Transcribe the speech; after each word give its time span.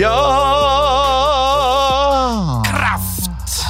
Ja 0.00 0.12
Kraft! 2.66 3.64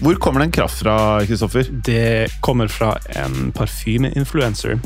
Hvor 0.00 0.14
kommer 0.14 0.40
den 0.40 0.52
kraft 0.52 0.78
fra, 0.82 1.20
Kristoffer? 1.26 1.66
Det 1.84 2.28
kommer 2.40 2.68
fra 2.68 2.94
en 3.08 3.52
parfymeinfluencer 3.52 4.78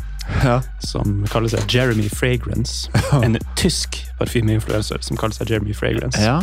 Ja. 0.45 0.61
som 0.81 1.27
kaller 1.31 1.49
seg 1.53 1.69
Jeremy 1.75 2.09
Fragrance. 2.11 2.89
En 3.23 3.39
tysk 3.61 4.01
parfymeinfluencer 4.19 4.99
som 5.05 5.17
kaller 5.21 5.35
seg 5.37 5.51
Jeremy 5.55 5.75
Fragrance. 5.75 6.19
ja. 6.23 6.41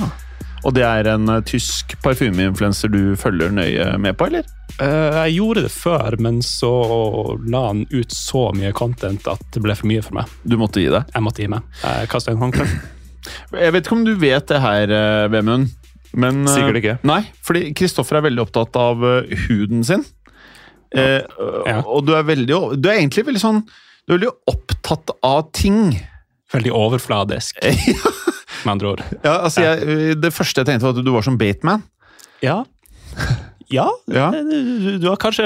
Og 0.64 0.76
det 0.78 0.84
er 0.86 1.08
en 1.10 1.26
eh, 1.34 1.40
tysk 1.50 1.96
parfymeinfluenser 2.06 2.92
du 2.94 3.16
følger 3.18 3.50
nøye 3.50 3.88
med 3.98 4.14
på, 4.20 4.28
eller? 4.30 4.46
Eh, 4.78 5.16
jeg 5.26 5.34
gjorde 5.40 5.64
det 5.66 5.72
før, 5.74 6.16
men 6.22 6.38
så 6.46 6.70
la 7.50 7.64
han 7.72 7.82
ut 7.90 8.14
så 8.14 8.44
mye 8.54 8.70
content 8.78 9.26
at 9.28 9.42
det 9.56 9.64
ble 9.66 9.74
for 9.76 9.90
mye 9.90 10.04
for 10.06 10.20
meg. 10.20 10.30
Du 10.46 10.60
måtte 10.62 10.84
gi 10.84 10.92
deg. 10.94 11.10
Jeg 11.16 11.26
måtte 11.26 11.42
gi 11.42 11.50
meg. 11.50 11.66
Jeg 11.82 12.12
kasta 12.14 12.36
en 12.36 12.44
håndkle. 12.46 12.68
Jeg 13.54 13.74
vet 13.76 13.86
ikke 13.86 13.96
om 13.98 14.06
du 14.08 14.16
vet 14.20 14.48
det 14.50 14.60
her, 14.64 14.92
eh, 14.98 15.28
Vemund. 15.34 15.70
Men, 16.14 16.42
eh, 16.48 16.54
Sikkert 16.56 16.80
ikke. 16.82 16.96
Nei, 17.08 17.22
fordi 17.48 17.74
Kristoffer 17.78 18.18
er 18.20 18.26
veldig 18.26 18.44
opptatt 18.44 18.76
av 18.76 19.04
eh, 19.08 19.36
huden 19.48 19.84
sin. 19.88 20.04
Eh, 20.96 21.22
Ja. 21.66 21.78
Og 21.88 22.04
du 22.06 22.12
er 22.18 22.24
veldig 22.28 22.58
Du 22.82 22.90
er 22.90 22.98
egentlig 23.00 23.24
veldig 23.24 23.40
sånn 23.40 23.62
Du 23.64 24.12
er 24.12 24.18
veldig 24.18 24.32
opptatt 24.52 25.14
av 25.24 25.46
ting. 25.56 25.94
Veldig 26.52 26.74
overfladisk, 26.76 27.62
med 28.66 28.72
andre 28.74 28.90
ord. 28.90 29.04
Ja, 29.24 29.38
altså 29.46 29.62
jeg, 29.64 30.18
Det 30.20 30.34
første 30.36 30.60
jeg 30.60 30.68
tenkte, 30.68 30.84
var 30.90 30.98
at 31.00 31.06
du 31.06 31.12
var 31.14 31.24
som 31.24 31.38
Bateman. 31.40 31.84
Ja. 32.44 32.64
Ja, 33.72 33.88
Ja. 34.12 34.32
Du, 34.36 34.98
du 35.00 35.08
har 35.08 35.16
kanskje 35.16 35.46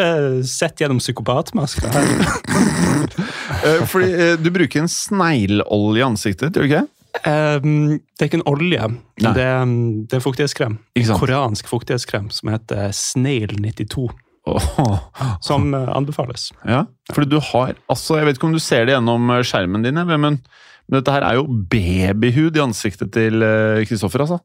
sett 0.49 0.81
gjennom 0.81 0.97
psykopatmaska 0.97 1.91
fordi 3.91 4.35
du 4.41 4.49
bruker 4.53 4.81
en 4.81 4.89
sneglolje 4.89 6.01
i 6.01 6.05
ansiktet, 6.05 6.55
gjør 6.57 6.65
du 6.65 6.69
ikke? 6.71 6.83
Um, 7.23 8.01
det 8.17 8.25
er 8.25 8.29
ikke 8.29 8.41
en 8.41 8.49
olje. 8.49 8.91
Det 9.21 9.47
um, 9.61 9.75
det 10.09 10.17
er 10.17 10.23
fuktighetskrem. 10.23 10.77
Ikke 10.97 11.09
sant? 11.09 11.21
Koreansk 11.21 11.69
fuktighetskrem 11.71 12.29
som 12.33 12.51
heter 12.51 12.91
Snail 12.95 13.55
92. 13.55 14.09
Oh. 14.45 14.99
Som 15.41 15.73
eh, 15.73 15.89
anbefales. 15.89 16.51
Ja, 16.69 16.85
fordi 17.13 17.29
du 17.31 17.39
har 17.41 17.73
altså, 17.89 18.19
Jeg 18.19 18.27
vet 18.27 18.37
ikke 18.37 18.45
om 18.45 18.53
du 18.53 18.61
ser 18.61 18.85
det 18.85 18.93
gjennom 18.93 19.31
eh, 19.33 19.41
skjermen 19.41 19.85
din, 19.85 19.97
men, 19.97 20.21
men 20.21 20.99
dette 20.99 21.13
her 21.15 21.25
er 21.25 21.39
jo 21.39 21.47
babyhud 21.49 22.57
i 22.57 22.61
ansiktet 22.61 23.09
til 23.15 23.41
eh, 23.41 23.81
Kristoffer, 23.89 24.21
altså. 24.27 24.37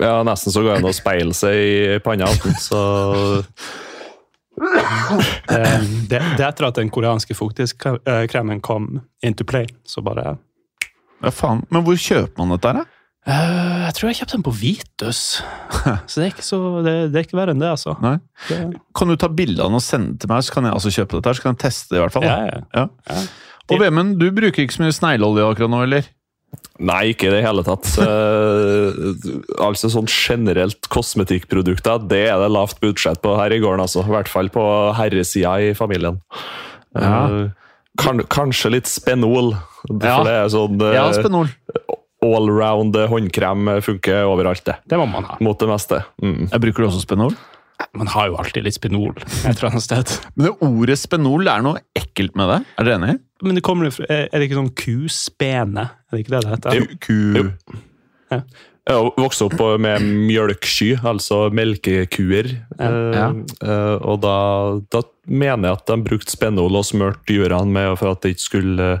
Ja, 0.00 0.22
nesten 0.24 0.52
så 0.52 0.62
går 0.64 0.74
det 0.74 0.80
an 0.80 0.88
å 0.88 0.96
speile 0.96 1.36
seg 1.36 1.56
i 1.56 2.00
panna. 2.04 2.28
Så 2.60 2.80
det, 4.56 5.60
det, 6.08 6.20
det 6.20 6.40
er 6.40 6.48
etter 6.48 6.68
at 6.68 6.80
den 6.80 6.92
koreanske 6.92 7.36
fuktighetskremen 7.36 8.60
kom 8.64 9.02
into 9.24 9.44
play. 9.48 9.68
Så 9.88 10.04
bare 10.04 10.36
Ja, 11.24 11.30
faen. 11.32 11.62
Men 11.72 11.84
hvor 11.86 11.96
kjøper 12.00 12.36
man 12.42 12.52
dette 12.56 12.72
her? 12.76 12.84
Eh, 13.26 13.86
Jeg 13.86 13.94
tror 13.96 14.10
jeg 14.10 14.18
kjøpte 14.20 14.36
den 14.36 14.44
på 14.46 14.52
Vitus. 14.60 15.20
Så 16.10 16.20
det 16.20 16.26
er 16.26 16.30
ikke, 16.34 16.44
så, 16.46 16.60
det, 16.86 16.92
det 17.14 17.18
er 17.22 17.26
ikke 17.26 17.38
verre 17.40 17.54
enn 17.56 17.62
det, 17.62 17.70
altså. 17.72 17.96
Nei. 18.04 18.16
Det, 18.50 18.60
Kan 18.94 19.10
du 19.10 19.16
ta 19.18 19.30
bilde 19.32 19.62
av 19.64 19.72
den 19.72 19.80
og 19.80 19.84
sende 19.86 20.12
den 20.12 20.20
til 20.22 20.30
meg, 20.30 20.44
så 20.46 20.54
kan 20.54 20.68
jeg 20.68 20.76
altså 20.76 20.92
kjøpe 20.94 21.16
dette 21.18 21.32
her, 21.32 21.38
så 21.40 21.46
kan 21.46 21.56
jeg 21.56 21.62
teste 21.64 21.94
det 21.94 21.98
i 21.98 22.04
hvert 22.04 22.14
fall. 22.14 22.28
ja, 22.28 22.36
Da. 22.36 22.46
ja. 22.46 22.84
Ja. 22.84 23.16
Ja. 23.16 23.24
Og 23.74 23.80
Vemund, 23.82 24.12
du 24.20 24.28
bruker 24.30 24.62
ikke 24.62 24.76
så 24.76 24.84
mye 24.84 24.94
snegleolje 24.94 25.48
akkurat 25.50 25.72
nå, 25.72 25.80
eller? 25.88 26.06
Nei, 26.86 27.00
ikke 27.10 27.26
i 27.26 27.32
det 27.34 27.40
hele 27.42 27.64
tatt. 27.66 27.88
uh, 27.98 28.94
altså 29.66 29.90
sånn 29.90 30.06
generelt 30.06 30.86
kosmetikkprodukter, 30.92 32.04
det 32.06 32.22
er 32.30 32.38
det 32.44 32.52
lavt 32.54 32.78
budsjett 32.84 33.18
på 33.24 33.32
her 33.40 33.50
i 33.56 33.58
gården, 33.64 33.82
altså. 33.82 34.04
I 34.06 34.12
hvert 34.14 34.30
fall 34.30 34.52
på 34.54 34.62
herresida 35.00 35.56
i 35.66 35.72
familien. 35.76 36.20
Ja. 36.94 37.24
Eh, 37.96 38.04
kan, 38.04 38.20
kanskje 38.28 38.70
litt 38.76 38.86
Spenol. 38.90 39.54
For 39.86 39.98
Ja. 40.06 40.22
det 40.26 40.32
er 40.36 40.48
sånn 40.52 40.80
eh, 40.82 40.94
Ja, 40.94 41.08
Spenol. 41.16 41.48
allround 42.26 42.94
håndkrem 42.96 43.68
funker 43.82 44.24
overalt, 44.26 44.64
det. 44.64 44.76
Det 44.88 44.98
må 44.98 45.06
man 45.10 45.24
ha. 45.24 45.36
Mot 45.40 45.58
det 45.58 45.68
meste. 45.68 46.04
Mm. 46.22 46.48
Jeg 46.50 46.60
bruker 46.60 46.82
du 46.82 46.88
også 46.90 47.02
Spenol? 47.04 47.36
Man 47.94 48.06
har 48.08 48.28
jo 48.30 48.36
alltid 48.40 48.64
litt 48.64 48.74
Spenol 48.78 49.12
et 49.20 49.56
eller 49.58 49.68
annet 49.70 49.82
sted. 49.88 50.14
Men 50.34 50.46
det 50.48 50.54
ordet 50.64 50.98
Spenol, 50.98 51.44
det 51.44 51.52
er 51.52 51.62
noe 51.66 51.80
ekkelt 51.94 52.34
med 52.34 52.48
det. 52.48 52.60
Er 52.80 52.84
dere 52.88 52.98
enig? 53.00 53.18
Men 53.44 53.54
det 53.58 53.62
kommer 53.66 53.90
er 54.08 54.30
det 54.32 54.46
ikke 54.48 54.56
sånn 54.62 54.72
kuspene? 54.74 55.84
Er 56.08 56.16
det 56.16 56.24
ikke 56.24 56.34
det 56.36 56.42
det 56.46 56.54
heter? 56.54 56.96
Ku... 57.04 57.18
Jo. 57.36 57.44
Ja. 58.32 58.40
Jeg 58.86 59.10
vokste 59.18 59.48
opp 59.48 59.58
med 59.82 60.04
mjølksky, 60.28 60.92
altså 61.02 61.48
melkekuer. 61.50 62.46
Eh, 62.78 63.16
Ja. 63.16 63.32
eh, 63.62 63.96
og 64.06 64.20
da, 64.22 64.34
da 64.94 65.00
mener 65.26 65.68
jeg 65.72 65.78
at 65.80 65.86
de 65.90 65.96
brukte 66.06 66.30
Spenol 66.30 66.76
og 66.78 66.84
smurte 66.86 67.18
dyrene 67.26 67.66
med 67.66 67.96
for 67.98 68.12
at 68.14 68.20
det 68.22 68.36
ikke 68.36 68.44
skulle 68.46 68.78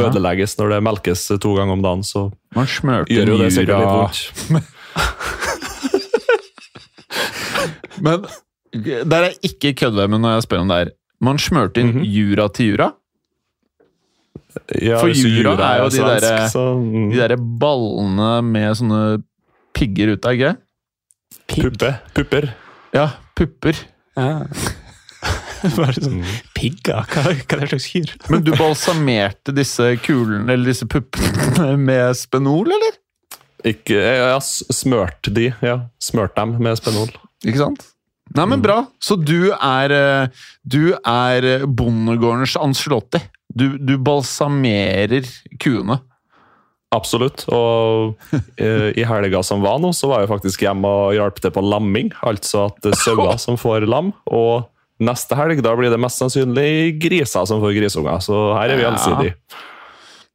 ødelegges 0.00 0.56
når 0.56 0.72
det 0.72 0.82
melkes 0.88 1.26
to 1.42 1.52
ganger 1.58 1.72
om 1.76 1.82
dagen. 1.84 2.02
Så 2.02 2.30
Man 2.56 2.66
smørte 2.66 3.12
gjør 3.12 3.26
jo 3.28 3.36
det 3.42 3.52
sikkert 3.52 3.78
litt 3.84 3.92
vondt. 3.92 4.72
Men 8.02 8.24
der 9.10 9.22
er 9.30 9.36
ikke 9.44 9.74
kødde 9.82 10.08
med 10.08 10.20
når 10.24 10.38
jeg 10.38 10.46
spør 10.48 10.64
om 10.64 10.68
det 10.72 10.76
her. 10.80 10.90
Man 11.20 11.38
smørte 11.40 11.80
inn 11.80 11.92
Mhm. 11.94 12.04
jura 12.08 12.48
til 12.52 12.72
jura. 12.72 12.88
Ja, 14.82 14.98
For 15.02 15.10
hvis 15.12 15.22
jura 15.24 15.54
er 15.56 15.82
jo 15.82 15.88
de 15.90 15.98
svensk, 15.98 16.24
derre- 16.24 16.48
så, 16.52 16.64
mm. 16.80 17.10
De 17.12 17.20
der 17.20 17.36
ballene 17.60 18.30
med 18.46 18.76
sånne 18.80 19.00
pigger 19.76 20.14
ute, 20.14 20.32
ikke 20.36 20.52
det? 20.52 20.56
Puppe, 21.46 21.90
Pupper. 22.16 22.48
Ja, 22.96 23.06
pupper. 23.36 23.78
Ja. 24.16 24.46
Bare 25.76 25.94
sånn 25.96 26.20
pigger? 26.56 27.04
Hva, 27.10 27.22
hva 27.32 27.58
er 27.58 27.64
det 27.66 27.68
slags 27.72 27.88
kyr? 27.90 28.12
Men 28.32 28.44
du 28.46 28.52
balsamerte 28.56 29.54
disse 29.56 29.88
kulene, 30.04 30.46
eller 30.52 30.70
disse 30.72 30.86
puppene, 30.90 31.72
med 31.88 32.16
spenol, 32.18 32.70
eller? 32.76 32.98
Ikke, 33.66 33.96
ja, 33.98 34.36
smørte 34.38 34.76
smørt 34.78 35.30
de, 35.34 35.46
ja. 35.64 35.76
Smørt 36.02 36.36
dem 36.38 36.52
med 36.62 36.76
Spenol. 36.78 37.08
Ikke 37.42 37.58
sant? 37.64 37.86
Nei, 38.36 38.44
men 38.50 38.60
bra. 38.62 38.76
Så 39.02 39.16
du 39.18 39.48
er 39.54 39.92
eh, 39.94 40.44
Du 40.66 40.92
er 40.98 41.64
bondegårdens 41.66 42.56
Ancelotti. 42.60 43.20
Du, 43.56 43.78
du 43.80 43.96
balsamerer 43.96 45.26
kuene. 45.62 45.98
Absolutt. 46.94 47.44
Og 47.52 48.14
eh, 48.60 48.92
i 48.96 49.04
helga 49.06 49.42
som 49.44 49.64
var 49.64 49.80
nå, 49.82 49.90
så 49.96 50.10
var 50.10 50.22
jeg 50.22 50.30
faktisk 50.30 50.64
hjemme 50.66 50.86
og 50.88 51.16
hjalp 51.16 51.40
til 51.42 51.52
på 51.54 51.64
lamming. 51.64 52.12
Altså 52.26 52.68
at 52.70 52.90
er 52.92 52.98
sauer 53.00 53.36
som 53.42 53.58
får 53.60 53.88
lam. 53.88 54.12
Og 54.28 54.68
neste 55.02 55.38
helg 55.38 55.62
da 55.64 55.74
blir 55.76 55.92
det 55.92 56.00
mest 56.00 56.22
sannsynlig 56.22 56.96
griser 57.02 57.48
som 57.48 57.62
får 57.64 57.76
grisunger. 57.80 58.22
Så 58.24 58.42
her 58.56 58.74
er 58.74 58.82
vi 58.82 58.86
Ja. 58.86 59.38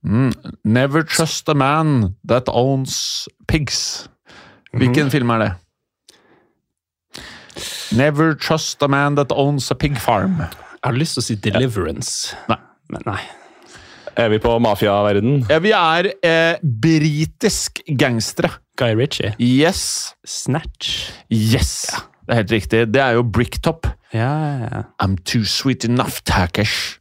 Mm. 0.01 0.31
Never 0.65 1.03
trust 1.05 1.49
a 1.49 1.53
man 1.53 2.15
that 2.25 2.49
owns 2.49 3.29
pigs. 3.47 4.09
Hvilken 4.73 5.11
film 5.11 5.29
er 5.29 5.43
det? 5.43 5.51
Never 7.91 8.33
trust 8.33 8.81
a 8.81 8.87
man 8.87 9.15
that 9.15 9.31
owns 9.31 9.69
a 9.71 9.75
pig 9.75 9.99
farm. 9.99 10.39
Jeg 10.39 10.87
har 10.87 10.97
lyst 10.97 11.13
til 11.19 11.21
å 11.21 11.25
si 11.27 11.35
Deliverance. 11.35 12.35
Nei. 12.49 12.57
Men 12.91 13.05
nei. 13.07 13.21
Er 14.19 14.27
vi 14.33 14.41
på 14.43 14.57
mafiaverden? 14.59 15.45
Ja, 15.47 15.59
vi 15.63 15.71
er 15.75 16.11
eh, 16.19 16.59
britisk 16.61 17.79
gangstere. 17.87 18.51
Guy 18.79 18.95
Ritchie. 18.99 19.31
Yes. 19.39 20.15
Snatch. 20.27 21.11
Yes. 21.31 21.85
Det 22.25 22.35
er 22.35 22.41
helt 22.41 22.53
riktig. 22.53 22.81
Det 22.91 23.01
er 23.03 23.15
jo 23.17 23.23
Bricktop. 23.23 23.87
Ja, 24.11 24.27
ja, 24.27 24.67
ja. 24.67 24.81
I'm 25.03 25.15
too 25.23 25.45
sweet 25.47 25.85
enough, 25.87 26.19
Takesh. 26.27 26.99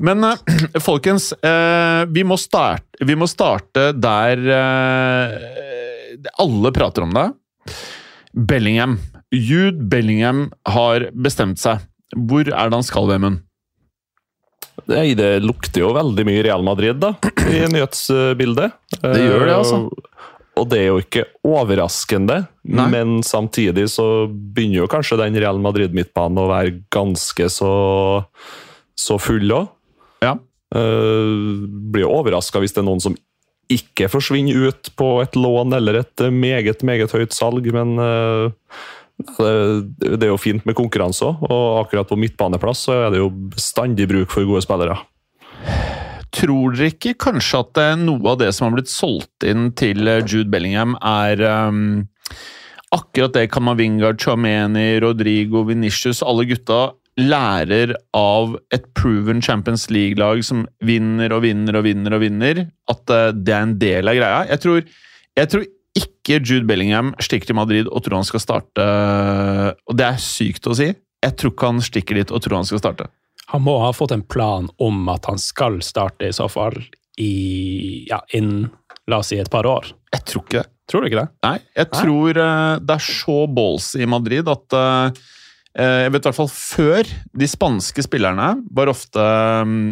Men 0.00 0.24
eh, 0.24 0.80
folkens, 0.88 1.32
eh, 1.32 2.04
vi, 2.08 2.24
må 2.24 2.38
starte, 2.40 3.04
vi 3.04 3.16
må 3.18 3.28
starte 3.28 3.90
der 3.96 4.44
eh, 4.56 6.16
alle 6.40 6.72
prater 6.72 7.04
om 7.04 7.12
det. 7.16 7.28
Bellingham. 8.32 8.98
Jude 9.34 9.84
Bellingham 9.92 10.48
har 10.68 11.10
bestemt 11.12 11.60
seg. 11.60 11.84
Hvor 12.16 12.48
er 12.48 12.70
det 12.70 12.78
han 12.78 12.86
skal, 12.86 13.10
Vemund? 13.10 13.42
Nei, 14.88 15.12
det 15.18 15.42
lukter 15.44 15.82
jo 15.84 15.90
veldig 15.96 16.24
mye 16.24 16.42
Real 16.46 16.62
Madrid 16.64 16.96
da, 17.02 17.10
i 17.44 17.64
nyhetsbildet. 17.74 18.76
Det 19.02 19.20
gjør 19.20 19.44
det, 19.44 19.54
altså. 19.58 19.80
Eh, 19.84 20.24
Og 20.58 20.66
det 20.72 20.78
er 20.80 20.86
jo 20.88 20.98
ikke 21.02 21.22
overraskende, 21.46 22.40
Nei. 22.66 22.86
men 22.90 23.18
samtidig 23.22 23.84
så 23.92 24.26
begynner 24.26 24.80
jo 24.82 24.88
kanskje 24.90 25.20
den 25.20 25.36
Real 25.38 25.60
Madrid-midtbanen 25.62 26.40
å 26.42 26.48
være 26.50 26.72
ganske 26.90 27.46
så, 27.52 27.72
så 28.98 29.18
full 29.22 29.52
òg. 29.54 29.68
Ja. 30.24 30.34
blir 30.74 32.02
jo 32.02 32.10
overraska 32.18 32.58
hvis 32.60 32.74
det 32.74 32.82
er 32.82 32.88
noen 32.88 33.00
som 33.00 33.14
ikke 33.72 34.08
forsvinner 34.10 34.66
ut 34.68 34.88
på 34.98 35.06
et 35.22 35.36
lån 35.36 35.76
eller 35.76 36.00
et 36.00 36.22
meget, 36.32 36.82
meget 36.88 37.12
høyt 37.14 37.36
salg, 37.36 37.68
men 37.76 37.94
eh, 38.00 38.48
det, 39.18 40.22
er 40.22 40.30
jo 40.30 40.38
fint 40.40 40.66
med 40.68 40.76
konkurranse 40.78 41.26
òg, 41.26 41.46
og 41.50 41.80
akkurat 41.82 42.08
på 42.08 42.18
midtbaneplass 42.20 42.86
så 42.86 42.98
er 43.06 43.14
det 43.14 43.22
jo 43.22 43.30
bestandig 43.54 44.06
bruk 44.10 44.30
for 44.30 44.46
gode 44.46 44.62
spillere. 44.66 44.98
Tror 46.34 46.76
dere 46.76 46.92
ikke 46.92 47.16
kanskje 47.18 47.62
at 47.64 47.80
eh, 47.82 47.96
noe 47.98 48.34
av 48.34 48.38
det 48.42 48.52
som 48.54 48.68
har 48.68 48.76
blitt 48.76 48.92
solgt 48.92 49.46
inn 49.48 49.72
til 49.78 50.06
eh, 50.06 50.22
Jude 50.22 50.50
Bellingham, 50.52 50.94
er 51.02 51.42
um, 51.42 52.06
akkurat 52.94 53.34
det 53.34 53.48
Kamavinga, 53.54 54.12
Chameni, 54.20 55.00
Rodrigo, 55.02 55.64
Venitius, 55.66 56.22
alle 56.22 56.46
gutta 56.50 56.92
lærer 57.18 57.96
av 58.14 58.54
et 58.74 58.84
proven 58.94 59.42
Champions 59.42 59.88
League-lag 59.90 60.44
som 60.46 60.62
vinner 60.86 61.32
og 61.34 61.42
vinner 61.42 61.80
og 61.80 61.88
vinner 61.88 62.14
og 62.14 62.22
vinner, 62.22 62.62
at 62.92 63.14
eh, 63.14 63.32
det 63.34 63.56
er 63.56 63.66
en 63.66 63.74
del 63.80 64.12
av 64.12 64.20
greia? 64.20 64.44
Jeg 64.52 64.62
tror, 64.62 64.94
jeg 65.40 65.52
tror 65.54 65.66
ikke 66.28 66.44
Jude 66.44 66.68
Bellingham 66.68 67.14
stikker 67.22 67.50
til 67.50 67.56
Madrid 67.58 67.88
og 67.88 68.04
tror 68.04 68.20
han 68.20 68.28
skal 68.28 68.42
starte 68.44 68.84
Og 69.88 69.96
det 69.96 70.06
er 70.06 70.20
sykt 70.22 70.68
å 70.68 70.76
si. 70.76 70.92
Jeg 70.92 71.34
tror 71.40 71.54
ikke 71.54 71.72
han 71.72 71.80
stikker 71.82 72.20
dit 72.20 72.30
og 72.34 72.44
tror 72.44 72.60
han 72.60 72.68
skal 72.68 72.82
starte. 72.82 73.08
Han 73.48 73.64
må 73.64 73.78
ha 73.80 73.90
fått 73.96 74.12
en 74.12 74.22
plan 74.22 74.68
om 74.76 75.08
at 75.08 75.26
han 75.26 75.40
skal 75.40 75.80
starte 75.82 76.28
i 76.28 76.36
så 76.36 76.50
fall 76.52 76.76
i 77.18 78.04
ja, 78.06 78.20
innen 78.36 78.68
la 79.08 79.22
oss 79.22 79.32
si 79.32 79.38
et 79.40 79.50
par 79.50 79.66
år. 79.66 79.88
Jeg 80.12 80.26
tror 80.28 80.44
ikke 80.44 80.60
det. 80.60 80.68
Tror 80.88 81.04
du 81.04 81.10
ikke 81.10 81.20
det? 81.20 81.30
Nei, 81.44 81.56
jeg 81.76 81.90
tror 81.92 82.38
eh, 82.40 82.74
det 82.80 82.94
er 82.94 83.04
så 83.04 83.38
balls 83.52 83.90
i 83.98 84.06
Madrid 84.08 84.48
at 84.48 84.76
eh, 84.76 85.18
eh, 85.76 85.96
Jeg 86.06 86.14
vet 86.14 86.22
i 86.22 86.28
hvert 86.30 86.38
fall 86.38 86.48
før 86.48 87.10
De 87.42 87.48
spanske 87.50 88.04
spillerne 88.06 88.46
var 88.72 88.88
ofte 88.88 89.24
mm, 89.68 89.82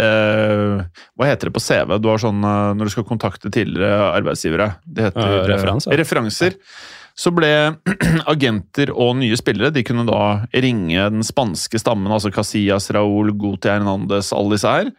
eh, 0.00 0.84
Hva 1.16 1.28
heter 1.28 1.48
det 1.48 1.54
på 1.56 1.62
CV? 1.62 1.96
Du 2.02 2.10
har 2.10 2.20
sånn 2.22 2.44
uh, 2.44 2.74
når 2.76 2.88
du 2.88 2.94
skal 2.94 3.06
kontakte 3.08 3.52
tidligere 3.52 4.12
arbeidsgivere. 4.12 4.70
Det 4.84 5.08
heter 5.08 5.26
Eh, 5.26 5.38
eh, 5.40 5.48
referanser. 5.54 5.96
referanser. 6.00 6.58
Så 7.16 7.32
ble 7.32 7.50
agenter 8.32 8.92
og 8.92 9.14
nye 9.16 9.36
spillere 9.40 9.72
De 9.72 9.84
kunne 9.88 10.04
da 10.04 10.46
ringe 10.52 11.06
den 11.14 11.24
spanske 11.24 11.80
stammen, 11.80 12.12
altså 12.12 12.32
Casillas, 12.34 12.90
Raúl, 12.92 13.32
Guti 13.32 13.72
Hernandez, 13.72 14.34
alle 14.36 14.58
disse 14.58 14.68
her. 14.68 14.90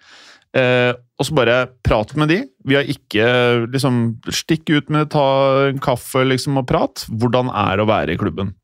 Og 0.57 1.25
så 1.27 1.35
bare 1.38 1.57
prat 1.85 2.15
med 2.17 2.31
de. 2.31 2.39
Vi 2.65 2.73
har 2.73 2.88
ikke 2.89 3.27
liksom 3.69 4.17
Stikk 4.33 4.71
ut 4.73 4.89
med 4.89 5.11
ta 5.13 5.27
en 5.67 5.77
kaffe 5.83 6.23
liksom, 6.25 6.57
og 6.57 6.65
prat. 6.71 7.05
Hvordan 7.11 7.51
er 7.53 7.77
det 7.77 7.85
å 7.85 7.91
være 7.91 8.15
i 8.15 8.17
klubben? 8.17 8.55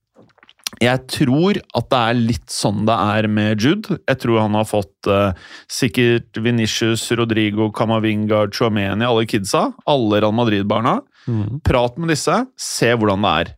Jeg 0.81 1.03
tror 1.11 1.59
at 1.77 1.89
det 1.91 1.99
er 1.99 2.19
litt 2.31 2.53
sånn 2.53 2.83
det 2.87 2.95
er 2.95 3.27
med 3.31 3.61
Jude. 3.61 3.97
Jeg 4.09 4.21
tror 4.23 4.41
han 4.41 4.57
har 4.57 4.67
fått 4.69 5.09
eh, 5.11 5.33
sikkert 5.71 6.39
Venitius, 6.41 7.05
Rodrigo, 7.17 7.69
Camavinga, 7.75 8.45
Chouameni, 8.53 9.05
alle 9.05 9.27
kidsa. 9.29 9.69
Alle 9.89 10.23
Real 10.23 10.35
Madrid-barna. 10.35 10.99
Prat 11.63 11.99
med 12.01 12.11
disse, 12.11 12.41
se 12.59 12.89
hvordan 12.97 13.23
det 13.23 13.35
er. 13.43 13.53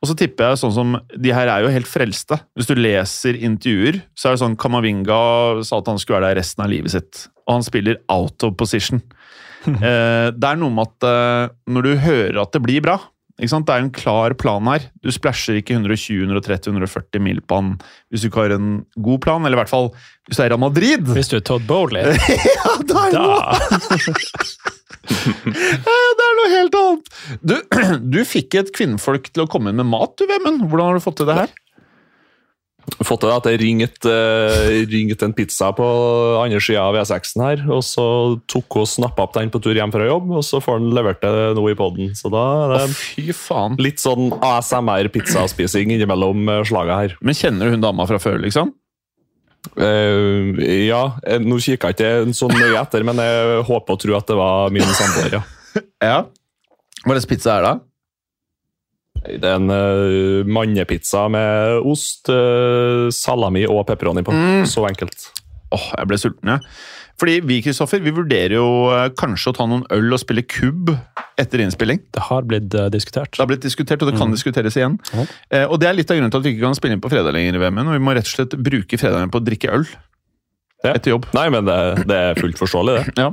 Og 0.00 0.08
så 0.08 0.16
tipper 0.16 0.48
jeg 0.48 0.60
sånn 0.62 0.72
som 0.72 0.94
De 1.20 1.32
her 1.34 1.50
er 1.52 1.64
jo 1.64 1.72
helt 1.72 1.88
frelste. 1.88 2.38
Hvis 2.56 2.70
du 2.70 2.74
leser 2.78 3.36
intervjuer, 3.36 4.00
så 4.16 4.30
er 4.30 4.36
det 4.36 4.42
sånn 4.44 4.58
Kamavinga 4.60 5.20
sa 5.66 5.80
at 5.80 5.90
han 5.90 6.00
skulle 6.00 6.20
være 6.20 6.32
der 6.32 6.40
resten 6.40 6.64
av 6.64 6.72
livet 6.72 6.94
sitt. 6.94 7.26
Og 7.46 7.58
han 7.58 7.66
spiller 7.66 8.00
out 8.12 8.46
of 8.46 8.56
position. 8.60 9.02
eh, 9.68 10.28
det 10.32 10.46
er 10.48 10.60
noe 10.60 10.72
med 10.72 10.88
at 10.88 11.08
eh, 11.08 11.56
når 11.72 11.86
du 11.88 11.96
hører 12.06 12.40
at 12.44 12.54
det 12.56 12.64
blir 12.64 12.84
bra 12.84 12.96
ikke 13.40 13.52
sant? 13.54 13.66
Det 13.68 13.74
er 13.74 13.84
en 13.86 13.92
klar 13.94 14.34
plan 14.38 14.68
her. 14.70 14.86
Du 15.04 15.10
splæsjer 15.12 15.60
ikke 15.60 15.78
120-130-140 15.80 17.24
mil 17.24 17.40
på 17.40 17.60
han 17.60 17.72
hvis 18.10 18.22
du 18.24 18.30
ikke 18.30 18.44
har 18.44 18.56
en 18.56 18.72
god 19.00 19.22
plan, 19.24 19.44
eller 19.44 19.56
i 19.58 19.62
hvert 19.62 19.72
fall 19.72 19.90
hvis 20.28 20.38
du 20.38 20.44
er 20.44 20.52
Real 20.52 20.62
Madrid. 20.62 21.08
Hvis 21.16 21.32
du 21.32 21.38
er 21.40 21.44
Todd 21.46 21.64
Bowley, 21.68 22.04
Ja, 22.60 22.76
da 22.86 23.06
er 23.06 23.16
det 23.16 23.20
det 25.10 26.24
er 26.26 26.36
noe 26.38 26.50
helt 26.52 26.76
annet! 26.76 27.10
Du, 27.40 27.56
du 28.14 28.20
fikk 28.28 28.58
et 28.60 28.72
kvinnfolk 28.76 29.30
til 29.32 29.44
å 29.44 29.48
komme 29.50 29.72
inn 29.72 29.80
med 29.80 29.88
mat, 29.90 30.14
du, 30.20 30.26
Vemund. 30.28 30.66
Hvordan 30.68 30.90
har 30.90 31.00
du 31.00 31.04
fått 31.04 31.20
til 31.22 31.30
det 31.30 31.38
her? 31.40 31.54
Fått 32.98 33.22
til 33.22 33.32
at 33.32 33.46
jeg 33.48 33.60
ringte, 33.60 34.10
uh, 34.10 34.70
ringte 34.90 35.26
en 35.26 35.34
pizza 35.36 35.70
på 35.76 35.86
andre 36.40 36.60
sida 36.62 36.86
av 36.88 36.96
V6-en 36.96 37.44
her, 37.44 37.62
og 37.70 37.82
så 37.86 38.06
tok 38.50 38.80
hun 38.80 38.88
snappa 38.88 39.26
opp 39.26 39.36
den 39.36 39.52
på 39.52 39.60
tur 39.62 39.76
hjem 39.76 39.92
fra 39.94 40.08
jobb, 40.08 40.30
og 40.40 40.44
så 40.46 40.60
får 40.64 40.80
han 40.80 40.90
levert 40.96 41.22
det 41.24 41.52
nå 41.58 41.64
i 41.70 41.76
poden. 41.78 42.12
Så 42.18 42.32
da 42.32 42.44
er 42.64 42.74
det 42.74 43.36
faen. 43.36 43.78
litt 43.82 44.02
sånn 44.02 44.32
ASMR-pizzaspising 44.36 45.94
innimellom 45.96 46.48
eh, 46.48 46.62
slaga 46.68 47.00
her. 47.02 47.16
Men 47.24 47.38
kjenner 47.38 47.68
du 47.68 47.76
hun 47.76 47.84
dama 47.84 48.06
fra 48.10 48.20
før, 48.22 48.40
liksom? 48.42 48.74
Uh, 49.76 50.56
ja, 50.88 51.02
eh, 51.28 51.40
nå 51.42 51.58
kikka 51.60 51.92
jeg 51.92 51.98
ikke 51.98 52.36
så 52.36 52.48
nøye 52.48 52.78
etter, 52.80 53.04
men 53.06 53.20
jeg 53.20 53.64
håper 53.68 53.96
og 53.96 54.02
tror 54.02 54.18
at 54.22 54.30
det 54.30 54.38
var 54.40 54.72
min 54.74 54.88
samboer, 54.88 55.40
ja. 55.40 55.46
Ja. 56.02 56.18
Hva 57.04 57.14
slags 57.14 57.28
pizza 57.30 57.54
er 57.58 57.66
det? 57.66 57.74
Det 59.26 59.44
er 59.44 59.58
en 59.58 59.68
uh, 59.68 60.46
mannepizza 60.48 61.26
med 61.32 61.84
ost, 61.88 62.30
uh, 62.32 63.10
salami 63.12 63.66
og 63.68 63.84
pepperoni 63.90 64.24
på. 64.26 64.32
Mm. 64.32 64.64
Så 64.68 64.86
enkelt. 64.88 65.28
Åh, 65.76 65.90
jeg 65.98 66.10
ble 66.10 66.18
sulten, 66.18 66.54
jeg. 66.54 66.64
Fordi 67.20 67.34
vi, 67.44 67.58
Kristoffer, 67.60 68.00
vi 68.00 68.14
vurderer 68.16 68.54
jo 68.56 68.66
uh, 68.88 69.10
kanskje 69.12 69.52
å 69.52 69.56
ta 69.58 69.66
noen 69.68 69.82
øl 69.92 70.16
og 70.16 70.22
spille 70.22 70.40
kubb 70.48 70.94
etter 71.40 71.60
innspilling. 71.60 72.00
Det 72.16 72.22
har 72.30 72.46
blitt 72.48 72.72
diskutert. 72.94 73.34
Det 73.36 73.42
har 73.44 73.50
blitt 73.50 73.64
diskutert, 73.64 74.00
og 74.00 74.08
det 74.10 74.16
kan 74.20 74.32
diskuteres 74.32 74.76
igjen. 74.80 74.96
Mm. 75.12 75.28
Eh, 75.52 75.66
og 75.66 75.76
det 75.80 75.88
er 75.90 75.98
litt 75.98 76.10
av 76.12 76.16
grunnen 76.16 76.32
til 76.32 76.40
at 76.40 76.48
vi 76.48 76.54
ikke 76.54 76.64
kan 76.64 76.76
spille 76.76 76.96
inn 76.96 77.04
på 77.04 77.12
fredag 77.12 77.36
lenger 77.36 77.56
i 77.56 77.62
VM-en. 77.62 77.92
Og 77.92 77.96
vi 77.96 78.02
må 78.08 78.16
rett 78.16 78.28
og 78.28 78.32
slett 78.34 78.56
bruke 78.56 78.98
fredagen 79.00 79.32
på 79.32 79.40
å 79.40 79.44
drikke 79.46 79.72
øl 79.76 79.86
Ja. 80.84 80.94
etter 80.94 81.12
jobb. 81.14 81.28
Nei, 81.36 81.46
men 81.52 81.68
det, 81.68 81.78
det 82.08 82.18
er 82.30 82.40
fullt 82.40 82.60
forståelig, 82.60 82.96
det. 82.96 83.14
Ja. 83.20 83.30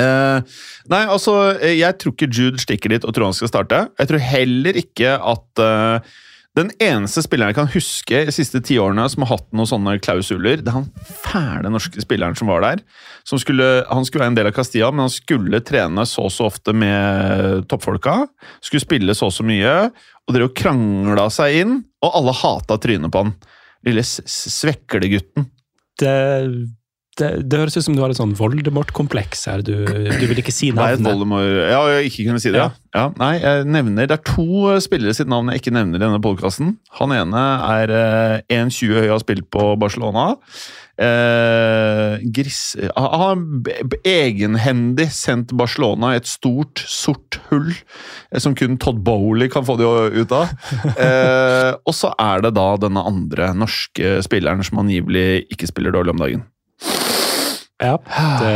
Eh, 0.00 0.56
nei, 0.92 1.04
altså, 1.04 1.36
eh, 1.58 1.76
jeg 1.80 1.98
tror 2.00 2.14
ikke 2.14 2.30
Jude 2.30 2.62
stikker 2.62 2.94
dit 2.94 3.06
og 3.06 3.14
tror 3.14 3.30
han 3.30 3.36
skal 3.36 3.52
starte. 3.52 3.84
Jeg 4.00 4.10
tror 4.10 4.26
heller 4.30 4.78
ikke 4.80 5.14
at 5.18 5.62
uh, 5.62 6.12
den 6.58 6.72
eneste 6.82 7.22
spilleren 7.22 7.52
jeg 7.52 7.58
kan 7.60 7.70
huske 7.70 8.22
de 8.26 8.32
siste 8.34 8.58
ti 8.66 8.74
årene 8.82 9.04
som 9.12 9.22
har 9.22 9.36
hatt 9.36 9.46
noen 9.54 9.68
sånne 9.70 9.94
klausuler, 10.02 10.58
det 10.58 10.72
er 10.72 10.80
han 10.80 10.88
fæle 11.22 11.70
norske 11.70 12.02
spilleren 12.02 12.38
som 12.38 12.50
var 12.50 12.64
der. 12.64 12.82
Som 13.28 13.38
skulle, 13.38 13.68
han 13.86 14.06
skulle 14.06 14.24
være 14.24 14.32
en 14.34 14.40
del 14.40 14.50
av 14.50 14.56
Castilla, 14.56 14.90
men 14.90 15.06
han 15.06 15.14
skulle 15.14 15.62
trene 15.66 16.06
så 16.08 16.26
og 16.26 16.34
så 16.34 16.48
ofte 16.50 16.74
med 16.74 17.68
toppfolka. 17.70 18.16
Skulle 18.66 18.82
spille 18.82 19.14
så 19.14 19.30
og 19.30 19.36
så 19.36 19.46
mye, 19.46 19.76
og 20.26 20.34
dere 20.34 20.50
krangla 20.56 21.28
seg 21.30 21.62
inn, 21.62 21.78
og 22.02 22.18
alle 22.18 22.34
hata 22.42 22.80
trynet 22.82 23.14
på 23.14 23.24
han. 23.24 23.32
Lille 23.86 24.02
sveklegutten. 24.04 25.46
Det, 26.00 26.16
det, 27.18 27.30
det 27.50 27.58
høres 27.58 27.76
ut 27.76 27.84
som 27.84 27.96
du 27.96 28.02
har 28.04 28.12
et 28.12 28.18
sånn 28.18 28.36
Voldemort-kompleks 28.38 29.42
her. 29.50 29.64
Du, 29.66 29.74
du 29.82 30.24
vil 30.30 30.40
ikke 30.40 30.54
si 30.54 30.70
navnet. 30.74 31.02
Nei. 31.02 31.10
Voldemort 31.10 31.48
Ja, 31.68 31.80
jeg 31.96 32.12
ikke 32.12 32.28
kunne 32.28 32.42
si 32.42 32.52
det. 32.54 32.62
Ja. 32.62 32.70
Ja, 32.90 33.04
nei, 33.20 33.36
jeg 33.38 33.66
nevner 33.70 34.08
Det 34.10 34.16
er 34.16 34.22
to 34.26 34.72
spillere 34.82 35.14
sitt 35.14 35.28
navn 35.30 35.52
jeg 35.52 35.60
ikke 35.60 35.74
nevner 35.76 36.00
i 36.00 36.02
denne 36.02 36.22
podkasten. 36.22 36.74
Han 36.98 37.14
ene 37.14 37.42
er 37.66 37.92
eh, 37.94 38.60
1,20 38.60 38.96
høy 38.96 39.04
og 39.04 39.16
har 39.16 39.22
spilt 39.22 39.50
på 39.54 39.66
Barcelona. 39.78 40.24
Eh, 41.00 42.18
gris, 42.34 42.74
han 42.92 43.20
har 43.22 43.38
egenhendig 44.04 45.06
sendt 45.16 45.54
Barcelona 45.56 46.12
i 46.12 46.18
et 46.20 46.28
stort, 46.28 46.82
sort 46.84 47.38
hull 47.48 47.70
eh, 47.72 48.40
som 48.42 48.56
kun 48.58 48.76
Todd 48.82 49.00
Bowley 49.06 49.48
kan 49.52 49.64
få 49.64 49.78
det 49.80 49.90
ut 50.20 50.36
av. 50.36 50.54
Eh, 51.00 51.72
og 51.88 51.94
så 51.96 52.10
er 52.20 52.42
det 52.44 52.50
da 52.56 52.66
denne 52.80 53.02
andre 53.06 53.50
norske 53.56 54.18
spilleren 54.24 54.62
som 54.66 54.80
angivelig 54.82 55.46
ikke 55.54 55.68
spiller 55.70 55.94
dårlig 55.94 56.12
om 56.12 56.20
dagen. 56.20 56.42
Ja, 57.80 57.94
det, 58.40 58.54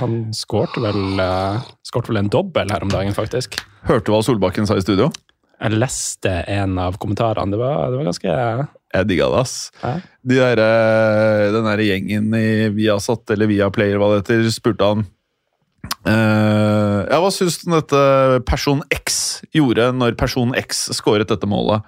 han 0.00 0.16
skårte 0.34 0.82
vel, 0.82 1.20
uh, 1.20 1.62
skårte 1.86 2.10
vel 2.10 2.24
en 2.24 2.30
dobbel 2.32 2.72
her 2.74 2.82
om 2.82 2.90
dagen, 2.90 3.14
faktisk. 3.14 3.60
Hørte 3.86 4.08
du 4.08 4.14
hva 4.16 4.22
Solbakken 4.26 4.66
sa 4.66 4.74
i 4.78 4.82
studio? 4.82 5.12
Jeg 5.60 5.78
leste 5.78 6.32
en 6.50 6.74
av 6.82 6.96
kommentarene. 7.00 7.54
Det 7.54 7.60
var, 7.60 7.92
det 7.92 8.00
var 8.00 8.08
ganske 8.08 8.32
Jeg 8.34 9.06
digga 9.08 9.28
det, 9.30 9.42
ass. 9.44 9.54
De 10.26 10.40
der, 10.40 10.60
eh, 10.60 11.52
den 11.54 11.68
derre 11.68 11.86
gjengen 11.86 12.34
i 12.36 12.48
Viasat, 12.74 13.22
eller 13.30 13.48
Viaplayer, 13.48 14.00
hva 14.02 14.10
det 14.12 14.24
heter, 14.24 14.48
spurte 14.54 14.94
han 14.94 15.06
Uh, 16.04 17.04
Ja, 17.08 17.18
hva 17.20 17.30
syns 17.32 17.58
du 17.62 17.70
dette 17.72 18.00
person 18.48 18.82
X 18.92 19.40
gjorde 19.56 19.90
når 19.96 20.16
person 20.20 20.52
X 20.56 20.86
skåret 20.96 21.28
dette 21.28 21.48
målet? 21.48 21.84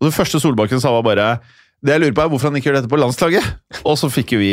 Og 0.00 0.08
Det 0.08 0.14
første 0.14 0.40
Solbakken 0.42 0.82
sa, 0.82 0.90
var 0.94 1.04
bare 1.06 1.26
Det 1.82 1.96
jeg 1.96 2.00
lurer 2.04 2.14
på 2.14 2.22
er 2.22 2.28
hvorfor 2.30 2.46
han 2.52 2.56
ikke 2.60 2.68
gjør 2.70 2.76
dette 2.78 2.90
på 2.92 2.98
landslaget. 3.00 3.46
Og 3.90 3.96
så 3.98 4.06
fikk 4.12 4.36
jo 4.36 4.38
vi 4.38 4.50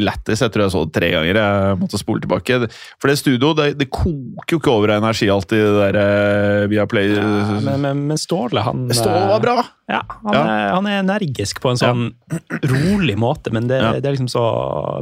lættis. 0.00 0.40
Jeg 0.40 0.52
tror 0.54 0.62
jeg 0.64 0.72
så 0.72 0.80
det 0.86 0.94
tre 0.96 1.10
ganger. 1.12 1.36
Jeg 1.36 1.76
måtte 1.82 2.00
spole 2.00 2.22
tilbake. 2.24 2.56
For 2.96 3.12
det 3.12 3.18
studioet 3.20 3.58
det, 3.60 3.66
det 3.82 3.88
koker 3.92 4.56
jo 4.56 4.60
ikke 4.62 4.72
over 4.72 4.94
av 4.94 5.02
energi 5.02 5.28
alltid, 5.34 5.60
det 5.60 5.90
der 5.92 5.98
eh, 6.00 6.64
via 6.72 6.86
Play. 6.88 7.12
Ja, 7.12 7.26
men, 7.60 7.76
men, 7.84 8.00
men 8.08 8.20
Ståle, 8.20 8.64
han 8.64 8.86
Ståle 8.96 9.20
var 9.34 9.44
bra! 9.44 9.56
Ja, 9.92 10.00
han, 10.22 10.32
Ja. 10.32 10.42
Er, 10.48 10.66
han 10.78 10.88
er 10.88 10.98
energisk 11.02 11.60
på 11.60 11.74
en 11.74 11.80
sånn 11.82 12.06
rolig 12.72 13.18
måte, 13.20 13.52
men 13.52 13.68
det, 13.68 13.82
Ja. 13.82 13.92
det 14.00 14.08
er 14.08 14.16
liksom 14.16 14.32
så 14.32 14.46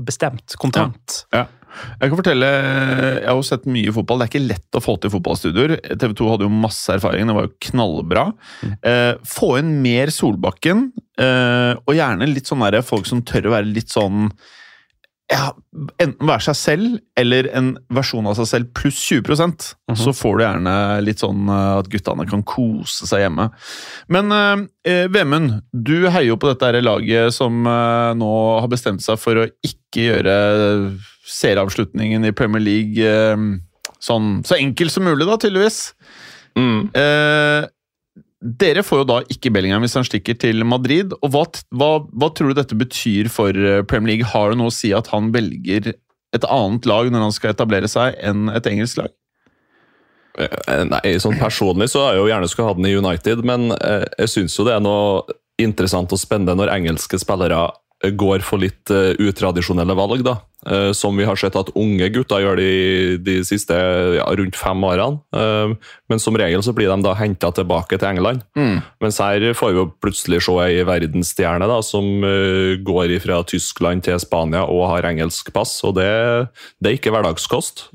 bestemt. 0.03 0.59
Kontant. 0.59 1.21
Ja. 1.31 1.47
Jeg 2.01 2.11
kan 2.11 2.19
fortelle, 2.19 2.49
jeg 3.21 3.27
har 3.29 3.39
jo 3.39 3.47
sett 3.47 3.69
mye 3.71 3.95
fotball. 3.95 4.21
Det 4.21 4.27
er 4.27 4.33
ikke 4.33 4.49
lett 4.49 4.79
å 4.79 4.83
få 4.85 4.97
til 5.01 5.13
fotballstudioer. 5.15 5.77
TV 6.01 6.15
2 6.19 6.31
hadde 6.33 6.49
jo 6.49 6.55
masse 6.55 6.97
erfaring, 6.97 7.29
det 7.29 7.37
var 7.37 7.49
jo 7.49 7.57
knallbra. 7.71 8.25
Eh, 8.81 9.13
få 9.37 9.53
inn 9.61 9.77
mer 9.85 10.13
Solbakken, 10.15 10.89
eh, 11.21 11.73
og 11.79 11.97
gjerne 11.97 12.31
litt 12.31 12.51
sånn 12.51 12.67
folk 12.87 13.09
som 13.09 13.23
tør 13.27 13.51
å 13.51 13.55
være 13.57 13.71
litt 13.71 13.93
sånn 13.93 14.29
ja, 15.31 15.53
Enten 16.03 16.27
være 16.27 16.43
seg 16.49 16.57
selv 16.59 16.97
eller 17.19 17.47
en 17.55 17.71
versjon 17.95 18.27
av 18.27 18.35
seg 18.41 18.49
selv 18.51 18.73
pluss 18.75 18.99
20% 19.07 19.69
Så 20.01 20.15
får 20.17 20.37
du 20.37 20.43
gjerne 20.43 20.75
litt 21.07 21.23
sånn 21.23 21.47
eh, 21.47 21.79
at 21.79 21.91
guttene 21.93 22.27
kan 22.31 22.43
kose 22.47 23.07
seg 23.09 23.25
hjemme. 23.25 23.47
Men 24.11 24.35
eh, 24.35 25.07
Vemund, 25.13 25.61
du 25.71 26.09
heier 26.09 26.33
jo 26.33 26.39
på 26.41 26.51
dette 26.51 26.67
her 26.67 26.83
laget 26.83 27.37
som 27.37 27.63
eh, 27.63 28.11
nå 28.19 28.33
har 28.59 28.71
bestemt 28.73 29.05
seg 29.07 29.21
for 29.23 29.39
å 29.39 29.49
ikke 29.67 30.09
gjøre 30.11 30.37
serieavslutningen 31.31 32.27
i 32.27 32.35
Premier 32.37 32.63
League 32.65 33.07
eh, 33.07 33.47
sånn 34.01 34.41
så 34.47 34.59
enkel 34.59 34.91
som 34.93 35.07
mulig, 35.07 35.29
da, 35.29 35.39
tydeligvis. 35.41 35.93
Mm. 36.59 36.91
Eh, 36.97 37.69
dere 38.41 38.83
får 38.87 39.03
jo 39.03 39.09
da 39.09 39.19
ikke 39.33 39.53
Bellingham 39.53 39.85
hvis 39.85 39.99
han 39.99 40.07
stikker 40.07 40.39
til 40.41 40.65
Madrid. 40.65 41.13
og 41.21 41.35
Hva, 41.35 41.45
hva, 41.77 41.91
hva 42.09 42.31
tror 42.33 42.51
du 42.51 42.61
dette 42.61 42.79
betyr 42.79 43.29
for 43.33 43.53
eh, 43.53 43.83
Premier 43.85 44.15
League? 44.15 44.31
Har 44.33 44.53
det 44.53 44.61
noe 44.61 44.73
å 44.73 44.75
si 44.75 44.95
at 44.97 45.11
han 45.13 45.29
velger 45.35 45.93
et 45.93 46.47
annet 46.47 46.87
lag 46.89 47.11
når 47.11 47.27
han 47.27 47.35
skal 47.37 47.53
etablere 47.53 47.91
seg, 47.91 48.17
enn 48.25 48.49
et 48.55 48.69
engelsk 48.71 49.03
lag? 49.03 49.13
Eh, 50.41 50.85
Nei, 50.89 51.03
sånn 51.21 51.39
personlig 51.41 51.91
så 51.93 52.07
har 52.07 52.17
jeg 52.17 52.23
jo 52.23 52.31
gjerne 52.31 52.51
skulle 52.51 52.71
ha 52.71 52.79
den 52.79 52.89
i 52.89 52.97
United, 52.97 53.45
men 53.47 53.75
eh, 53.77 54.07
jeg 54.23 54.35
syns 54.37 54.57
jo 54.57 54.67
det 54.69 54.77
er 54.77 54.85
noe 54.85 55.39
interessant 55.61 56.13
og 56.15 56.21
spennende 56.21 56.57
når 56.57 56.73
engelske 56.79 57.21
spillere 57.21 57.67
eh, 58.01 58.15
går 58.17 58.47
for 58.47 58.63
litt 58.63 58.93
eh, 58.95 59.13
utradisjonelle 59.21 59.97
valg, 59.99 60.25
da. 60.27 60.39
Eh, 60.69 60.91
som 60.93 61.17
vi 61.17 61.25
har 61.25 61.39
sett 61.41 61.57
at 61.57 61.71
unge 61.79 62.11
gutter 62.13 62.43
gjør 62.43 62.59
de, 62.61 62.73
de 63.25 63.39
siste 63.49 63.77
ja, 64.19 64.27
rundt 64.37 64.59
fem 64.61 64.85
årene. 64.85 65.23
Eh, 65.33 65.73
men 66.13 66.21
som 66.21 66.37
regel 66.37 66.61
så 66.65 66.75
blir 66.77 66.91
de 66.91 67.01
da 67.07 67.15
henta 67.17 67.49
tilbake 67.57 67.97
til 67.97 68.11
England. 68.11 68.45
Mens 69.01 69.21
her 69.25 69.47
får 69.57 69.73
vi 69.77 69.87
plutselig 70.05 70.43
se 70.45 70.57
ei 70.67 70.85
verdensstjerne 70.85 71.69
da, 71.71 71.81
som 71.87 72.27
eh, 72.27 72.77
går 72.85 73.17
fra 73.25 73.41
Tyskland 73.49 74.05
til 74.05 74.21
Spania 74.21 74.67
og 74.69 74.89
har 74.93 75.09
engelsk 75.09 75.53
pass, 75.55 75.79
og 75.87 75.97
det, 75.97 76.11
det 76.81 76.91
er 76.93 77.01
ikke 77.01 77.15
hverdagskost. 77.15 77.89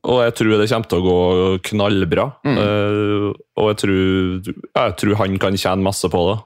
Og 0.00 0.16
jeg 0.24 0.32
tror 0.32 0.54
det 0.56 0.68
kommer 0.70 0.88
til 0.88 1.00
å 1.00 1.08
gå 1.08 1.58
knallbra. 1.72 2.28
Eh, 2.44 3.26
og 3.60 3.72
jeg 3.72 3.82
tror, 3.86 4.54
jeg 4.68 4.96
tror 5.00 5.20
han 5.24 5.40
kan 5.40 5.60
tjene 5.60 5.84
masse 5.84 6.12
på 6.12 6.22
det. 6.28 6.38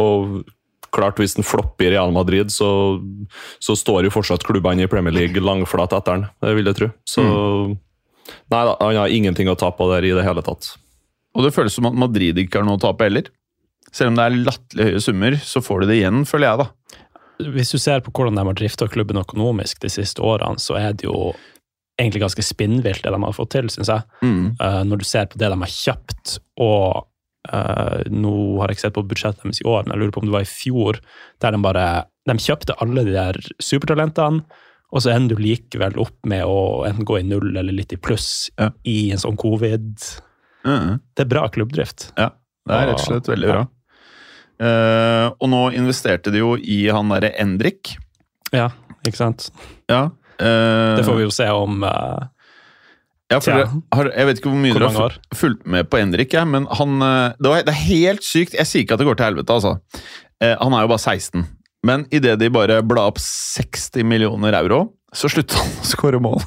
Og 0.00 0.44
klart, 0.94 1.20
hvis 1.20 1.36
han 1.38 1.46
flopper 1.46 1.88
i 1.88 1.92
Real 1.94 2.14
Madrid, 2.14 2.52
så, 2.54 2.68
så 3.62 3.76
står 3.78 4.08
jo 4.08 4.14
fortsatt 4.14 4.46
klubbene 4.46 4.86
i 4.86 4.90
Premier 4.90 5.14
League 5.14 5.42
langflat 5.42 5.94
etter 5.96 6.18
han, 6.18 6.28
det 6.44 6.54
vil 6.58 6.70
jeg 6.70 6.78
tro. 6.80 6.90
Så 7.08 7.24
nei 7.24 8.62
da, 8.64 8.74
han 8.80 9.00
har 9.02 9.12
ingenting 9.12 9.50
å 9.50 9.58
ta 9.58 9.70
på 9.74 9.88
der 9.92 10.06
i 10.06 10.14
det 10.16 10.24
hele 10.26 10.44
tatt. 10.46 10.74
Og 11.34 11.44
det 11.44 11.54
føles 11.54 11.74
som 11.74 11.88
at 11.90 11.96
Madrid 11.98 12.38
ikke 12.38 12.60
har 12.60 12.68
noe 12.68 12.78
å 12.78 12.84
tape 12.84 13.08
heller. 13.08 13.28
Selv 13.94 14.12
om 14.12 14.18
det 14.18 14.26
er 14.26 14.38
latterlig 14.46 14.86
høye 14.88 15.02
summer, 15.02 15.36
så 15.42 15.62
får 15.62 15.82
de 15.82 15.90
det 15.90 15.98
igjen, 16.00 16.22
føler 16.26 16.48
jeg, 16.48 16.64
da. 16.64 17.00
Hvis 17.54 17.72
du 17.74 17.80
ser 17.82 18.02
på 18.06 18.12
hvordan 18.14 18.38
de 18.38 18.44
har 18.46 18.56
drifta 18.58 18.86
klubben 18.90 19.18
økonomisk 19.18 19.82
de 19.82 19.90
siste 19.90 20.22
årene, 20.22 20.62
så 20.62 20.78
er 20.78 20.94
det 20.94 21.08
jo 21.08 21.32
egentlig 22.00 22.24
ganske 22.24 22.42
spinnvilt 22.46 23.04
det 23.04 23.12
de 23.14 23.20
har 23.22 23.34
fått 23.34 23.52
til, 23.54 23.70
syns 23.70 23.90
jeg. 23.90 24.06
Eh, 24.62 24.80
når 24.86 25.02
du 25.02 25.06
ser 25.06 25.28
på 25.30 25.38
det 25.38 25.50
de 25.50 25.58
har 25.60 25.74
kjøpt, 25.74 26.38
og 26.62 27.06
eh, 27.52 28.02
nå 28.10 28.34
har 28.60 28.68
jeg 28.70 28.78
ikke 28.78 28.86
sett 28.86 28.96
på 28.96 29.06
budsjettet 29.10 29.44
deres 29.44 29.62
i 29.62 29.68
år, 29.68 29.84
men 29.84 29.94
jeg 29.94 30.02
lurer 30.02 30.14
på 30.16 30.22
om 30.22 30.28
det 30.30 30.36
var 30.36 30.46
i 30.46 30.50
fjor, 30.50 31.00
der 31.44 31.56
de 31.56 31.62
bare 31.64 31.86
de 32.24 32.36
kjøpte 32.40 32.76
alle 32.80 33.04
de 33.04 33.12
der 33.12 33.38
supertalentene, 33.60 34.44
og 34.94 35.02
så 35.02 35.10
ender 35.10 35.34
du 35.34 35.42
likevel 35.42 35.96
opp 35.98 36.16
med 36.30 36.44
å 36.46 36.84
enten 36.86 37.04
gå 37.08 37.18
i 37.18 37.26
null 37.26 37.50
eller 37.56 37.74
litt 37.74 37.92
i 37.92 37.98
pluss 37.98 38.50
Ja. 38.60 38.70
i 38.86 39.10
en 39.10 39.18
sånn 39.18 39.36
covid. 39.36 39.90
Mm. 40.64 41.00
Det 41.16 41.24
er 41.24 41.30
bra 41.32 41.48
klubbdrift. 41.52 42.12
Ja, 42.16 42.30
det 42.64 42.74
er 42.76 42.86
rett 42.92 43.00
og 43.02 43.08
slett 43.08 43.28
veldig 43.28 43.50
bra. 43.50 43.64
Eh, 44.64 45.26
og 45.34 45.50
nå 45.50 45.62
investerte 45.74 46.30
de 46.30 46.38
jo 46.44 46.54
i 46.56 46.84
han 46.94 47.10
derre 47.10 47.32
Endrik. 47.42 47.96
Ja, 48.54 48.70
ikke 49.02 49.18
sant? 49.18 49.48
Ja. 49.90 50.12
Uh, 50.34 50.96
Det 50.98 51.04
får 51.06 51.18
vi 51.18 51.26
jo 51.26 51.30
se 51.34 51.46
om 51.54 51.82
eh, 51.86 52.22
Ja, 53.34 53.40
for 53.42 53.98
har, 53.98 54.10
jeg 54.14 54.28
vet 54.28 54.40
ikke 54.40 54.52
hvor 54.52 54.60
mye 54.62 54.74
Hvor 54.76 54.84
dere 54.86 55.02
har 55.08 55.18
fulgt 55.34 55.66
med 55.74 55.88
på 55.90 55.98
Endrik, 55.98 56.34
ja, 56.36 56.44
men 56.46 56.68
han 56.78 56.96
eh, 57.02 57.34
det, 57.38 57.50
var, 57.50 57.66
det 57.66 57.74
er 57.74 57.82
helt 57.88 58.26
sykt. 58.26 58.54
Jeg 58.54 58.70
sier 58.70 58.86
ikke 58.86 58.96
at 58.96 59.02
det 59.02 59.08
går 59.08 59.18
til 59.18 59.28
helvete, 59.32 59.58
altså. 59.58 59.76
Eh, 60.42 60.54
han 60.60 60.76
er 60.76 60.86
jo 60.86 60.92
bare 60.94 61.02
16. 61.02 61.46
Men 61.84 62.06
idet 62.14 62.38
de 62.40 62.48
bare 62.52 62.80
bla 62.86 63.08
opp 63.10 63.18
60 63.20 64.06
millioner 64.08 64.56
euro, 64.62 64.84
så 65.14 65.28
slutta 65.30 65.60
han 65.60 65.74
å 65.82 65.86
skåre 65.86 66.20
mål. 66.22 66.40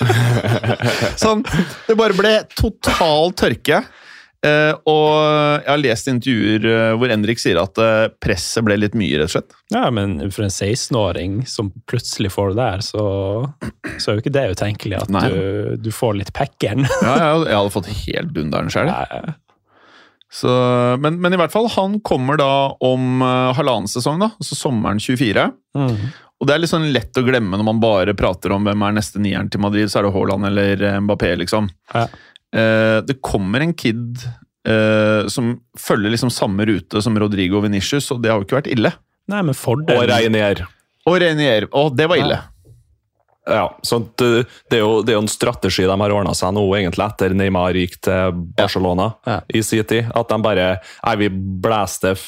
sånn. 1.22 1.44
Det 1.86 1.96
bare 1.98 2.16
ble 2.16 2.34
total 2.56 3.32
tørke. 3.38 3.84
Eh, 4.40 4.72
og 4.88 5.10
jeg 5.60 5.68
har 5.68 5.80
lest 5.82 6.06
intervjuer 6.08 6.64
eh, 6.64 6.92
hvor 6.96 7.12
Henrik 7.12 7.40
sier 7.42 7.58
at 7.60 7.76
eh, 7.82 8.06
presset 8.24 8.64
ble 8.64 8.78
litt 8.78 8.96
mye, 8.96 9.18
rett 9.20 9.28
og 9.28 9.34
slett. 9.34 9.56
Ja, 9.74 9.82
men 9.92 10.16
for 10.32 10.46
en 10.46 10.54
16-åring 10.54 11.42
som 11.50 11.68
plutselig 11.90 12.32
får 12.32 12.54
det 12.54 12.62
der, 12.62 12.84
så, 12.84 13.04
så 13.98 14.10
er 14.10 14.16
jo 14.16 14.24
ikke 14.24 14.32
det 14.32 14.46
utenkelig 14.54 15.02
at 15.02 15.12
du, 15.12 15.76
du 15.84 15.90
får 15.92 16.16
litt 16.22 16.32
packeren. 16.36 16.88
Ja, 17.04 17.14
jeg, 17.16 17.44
jeg 17.50 17.58
hadde 17.58 17.74
fått 17.74 17.92
helt 18.06 18.32
dunderen 18.36 18.72
sjøl. 18.72 18.90
Men, 21.02 21.16
men 21.18 21.34
i 21.34 21.38
hvert 21.40 21.52
fall, 21.52 21.66
han 21.74 21.96
kommer 22.06 22.38
da 22.38 22.50
om 22.86 23.22
halvannen 23.56 23.90
sesong, 23.90 24.20
da, 24.22 24.30
altså 24.38 24.56
sommeren 24.58 25.00
24. 25.02 25.46
Mm. 25.76 25.96
Og 26.40 26.48
det 26.48 26.54
er 26.54 26.62
litt 26.62 26.72
sånn 26.72 26.90
lett 26.94 27.18
å 27.18 27.24
glemme 27.26 27.58
når 27.58 27.66
man 27.66 27.80
bare 27.82 28.14
prater 28.16 28.54
om 28.54 28.68
hvem 28.68 28.84
er 28.86 28.94
neste 28.96 29.20
nieren 29.20 29.50
til 29.52 29.64
Madrid, 29.64 29.90
så 29.90 30.00
er 30.00 30.06
det 30.06 30.12
Haaland 30.14 30.48
eller 30.52 30.84
Mbappé, 31.04 31.34
liksom. 31.42 31.68
Ja. 31.92 32.06
Eh, 32.50 32.98
det 33.06 33.20
kommer 33.22 33.62
en 33.62 33.74
kid 33.74 34.18
uh, 34.68 35.26
som 35.28 35.54
følger 35.78 36.10
liksom 36.10 36.30
samme 36.34 36.66
rute 36.66 37.02
som 37.02 37.18
Rodrigo 37.18 37.60
Venicius, 37.62 38.10
og 38.10 38.22
det 38.22 38.32
har 38.32 38.40
jo 38.40 38.48
ikke 38.48 38.60
vært 38.60 38.72
ille. 38.74 38.94
Nei, 39.30 39.42
men 39.42 39.54
Og 39.54 39.60
fordelen 39.60 40.10
Reinier. 40.10 40.64
Og 41.06 41.20
Reinier. 41.22 41.68
og 41.72 41.94
det 41.96 42.08
var 42.10 42.20
ille. 42.20 42.40
Ja, 43.46 43.54
ja 43.54 43.66
uh, 43.70 44.04
det, 44.20 44.76
er 44.76 44.82
jo, 44.82 45.00
det 45.02 45.14
er 45.14 45.18
jo 45.18 45.24
en 45.24 45.30
strategi 45.30 45.86
de 45.86 45.98
har 46.02 46.14
ordna 46.16 46.34
seg 46.36 46.54
nå, 46.56 46.64
egentlig 46.76 47.06
etter 47.06 47.36
Neymar 47.38 47.78
gikk 47.78 48.00
til 48.02 48.40
Barcelona 48.58 49.12
Ja. 49.26 49.40
i 49.48 49.62
sin 49.62 49.84
tid. 49.84 50.10
At 50.14 50.28
de 50.28 50.40
bare 50.42 50.72
Nei, 51.06 51.16
vi 51.22 51.30
blæster 51.30 52.18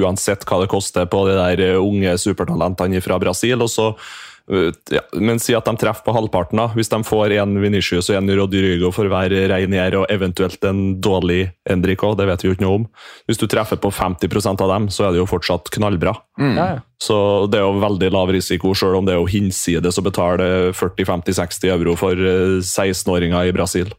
uansett 0.00 0.48
hva 0.48 0.62
det 0.64 0.72
koster 0.72 1.06
på 1.10 1.26
de 1.28 1.36
der 1.36 1.76
uh, 1.76 1.84
unge 1.84 2.16
supertalentene 2.22 3.04
fra 3.04 3.20
Brasil. 3.20 3.60
og 3.60 3.70
så 3.70 3.92
uh, 3.92 4.00
ja, 4.46 5.00
men 5.18 5.40
si 5.42 5.54
at 5.58 5.66
de 5.66 5.74
treffer 5.80 6.04
på 6.06 6.14
halvparten. 6.14 6.60
da. 6.60 6.68
Hvis 6.76 6.90
de 6.92 7.00
får 7.04 7.34
en 7.40 7.56
Vinicius 7.58 8.10
og 8.12 8.18
en 8.20 8.30
Rodrigo 8.38 8.92
for 8.94 9.10
hver 9.10 9.32
Reinier 9.50 9.96
og 9.98 10.06
eventuelt 10.12 10.62
en 10.68 11.00
dårlig 11.02 11.48
Endrico, 11.68 12.12
det 12.14 12.28
vet 12.30 12.44
vi 12.44 12.50
jo 12.50 12.56
ikke 12.56 12.66
noe 12.66 12.80
om. 12.82 12.88
Hvis 13.26 13.40
du 13.42 13.48
treffer 13.50 13.80
på 13.82 13.90
50% 13.90 14.62
av 14.62 14.70
dem, 14.70 14.88
så 14.94 15.06
er 15.08 15.14
det 15.14 15.22
jo 15.22 15.30
fortsatt 15.30 15.72
knallbra. 15.74 16.14
ja, 16.38 16.68
ja. 16.76 16.84
Så 16.96 17.44
det 17.52 17.58
er 17.58 17.66
jo 17.66 17.82
veldig 17.82 18.08
lav 18.08 18.30
risiko, 18.32 18.70
selv 18.72 18.96
om 18.96 19.04
det 19.04 19.12
er 19.12 19.18
jo 19.18 19.26
hinsides 19.28 19.98
å 20.00 20.04
betale 20.06 20.46
40-50-60 20.72 21.68
euro 21.74 21.92
for 22.00 22.16
eh, 22.16 22.56
16-åringer 22.64 23.50
i 23.50 23.52
Brasil. 23.52 23.90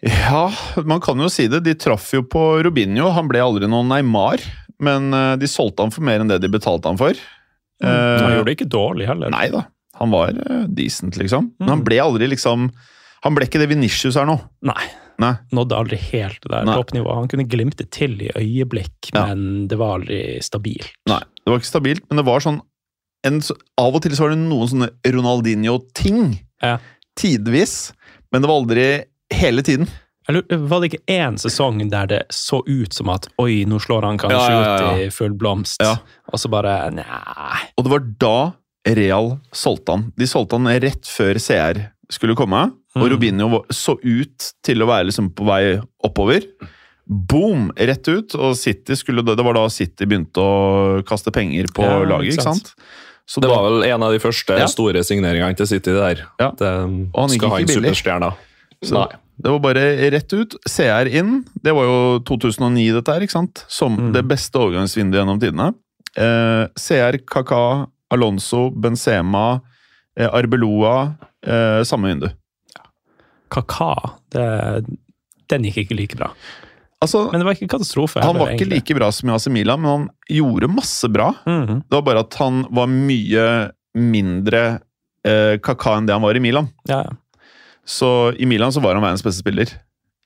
Ja, 0.00 0.46
man 0.86 1.02
kan 1.04 1.20
jo 1.20 1.28
si 1.28 1.48
det. 1.50 1.60
De 1.66 1.74
traff 1.76 2.12
jo 2.14 2.22
på 2.24 2.62
Robinho. 2.64 3.10
Han 3.16 3.28
ble 3.28 3.42
aldri 3.42 3.68
noen 3.68 3.90
Neymar, 3.90 4.40
men 4.80 5.12
eh, 5.12 5.34
de 5.40 5.50
solgte 5.50 5.84
han 5.84 5.92
for 5.92 6.06
mer 6.06 6.22
enn 6.22 6.30
det 6.30 6.40
de 6.44 6.50
betalte 6.52 6.88
han 6.88 7.00
for. 7.00 7.18
Han 7.82 7.90
Eh, 7.90 8.36
gjorde 8.38 8.44
det 8.50 8.56
ikke 8.58 8.70
dårlig 8.74 9.06
heller. 9.06 9.30
Nei 9.30 9.48
da, 9.54 9.64
han 10.00 10.10
var 10.10 10.30
eh, 10.34 10.64
decent, 10.66 11.16
liksom. 11.20 11.52
Men 11.60 11.68
han 11.76 11.84
ble 11.86 11.98
aldri 12.02 12.26
liksom 12.32 12.70
Han 13.24 13.34
ble 13.34 13.46
ikke 13.48 13.58
det 13.58 13.68
Venitius 13.70 14.16
er 14.16 14.26
nå. 14.26 14.36
Nei. 14.62 14.84
Nei. 15.18 15.32
Nådde 15.50 15.74
aldri 15.74 15.96
helt 16.12 16.38
det 16.44 16.50
der 16.52 16.68
toppnivået. 16.70 17.16
Han 17.18 17.26
kunne 17.28 17.48
glimte 17.50 17.82
til 17.90 18.12
i 18.22 18.28
øyeblikk, 18.38 19.08
Ja. 19.12 19.24
men 19.26 19.66
det 19.66 19.76
var 19.80 19.96
aldri 19.98 20.38
stabilt. 20.40 20.92
Nei, 21.10 21.18
Det 21.42 21.50
var 21.50 21.58
ikke 21.58 21.66
stabilt, 21.72 22.04
men 22.08 22.16
det 22.20 22.24
var 22.26 22.38
sånn 22.44 22.60
en, 23.26 23.40
Av 23.78 23.94
og 23.96 24.02
til 24.02 24.12
så 24.14 24.22
var 24.28 24.30
det 24.30 24.38
noen 24.38 24.68
sånne 24.70 24.90
Ronaldinho-ting. 25.02 26.38
Ja. 26.62 26.78
Tidvis. 27.18 27.92
Men 28.32 28.42
det 28.42 28.48
var 28.50 28.60
aldri 28.62 28.86
hele 29.34 29.62
tiden. 29.66 29.88
Lurer, 30.30 30.58
var 30.68 30.80
det 30.82 30.90
ikke 30.92 31.04
én 31.14 31.38
sesong 31.40 31.78
der 31.90 32.06
det 32.06 32.22
så 32.34 32.60
ut 32.68 32.92
som 32.92 33.08
at 33.08 33.28
oi, 33.40 33.64
nå 33.64 33.78
slår 33.80 34.04
han 34.04 34.18
kanskje 34.20 34.36
Ja, 34.36 34.50
ja, 34.50 34.78
ja, 34.78 34.90
ut 34.92 35.06
i 35.06 35.10
full 35.14 35.32
blomst, 35.32 35.80
Ja. 35.82 35.96
og 36.32 36.38
så 36.38 36.50
bare 36.52 36.90
nei. 36.92 37.60
Og 37.78 37.84
det 37.84 37.90
var 37.94 38.00
da 38.18 38.52
Real 38.86 39.38
solgte 39.52 39.88
han. 39.96 40.12
De 40.16 40.24
solgte 40.26 40.52
han 40.58 40.68
rett 40.80 41.04
før 41.08 41.34
CR 41.40 41.90
skulle 42.10 42.36
komme. 42.36 42.72
Og 42.96 43.02
Mm. 43.02 43.10
Robinho 43.12 43.48
var- 43.48 43.66
så 43.70 43.96
ut 44.02 44.52
til 44.62 44.78
å 44.82 44.86
være 44.86 45.06
liksom 45.06 45.30
på 45.34 45.44
vei 45.46 45.80
oppover. 46.04 46.42
boom! 47.06 47.70
Rett 47.76 48.06
ut. 48.08 48.34
Og 48.34 48.54
City 48.56 48.92
skulle, 48.94 49.22
det 49.24 49.42
var 49.44 49.54
da 49.54 49.66
City 49.68 50.04
begynte 50.04 50.34
å 50.36 51.02
kaste 51.06 51.32
penger 51.32 51.64
på 51.72 51.82
Ja, 51.82 52.00
laget, 52.04 52.32
ikke 52.34 52.38
ikke 52.38 52.42
sant. 52.42 52.66
sant? 52.66 52.74
Så 53.26 53.40
Det 53.40 53.48
da- 53.48 53.54
var 53.56 53.70
vel 53.70 53.84
en 53.84 54.02
av 54.02 54.12
de 54.12 54.18
første 54.18 54.58
Ja. 54.58 54.66
store 54.66 55.02
signeringene 55.04 55.56
til 55.56 55.66
City 55.66 55.90
der. 55.92 56.26
Ja. 56.38 56.50
Det, 56.50 56.60
Og 57.14 57.14
han 57.14 57.30
gikk 57.30 57.66
ikke 57.66 57.82
billig. 57.82 58.34
Så 58.84 58.92
Nei. 58.92 59.06
Det 59.38 59.50
var 59.50 59.58
bare 59.62 60.10
rett 60.10 60.32
ut. 60.34 60.54
CR 60.68 61.06
inn. 61.10 61.44
Det 61.62 61.72
var 61.74 61.84
jo 61.86 61.98
2009, 62.26 62.92
dette 62.98 63.12
her, 63.14 63.20
ikke 63.26 63.36
sant? 63.36 63.64
Som 63.68 63.96
Mm. 63.96 64.12
det 64.12 64.24
beste 64.28 64.58
overgangsvinduet 64.58 65.20
gjennom 65.22 65.40
tidene. 65.40 65.74
Eh, 66.16 66.66
CR, 66.76 67.18
Kaka, 67.26 67.86
Alonso, 68.10 68.70
Benzema, 68.70 69.60
eh, 70.18 70.26
Arbeloa. 70.28 71.14
Eh, 71.46 71.82
samme 71.84 72.08
vindu. 72.10 72.28
Kaka, 73.50 73.94
det, 74.34 74.46
den 75.48 75.64
gikk 75.64 75.84
ikke 75.86 75.96
like 75.96 76.16
bra. 76.18 76.30
Altså, 77.00 77.28
Men 77.30 77.40
det 77.40 77.46
var 77.46 77.54
ikke 77.54 77.68
katastrofe. 77.70 78.20
han 78.20 78.34
var 78.36 78.48
ikke 78.50 78.64
egentlig. 78.66 78.80
like 78.82 78.94
bra 78.98 79.10
som 79.14 79.30
i 79.30 79.32
AC 79.36 79.46
Milan, 79.54 79.80
men 79.80 79.90
han 79.90 80.08
gjorde 80.28 80.68
masse 80.68 81.08
bra. 81.08 81.30
Mhm. 81.46 81.84
Det 81.88 81.94
var 81.94 82.02
bare 82.02 82.20
at 82.26 82.34
han 82.34 82.64
var 82.74 82.86
mye 82.90 83.70
mindre 83.94 84.80
eh, 85.24 85.56
Kaka 85.62 85.96
enn 85.96 86.06
det 86.06 86.12
han 86.14 86.22
var 86.22 86.34
i 86.36 86.40
Milan. 86.42 86.68
Ja, 86.88 87.02
ja. 87.06 87.12
Så 87.88 88.08
i 88.36 88.46
Milan 88.48 88.72
så 88.74 88.82
var 88.84 88.98
han 88.98 89.04
verdens 89.04 89.24
beste 89.24 89.40
spiller. 89.40 89.70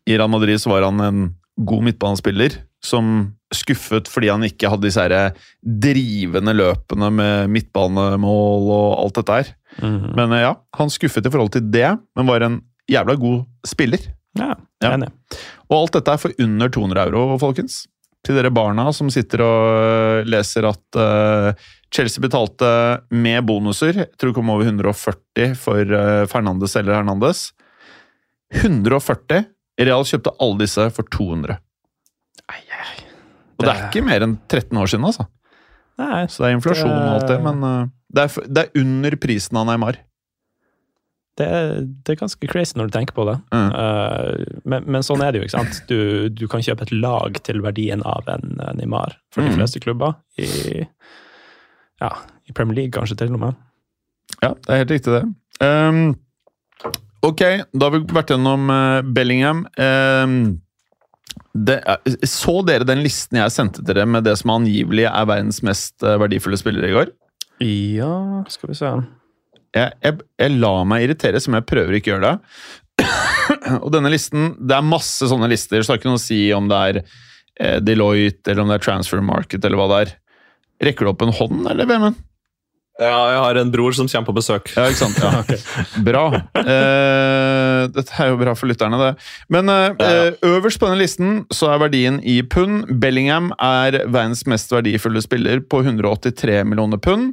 I 0.09 0.17
Real 0.19 0.31
Madrid 0.33 0.59
så 0.61 0.73
var 0.73 0.83
han 0.89 0.99
en 1.05 1.23
god 1.63 1.85
midtbanespiller 1.87 2.57
som 2.83 3.35
skuffet 3.55 4.09
fordi 4.11 4.31
han 4.33 4.43
ikke 4.47 4.71
hadde 4.73 4.89
disse 4.89 5.03
her 5.05 5.37
drivende 5.63 6.55
løpene 6.57 7.11
med 7.15 7.53
midtbanemål 7.55 8.67
og 8.73 8.89
alt 9.05 9.21
dette 9.21 9.37
her. 9.39 9.53
Mhm. 9.79 10.11
Men 10.19 10.35
eh, 10.35 10.43
ja, 10.49 10.57
han 10.79 10.91
skuffet 10.91 11.29
i 11.29 11.33
forhold 11.33 11.53
til 11.55 11.69
det, 11.71 11.93
men 12.19 12.29
var 12.29 12.43
en 12.49 12.59
jævla 12.91 13.15
god 13.21 13.45
spiller. 13.69 14.11
ja, 14.83 14.97
Ja. 14.97 14.97
Og 15.71 15.77
alt 15.79 15.95
dette 15.95 16.13
er 16.13 16.21
for 16.21 16.33
under 16.43 16.69
200 16.69 17.07
euro, 17.07 17.39
folkens. 17.39 17.87
Til 18.23 18.37
dere 18.39 18.53
barna 18.55 18.85
som 18.95 19.09
sitter 19.11 19.43
og 19.43 20.29
leser 20.31 20.69
at 20.69 20.99
uh, 20.99 21.49
Chelsea 21.93 22.23
betalte 22.23 22.69
med 23.11 23.43
bonuser. 23.49 23.97
Jeg 24.05 24.13
tror 24.15 24.31
det 24.31 24.37
kom 24.37 24.53
over 24.55 24.69
140 24.69 25.57
for 25.59 25.83
uh, 25.91 26.23
Fernandes 26.31 26.77
eller 26.79 26.95
Hernandez. 27.01 27.49
140! 28.55 29.43
Real 29.83 30.05
kjøpte 30.07 30.35
alle 30.45 30.61
disse 30.63 30.85
for 30.95 31.09
200. 31.11 31.57
Ai, 32.53 32.61
ai. 32.77 32.97
Og 33.59 33.65
det 33.67 33.73
er 33.73 33.87
ikke 33.89 34.05
mer 34.07 34.25
enn 34.27 34.37
13 34.51 34.79
år 34.79 34.91
siden, 34.93 35.07
altså. 35.09 35.27
Nei, 36.01 36.23
Så 36.31 36.43
det 36.45 36.49
er 36.51 36.57
inflasjon 36.57 36.91
og 36.93 37.11
alt 37.17 37.27
det, 37.29 37.37
Det- 37.37 37.45
men 37.47 37.65
uh, 37.67 37.91
det, 38.13 38.23
er, 38.29 38.47
det 38.53 38.63
er 38.67 38.81
under 38.83 39.17
prisen 39.21 39.59
av 39.61 39.67
Neymar. 39.69 39.99
Det, 41.41 41.47
er- 41.49 41.81
det 42.05 42.13
er 42.13 42.19
ganske 42.21 42.49
crazy 42.51 42.77
når 42.77 42.91
du 42.91 42.97
tenker 42.99 43.15
på 43.17 43.25
det. 43.29 43.39
Mm. 43.55 43.69
Uh, 43.73 44.59
men, 44.69 44.85
men 44.93 45.05
sånn 45.07 45.23
er 45.25 45.33
det 45.33 45.41
jo, 45.41 45.47
ikke 45.49 45.59
sant. 45.63 45.79
Du, 45.89 46.29
du 46.29 46.47
kan 46.53 46.61
kjøpe 46.65 46.85
et 46.87 46.93
lag 46.93 47.39
til 47.47 47.63
verdien 47.65 48.03
av 48.07 48.29
en 48.35 48.59
uh, 48.61 48.73
Nimar 48.79 49.17
for 49.33 49.43
de 49.47 49.53
Mm. 49.53 49.57
fleste 49.61 49.81
klubber. 49.81 50.17
I, 50.37 50.85
ja, 52.03 52.11
I 52.49 52.53
Premier 52.57 52.77
League 52.83 52.93
kanskje 52.97 53.17
til 53.23 53.33
og 53.37 53.41
med. 53.47 53.57
Ja, 54.43 54.53
det 54.55 54.69
er 54.75 54.83
helt 54.83 54.93
riktig, 54.97 55.15
det. 55.15 55.25
Um, 55.63 56.03
ok, 57.23 57.43
da 57.73 57.87
har 57.89 57.95
vi 57.97 58.03
vært 58.13 58.33
gjennom 58.35 58.69
uh, 58.73 59.01
Bellingham. 59.15 59.65
Um, 59.79 60.37
det, 61.55 61.79
er- 61.87 62.29
så 62.29 62.59
dere 62.67 62.85
den 62.89 63.01
listen 63.05 63.39
jeg 63.41 63.53
sendte 63.55 63.85
dere 63.87 64.05
med 64.09 64.25
det 64.29 64.35
som 64.41 64.53
angivelig 64.55 65.05
er 65.09 65.27
verdens 65.29 65.61
mest 65.65 66.03
eh, 66.05 66.17
verdifulle 66.21 66.57
spillere 66.61 66.89
i 66.91 66.95
går? 66.97 67.11
Ja, 67.65 68.43
skal 68.53 68.73
vi 68.73 68.77
se. 68.79 68.91
Jeg, 69.73 69.93
jeg, 70.05 70.19
jeg 70.43 70.57
lar 70.61 70.83
meg 70.89 71.07
irritere, 71.07 71.41
som 71.41 71.57
jeg 71.57 71.67
prøver 71.69 71.97
ikke 71.99 72.13
å 72.13 72.17
gjøre 72.17 72.33
det. 72.33 72.39
Og 73.85 73.89
denne 73.95 74.11
listen, 74.13 74.53
Det 74.61 74.77
er 74.77 74.85
masse 74.87 75.29
sånne 75.29 75.49
lister, 75.51 75.81
så 75.81 75.93
det 75.93 75.95
har 75.95 76.03
ikke 76.03 76.11
noe 76.13 76.21
å 76.21 76.25
si 76.27 76.41
om 76.57 76.69
det 76.71 76.81
er 76.89 77.01
eh, 77.03 77.79
Deloitte 77.83 78.53
eller 78.53 78.65
om 78.65 78.73
det 78.73 78.81
er 78.81 78.85
Transfer 78.85 79.25
Market 79.25 79.65
eller 79.65 79.81
hva 79.81 79.89
det 79.93 80.03
er. 80.05 80.13
Rekker 80.89 81.07
du 81.07 81.13
opp 81.13 81.25
en 81.25 81.35
hånd, 81.37 81.65
eller, 81.71 81.89
Vemund? 81.89 82.21
Ja, 83.01 83.19
jeg 83.33 83.39
har 83.41 83.57
en 83.57 83.71
bror 83.73 83.95
som 83.97 84.09
kommer 84.11 84.29
på 84.29 84.35
besøk. 84.37 84.69
Ja, 84.77 84.85
ikke 84.91 85.01
sant? 85.01 85.17
Ja. 85.17 85.41
Bra. 86.09 86.25
Eh, 86.61 87.79
dette 87.89 88.19
er 88.21 88.29
jo 88.31 88.39
bra 88.41 88.53
for 88.59 88.69
lytterne, 88.69 88.99
det. 89.01 89.11
Men 89.53 89.71
eh, 89.73 89.95
eh, 90.05 90.37
øverst 90.45 90.81
på 90.81 90.91
denne 90.91 91.01
listen 91.01 91.41
så 91.55 91.71
er 91.73 91.81
verdien 91.81 92.21
i 92.21 92.43
pund. 92.45 92.91
Bellingham 93.01 93.49
er 93.57 94.03
verdens 94.05 94.45
mest 94.51 94.75
verdifulle 94.75 95.25
spiller 95.25 95.65
på 95.65 95.81
183 95.87 96.61
millioner 96.69 97.01
pund. 97.01 97.33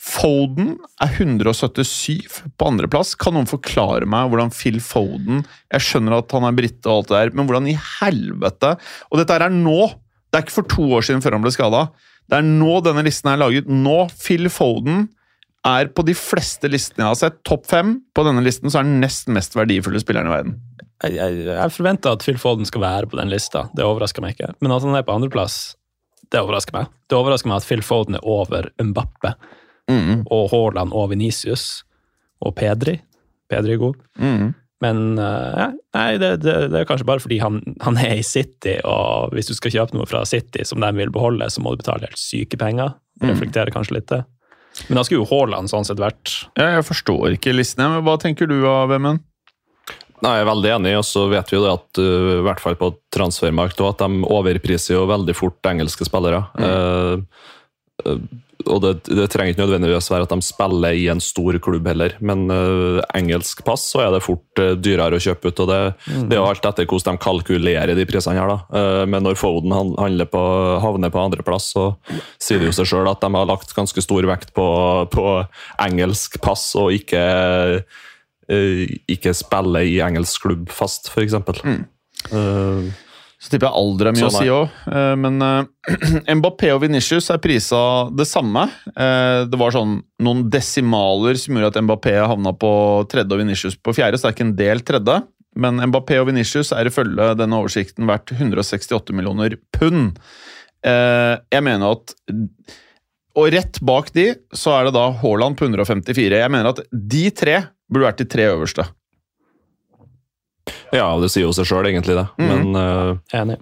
Foden 0.00 0.76
er 1.02 1.10
177 1.18 2.44
på 2.56 2.68
andreplass. 2.70 3.16
Kan 3.18 3.34
noen 3.36 3.50
forklare 3.50 4.06
meg 4.08 4.30
hvordan 4.30 4.54
Phil 4.54 4.78
Foden 4.80 5.42
Jeg 5.74 5.84
skjønner 5.84 6.22
at 6.22 6.32
han 6.32 6.46
er 6.48 6.56
brite 6.56 6.88
og 6.88 7.02
alt 7.02 7.10
det 7.10 7.18
der, 7.18 7.34
men 7.36 7.50
hvordan 7.50 7.68
i 7.68 7.76
helvete 7.76 8.78
Og 9.10 9.20
dette 9.20 9.36
er 9.36 9.52
nå! 9.52 9.90
Det 10.30 10.38
er 10.38 10.46
ikke 10.46 10.56
for 10.60 10.70
to 10.70 10.86
år 10.96 11.04
siden 11.04 11.20
før 11.20 11.34
han 11.36 11.44
ble 11.44 11.52
skada. 11.52 11.82
Det 12.30 12.38
er 12.38 12.46
nå 12.46 12.76
denne 12.86 13.02
listen 13.06 13.32
er 13.32 13.40
laget. 13.40 13.70
Nå! 13.70 13.96
Phil 14.20 14.46
Foden 14.52 15.08
er 15.66 15.90
på 15.92 16.04
de 16.06 16.14
fleste 16.16 16.70
listene 16.72 17.04
jeg 17.04 17.10
har 17.10 17.18
sett, 17.18 17.40
topp 17.44 17.66
fem. 17.68 17.98
På 18.16 18.24
denne 18.24 18.44
listen 18.44 18.70
så 18.72 18.80
er 18.80 18.88
den 18.88 19.00
nest 19.02 19.28
mest 19.32 19.56
verdifulle 19.58 20.00
spilleren 20.02 20.30
i 20.30 20.34
verden. 20.36 20.54
Jeg, 21.02 21.16
jeg, 21.16 21.44
jeg 21.48 21.74
forventer 21.74 22.16
at 22.16 22.24
Phil 22.24 22.38
Foden 22.40 22.68
skal 22.68 22.84
være 22.84 23.10
på 23.10 23.18
den 23.20 23.32
lista. 23.32 23.66
Det 23.76 23.84
overrasker 23.84 24.24
meg 24.24 24.36
ikke. 24.36 24.52
Men 24.62 24.76
at 24.76 24.86
han 24.86 24.96
er 24.96 25.04
på 25.06 25.16
andreplass, 25.16 25.58
det 26.30 26.40
overrasker 26.40 26.76
meg. 26.76 26.92
Det 27.10 27.18
overrasker 27.18 27.50
meg 27.50 27.60
at 27.60 27.66
Phil 27.68 27.82
Foden 27.84 28.20
er 28.20 28.26
over 28.38 28.70
Mbappe 28.78 29.34
Mm, 29.90 30.20
og 30.30 30.50
Haaland 30.52 30.92
og 30.94 31.08
Venicius 31.10 31.80
og 32.46 32.54
Pedri. 32.54 33.00
Pedri 33.50 33.74
er 33.74 33.80
god. 33.80 33.96
mm. 34.20 34.52
Men 34.80 35.18
uh, 35.20 35.74
nei, 35.96 36.08
det, 36.20 36.32
det, 36.40 36.56
det 36.72 36.80
er 36.80 36.88
kanskje 36.88 37.08
bare 37.08 37.20
fordi 37.20 37.40
han, 37.42 37.60
han 37.84 37.98
er 38.00 38.16
i 38.16 38.24
City, 38.24 38.78
og 38.88 39.34
hvis 39.36 39.50
du 39.50 39.54
skal 39.56 39.74
kjøpe 39.74 39.98
noe 39.98 40.08
fra 40.08 40.24
City 40.28 40.64
som 40.64 40.80
de 40.80 40.90
vil 40.96 41.12
beholde, 41.12 41.50
så 41.52 41.60
må 41.60 41.74
du 41.74 41.82
betale 41.82 42.08
helt 42.08 42.20
syke 42.20 42.56
penger. 42.60 42.94
Det 43.20 43.34
reflekterer 43.34 43.74
kanskje 43.74 43.98
litt 43.98 44.08
det. 44.08 44.22
Men 44.88 44.96
da 44.96 45.04
skulle 45.04 45.24
jo 45.24 45.28
Haaland 45.28 45.68
sånn 45.68 45.84
sett 45.84 46.00
vært 46.00 46.30
Ja, 46.56 46.76
jeg 46.78 46.86
forstår 46.88 47.34
ikke 47.36 47.52
listene, 47.52 47.90
men 47.92 48.06
hva 48.06 48.14
tenker 48.22 48.48
du 48.48 48.62
av 48.70 48.88
Vemund? 48.92 49.20
Nei, 50.20 50.34
Jeg 50.36 50.44
er 50.44 50.50
veldig 50.50 50.70
enig, 50.74 50.92
og 50.98 51.06
så 51.08 51.24
vet 51.32 51.48
vi 51.48 51.56
jo 51.56 51.62
det 51.64 51.72
at 51.72 52.00
uh, 52.00 52.30
i 52.38 52.44
hvert 52.44 52.60
fall 52.60 52.76
på 52.80 52.92
transfermarkt 53.14 53.80
at 53.84 54.02
de 54.04 54.22
overpriser 54.28 54.98
jo 54.98 55.08
veldig 55.08 55.36
fort 55.36 55.70
engelske 55.70 56.04
spillere. 56.08 56.42
Mm. 56.60 57.24
eh, 58.04 58.16
og 58.66 58.80
det, 58.84 58.92
det 59.08 59.26
trenger 59.32 59.54
ikke 59.54 59.62
nødvendigvis 59.62 60.10
være 60.12 60.26
at 60.26 60.32
de 60.34 60.44
spiller 60.44 60.96
i 60.96 61.06
en 61.12 61.22
stor 61.22 61.56
klubb 61.62 61.86
heller, 61.90 62.14
men 62.24 62.46
uh, 62.52 63.00
engelsk 63.16 63.62
pass 63.66 63.86
så 63.92 64.04
er 64.04 64.14
det 64.14 64.22
fort 64.24 64.62
uh, 64.62 64.72
dyrere 64.78 65.18
å 65.18 65.22
kjøpe 65.22 65.50
ut. 65.50 65.62
og 65.64 65.70
Det, 65.70 65.80
det 66.28 66.36
er 66.36 66.40
jo 66.40 66.48
alt 66.48 66.68
etter 66.70 66.88
hvordan 66.90 67.18
de 67.18 67.24
kalkulerer 67.24 67.94
de 67.96 68.06
prisene 68.08 68.36
her. 68.38 68.52
da. 68.52 68.58
Uh, 68.74 69.04
men 69.10 69.24
når 69.26 69.38
Foden 69.40 69.74
handler 69.74 70.30
på, 70.30 70.44
havner 70.84 71.12
på 71.14 71.22
andreplass, 71.22 71.70
så 71.74 71.88
sier 72.42 72.62
det 72.62 72.70
jo 72.70 72.78
seg 72.80 72.92
sjøl 72.92 73.10
at 73.10 73.22
de 73.24 73.32
har 73.34 73.50
lagt 73.50 73.74
ganske 73.76 74.04
stor 74.04 74.28
vekt 74.30 74.54
på, 74.56 74.68
på 75.12 75.26
engelsk 75.86 76.40
pass, 76.44 76.70
og 76.78 76.94
ikke 76.96 77.24
ikke 78.50 79.30
spille 79.38 79.84
i 79.86 80.00
engelsk 80.02 80.42
klubb 80.42 80.72
fast, 80.74 81.06
f.eks. 81.12 81.36
Mm. 81.62 81.84
Så 83.40 83.48
tipper 83.48 83.70
jeg 83.70 83.80
alder 83.80 84.10
er 84.10 84.16
mye 84.16 84.20
sånn 84.26 84.34
å 84.36 84.40
si 84.42 84.50
òg. 84.52 84.80
Men 85.22 85.40
uh, 85.40 86.32
Mbappé 86.40 86.74
og 86.74 86.82
Venitius 86.82 87.30
er 87.32 87.40
prisa 87.40 87.80
det 88.12 88.26
samme. 88.28 88.66
Uh, 88.92 89.48
det 89.48 89.60
var 89.60 89.72
sånn 89.72 89.96
noen 90.20 90.42
desimaler 90.52 91.40
som 91.40 91.56
gjorde 91.56 91.70
at 91.72 91.86
Mbappé 91.86 92.18
havna 92.20 92.52
på 92.52 92.72
tredje 93.08 93.32
og 93.32 93.40
Venitius 93.40 93.78
på 93.80 93.96
fjerde, 93.96 94.20
så 94.20 94.28
det 94.28 94.30
er 94.32 94.36
ikke 94.36 94.48
en 94.50 94.58
del 94.60 94.84
tredje. 94.84 95.16
Men 95.64 95.80
Mbappé 95.88 96.20
og 96.20 96.28
Venitius 96.28 96.74
er 96.76 96.92
ifølge 96.92 97.32
denne 97.40 97.62
oversikten 97.62 98.06
verdt 98.10 98.36
168 98.36 99.16
millioner 99.16 99.56
pund. 99.72 100.20
Uh, 100.84 101.40
jeg 101.52 101.64
mener 101.64 101.96
at 101.96 102.14
Og 103.36 103.50
rett 103.52 103.76
bak 103.84 104.08
de 104.16 104.30
så 104.56 104.72
er 104.76 104.88
det 104.88 104.96
da 104.96 105.08
Haaland 105.22 105.56
på 105.56 105.64
154. 105.64 106.28
Jeg 106.44 106.52
mener 106.52 106.74
at 106.74 106.84
de 106.92 107.26
tre 107.32 107.62
burde 107.90 108.10
vært 108.10 108.20
de 108.20 108.28
tre 108.36 108.52
øverste. 108.52 108.84
Ja, 110.96 111.08
det 111.22 111.30
sier 111.32 111.46
jo 111.46 111.54
seg 111.56 111.68
sjøl, 111.68 111.88
egentlig, 111.90 112.16
det. 112.18 112.26
Mm. 112.40 112.48
Men 112.50 112.80
uh, 112.80 113.36
enig. 113.36 113.58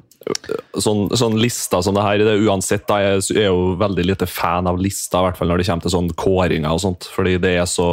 sånn, 0.81 1.07
sånn 1.17 1.39
lister 1.41 1.85
som 1.85 1.97
det 1.97 2.07
her, 2.07 2.25
det 2.25 2.39
uansett, 2.45 2.87
da, 2.89 3.01
jeg 3.05 3.23
er 3.37 3.51
jo 3.51 3.75
veldig 3.81 4.07
lite 4.07 4.29
fan 4.31 4.69
av 4.71 4.81
lister, 4.81 5.21
i 5.21 5.29
hvert 5.29 5.41
fall 5.41 5.53
når 5.53 5.63
det 5.63 5.69
kommer 5.71 5.87
til 5.87 5.97
sånn 5.97 6.11
kåringer 6.19 6.75
og 6.75 6.83
sånt, 6.85 7.09
fordi 7.15 7.37
det 7.43 7.55
er 7.61 7.69
så 7.71 7.91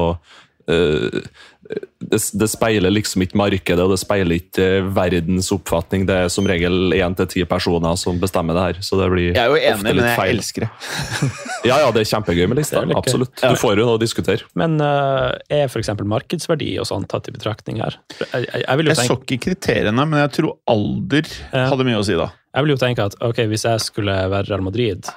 eh, 0.71 1.21
det, 1.65 2.19
det 2.39 2.47
speiler 2.51 2.93
liksom 2.93 3.23
ikke 3.25 3.37
markedet, 3.39 3.81
og 3.81 3.91
det 3.93 3.97
speiler 4.01 4.37
ikke 4.37 4.65
eh, 4.79 4.87
verdens 4.95 5.49
oppfatning. 5.55 6.05
Det 6.07 6.17
er 6.25 6.29
som 6.33 6.45
regel 6.49 6.93
én 6.95 7.15
til 7.17 7.29
ti 7.31 7.45
personer 7.49 7.97
som 7.99 8.19
bestemmer 8.21 8.57
det 8.57 8.65
her. 8.67 8.81
så 8.85 8.99
det 8.99 9.09
blir 9.13 9.27
Jeg 9.31 9.41
er 9.41 9.49
jo 9.49 9.57
enig, 9.57 9.95
men 9.95 10.01
jeg 10.03 10.19
feil. 10.19 10.37
elsker 10.37 10.67
det. 10.67 10.71
Ja, 11.65 11.79
ja, 11.81 11.89
det 11.89 12.03
er 12.03 12.09
kjempegøy 12.11 12.45
med 12.51 12.59
gøy. 12.61 12.91
Absolutt. 12.93 13.31
Du 13.41 13.57
får 13.57 13.73
jo 13.73 13.87
noe 13.87 13.97
å 13.97 14.01
diskutere. 14.01 14.45
Men 14.53 14.77
uh, 14.77 15.33
er 15.49 15.65
f.eks. 15.65 15.89
markedsverdi 16.05 16.75
og 16.77 16.85
sånn 16.85 17.07
tatt 17.09 17.31
i 17.31 17.33
betraktning 17.33 17.81
her? 17.81 17.97
Jeg, 18.19 18.45
jeg, 18.45 18.61
jeg, 18.61 18.77
vil 18.77 18.91
jo 18.91 18.93
Jeg 18.93 19.09
så 19.09 19.17
ikke 19.17 19.39
kriteriene, 19.47 20.05
men 20.05 20.21
jeg 20.21 20.33
tror 20.37 20.53
alder 20.69 21.25
Ja. 21.25 21.65
hadde 21.71 21.87
mye 21.87 21.97
å 21.97 22.05
si 22.05 22.17
da. 22.19 22.29
jeg 22.53 22.67
vil 22.67 22.75
jo 22.75 22.81
tenke 22.85 23.09
at 23.09 23.17
ok, 23.25 23.41
hvis 23.49 23.65
jeg 23.65 23.81
skulle 23.81 24.13
være 24.29 24.51
Real 24.51 24.61
Madrid, 24.67 25.09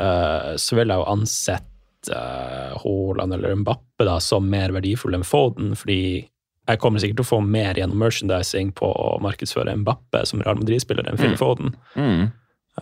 uh, 0.00 0.54
så 0.56 0.80
ville 0.80 0.96
jeg 0.96 1.04
jo 1.04 1.10
ansett 1.12 1.68
uh, 2.12 3.24
eller 3.32 3.54
Mbappe 3.62 4.04
da, 4.04 4.18
som 4.20 4.48
mer 4.50 4.74
verdifull 4.74 5.14
enn 5.14 5.24
Foden, 5.26 5.74
fordi 5.76 6.26
jeg 6.66 6.80
kommer 6.82 6.98
sikkert 7.02 7.20
til 7.20 7.26
å 7.26 7.30
få 7.30 7.40
mer 7.46 7.78
gjennom 7.78 7.98
merchandising 8.02 8.72
på 8.74 8.88
å 8.90 9.16
markedsføre 9.22 9.76
Mbappe 9.82 10.24
som 10.26 10.42
Real 10.42 10.58
Madrid-spiller 10.58 11.06
enn 11.06 11.18
Phil 11.20 11.34
Mm. 11.36 11.40
Foden. 11.40 11.74
Mm. 11.94 12.30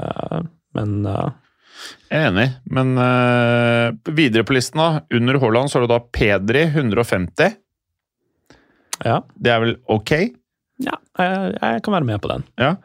Uh, 0.01 0.41
men 0.75 1.07
uh, 1.07 1.31
er 2.09 2.29
enig, 2.31 2.47
men 2.71 2.95
eh, 3.01 3.91
videre 4.15 4.45
på 4.47 4.55
listen, 4.57 4.81
da. 4.81 5.03
Under 5.15 5.39
Haaland 5.43 5.71
så 5.71 5.79
har 5.79 5.87
du 5.87 5.93
da 5.93 6.01
Pedri 6.01 6.65
150. 6.71 7.57
ja, 9.05 9.21
Det 9.35 9.51
er 9.53 9.61
vel 9.65 9.77
ok? 9.91 10.13
ja 10.83 10.95
jeg, 11.19 11.51
jeg 11.61 11.83
kan 11.87 11.95
være 11.95 12.09
med 12.09 12.23
på 12.23 12.31
den. 12.31 12.47
Ja. 12.59 12.77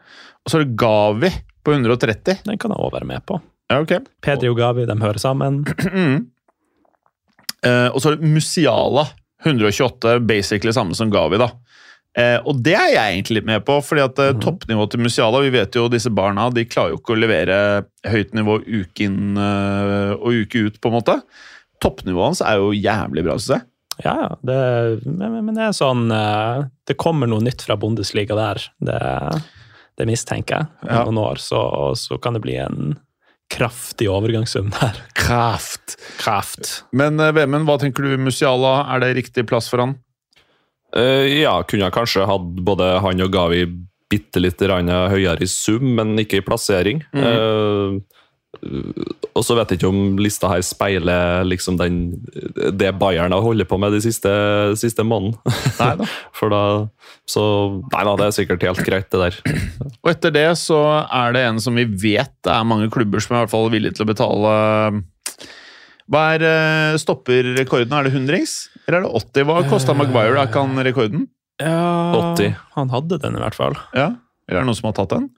Og 0.44 0.50
så 0.50 0.58
er 0.58 0.64
det 0.66 0.76
Gavi 0.78 1.30
på 1.64 1.74
130. 1.74 2.44
Den 2.46 2.58
kan 2.60 2.74
jeg 2.74 2.82
òg 2.82 2.92
være 2.94 3.08
med 3.08 3.24
på. 3.26 3.40
Ja, 3.70 3.80
ok. 3.84 3.96
Pedri 4.24 4.50
og 4.50 4.58
Gavi 4.58 4.84
de 4.90 4.98
hører 5.00 5.22
sammen. 5.22 5.62
Mm. 5.90 6.26
Eh, 7.60 7.88
og 7.92 8.00
så 8.00 8.08
er 8.08 8.16
det 8.16 8.28
Musiala 8.32 9.02
128, 9.44 10.14
basically 10.24 10.72
samme 10.72 10.94
som 10.96 11.10
Gavi, 11.12 11.36
da. 11.40 11.50
Eh, 12.18 12.38
og 12.48 12.62
det 12.64 12.72
er 12.74 12.88
jeg 12.94 13.16
egentlig 13.18 13.36
litt 13.36 13.48
med 13.50 13.64
på, 13.68 13.76
fordi 13.84 14.02
at 14.02 14.16
mm. 14.18 14.40
toppnivået 14.42 14.90
til 14.90 15.02
Musiala 15.04 15.42
Vi 15.44 15.52
vet 15.54 15.76
jo 15.78 15.84
disse 15.92 16.10
barna 16.10 16.48
de 16.50 16.64
klarer 16.66 16.94
jo 16.94 16.98
ikke 16.98 17.12
å 17.14 17.20
levere 17.20 17.58
høyt 18.10 18.32
nivå 18.34 18.56
uke 18.64 19.04
inn 19.06 19.36
eh, 19.38 20.14
og 20.16 20.40
uke 20.40 20.64
ut, 20.66 20.80
på 20.80 20.90
en 20.90 20.96
måte. 20.96 21.18
Toppnivået 21.84 22.30
hans 22.32 22.42
er 22.42 22.58
jo 22.58 22.72
jævlig 22.74 23.26
bra, 23.28 23.36
syns 23.38 23.58
jeg. 23.58 23.66
Ja, 24.06 24.16
ja. 24.24 24.32
Det, 24.40 24.58
men, 25.04 25.36
men 25.44 25.54
det 25.58 25.66
er 25.68 25.76
sånn 25.76 26.06
eh, 26.16 26.64
Det 26.88 26.96
kommer 26.96 27.28
noe 27.28 27.44
nytt 27.44 27.60
fra 27.66 27.76
Bundesliga 27.76 28.38
der. 28.38 28.64
Det, 28.80 28.98
det 30.00 30.08
mistenker 30.08 30.62
jeg. 30.64 30.72
Om 30.88 30.90
Ja. 30.96 31.04
noen 31.04 31.20
år 31.28 31.44
så, 31.44 31.60
så 32.00 32.16
kan 32.18 32.34
det 32.38 32.42
bli 32.48 32.56
en 32.64 32.96
kraftig 33.50 34.08
overgangssum 34.10 34.70
der. 34.76 35.00
Kraft. 35.18 35.96
Kraft. 36.20 36.84
Men 36.96 37.20
eh, 37.20 37.34
Vemund, 37.36 37.66
hva 37.68 37.78
tenker 37.82 38.06
du 38.06 38.16
Musiala? 38.20 38.80
Er 38.94 39.02
det 39.04 39.16
riktig 39.18 39.46
plass 39.50 39.70
for 39.72 39.82
han? 39.84 39.98
Uh, 40.90 41.26
ja, 41.28 41.54
kunne 41.62 41.86
jeg 41.86 41.94
kanskje 41.94 42.26
hatt 42.26 42.46
både 42.66 42.96
han 43.04 43.22
og 43.22 43.30
Gavi 43.34 43.64
bitte 44.10 44.42
litt 44.42 44.58
høyere 44.58 45.44
i 45.44 45.46
sum, 45.46 45.92
men 45.94 46.18
ikke 46.18 46.40
i 46.40 46.44
plassering. 46.46 47.04
Eh, 47.14 48.00
og 48.50 49.44
så 49.46 49.54
vet 49.54 49.70
jeg 49.70 49.78
ikke 49.78 49.88
om 49.92 50.18
lista 50.20 50.48
her 50.50 50.62
speiler 50.66 51.46
liksom 51.46 51.76
den, 51.78 52.00
det 52.74 52.90
Bayern 52.98 53.32
har 53.32 53.44
holdt 53.44 53.68
på 53.70 53.78
med 53.80 53.94
de 53.94 54.00
siste, 54.02 54.30
siste 54.80 55.04
måneden. 55.06 55.38
Nei 55.78 55.92
da. 56.00 56.08
For 56.38 56.52
da 56.52 56.62
Så 57.30 57.44
Nei 57.92 58.02
da, 58.08 58.16
det 58.18 58.26
er 58.26 58.36
sikkert 58.36 58.66
helt 58.66 58.82
greit, 58.84 59.08
det 59.14 59.22
der. 59.22 59.38
Og 60.02 60.12
etter 60.12 60.34
det 60.34 60.48
så 60.60 60.80
er 61.06 61.36
det 61.36 61.46
en 61.46 61.62
som 61.62 61.78
vi 61.78 61.86
vet 61.86 62.34
det 62.44 62.52
er 62.52 62.66
mange 62.66 62.90
klubber 62.92 63.22
som 63.22 63.36
er 63.36 63.40
i 63.40 63.46
hvert 63.46 63.54
fall 63.54 63.70
villige 63.72 63.96
til 63.96 64.04
å 64.06 64.10
betale 64.10 64.54
Hva 66.10 66.26
er 66.34 66.46
eh, 66.50 67.00
stopperrekorden? 67.00 67.94
Er 67.96 68.08
det 68.08 68.16
hundrings? 68.18 68.64
Eller 68.86 69.00
er 69.00 69.06
det 69.06 69.14
80? 69.30 69.46
Hva 69.46 69.60
kosta 69.70 69.94
Maguire? 69.94 70.34
Er 70.34 70.50
ikke 70.50 70.66
han 70.66 70.86
rekorden? 70.90 71.28
Ja, 71.62 72.32
80. 72.34 72.56
Han 72.74 72.90
hadde 72.90 73.20
den 73.22 73.36
i 73.38 73.44
hvert 73.44 73.56
fall. 73.56 73.78
Ja? 73.94 74.16
Eller 74.48 74.58
er 74.58 74.64
det 74.64 74.72
noen 74.72 74.78
som 74.80 74.90
har 74.90 74.98
tatt 74.98 75.14
den? 75.14 75.30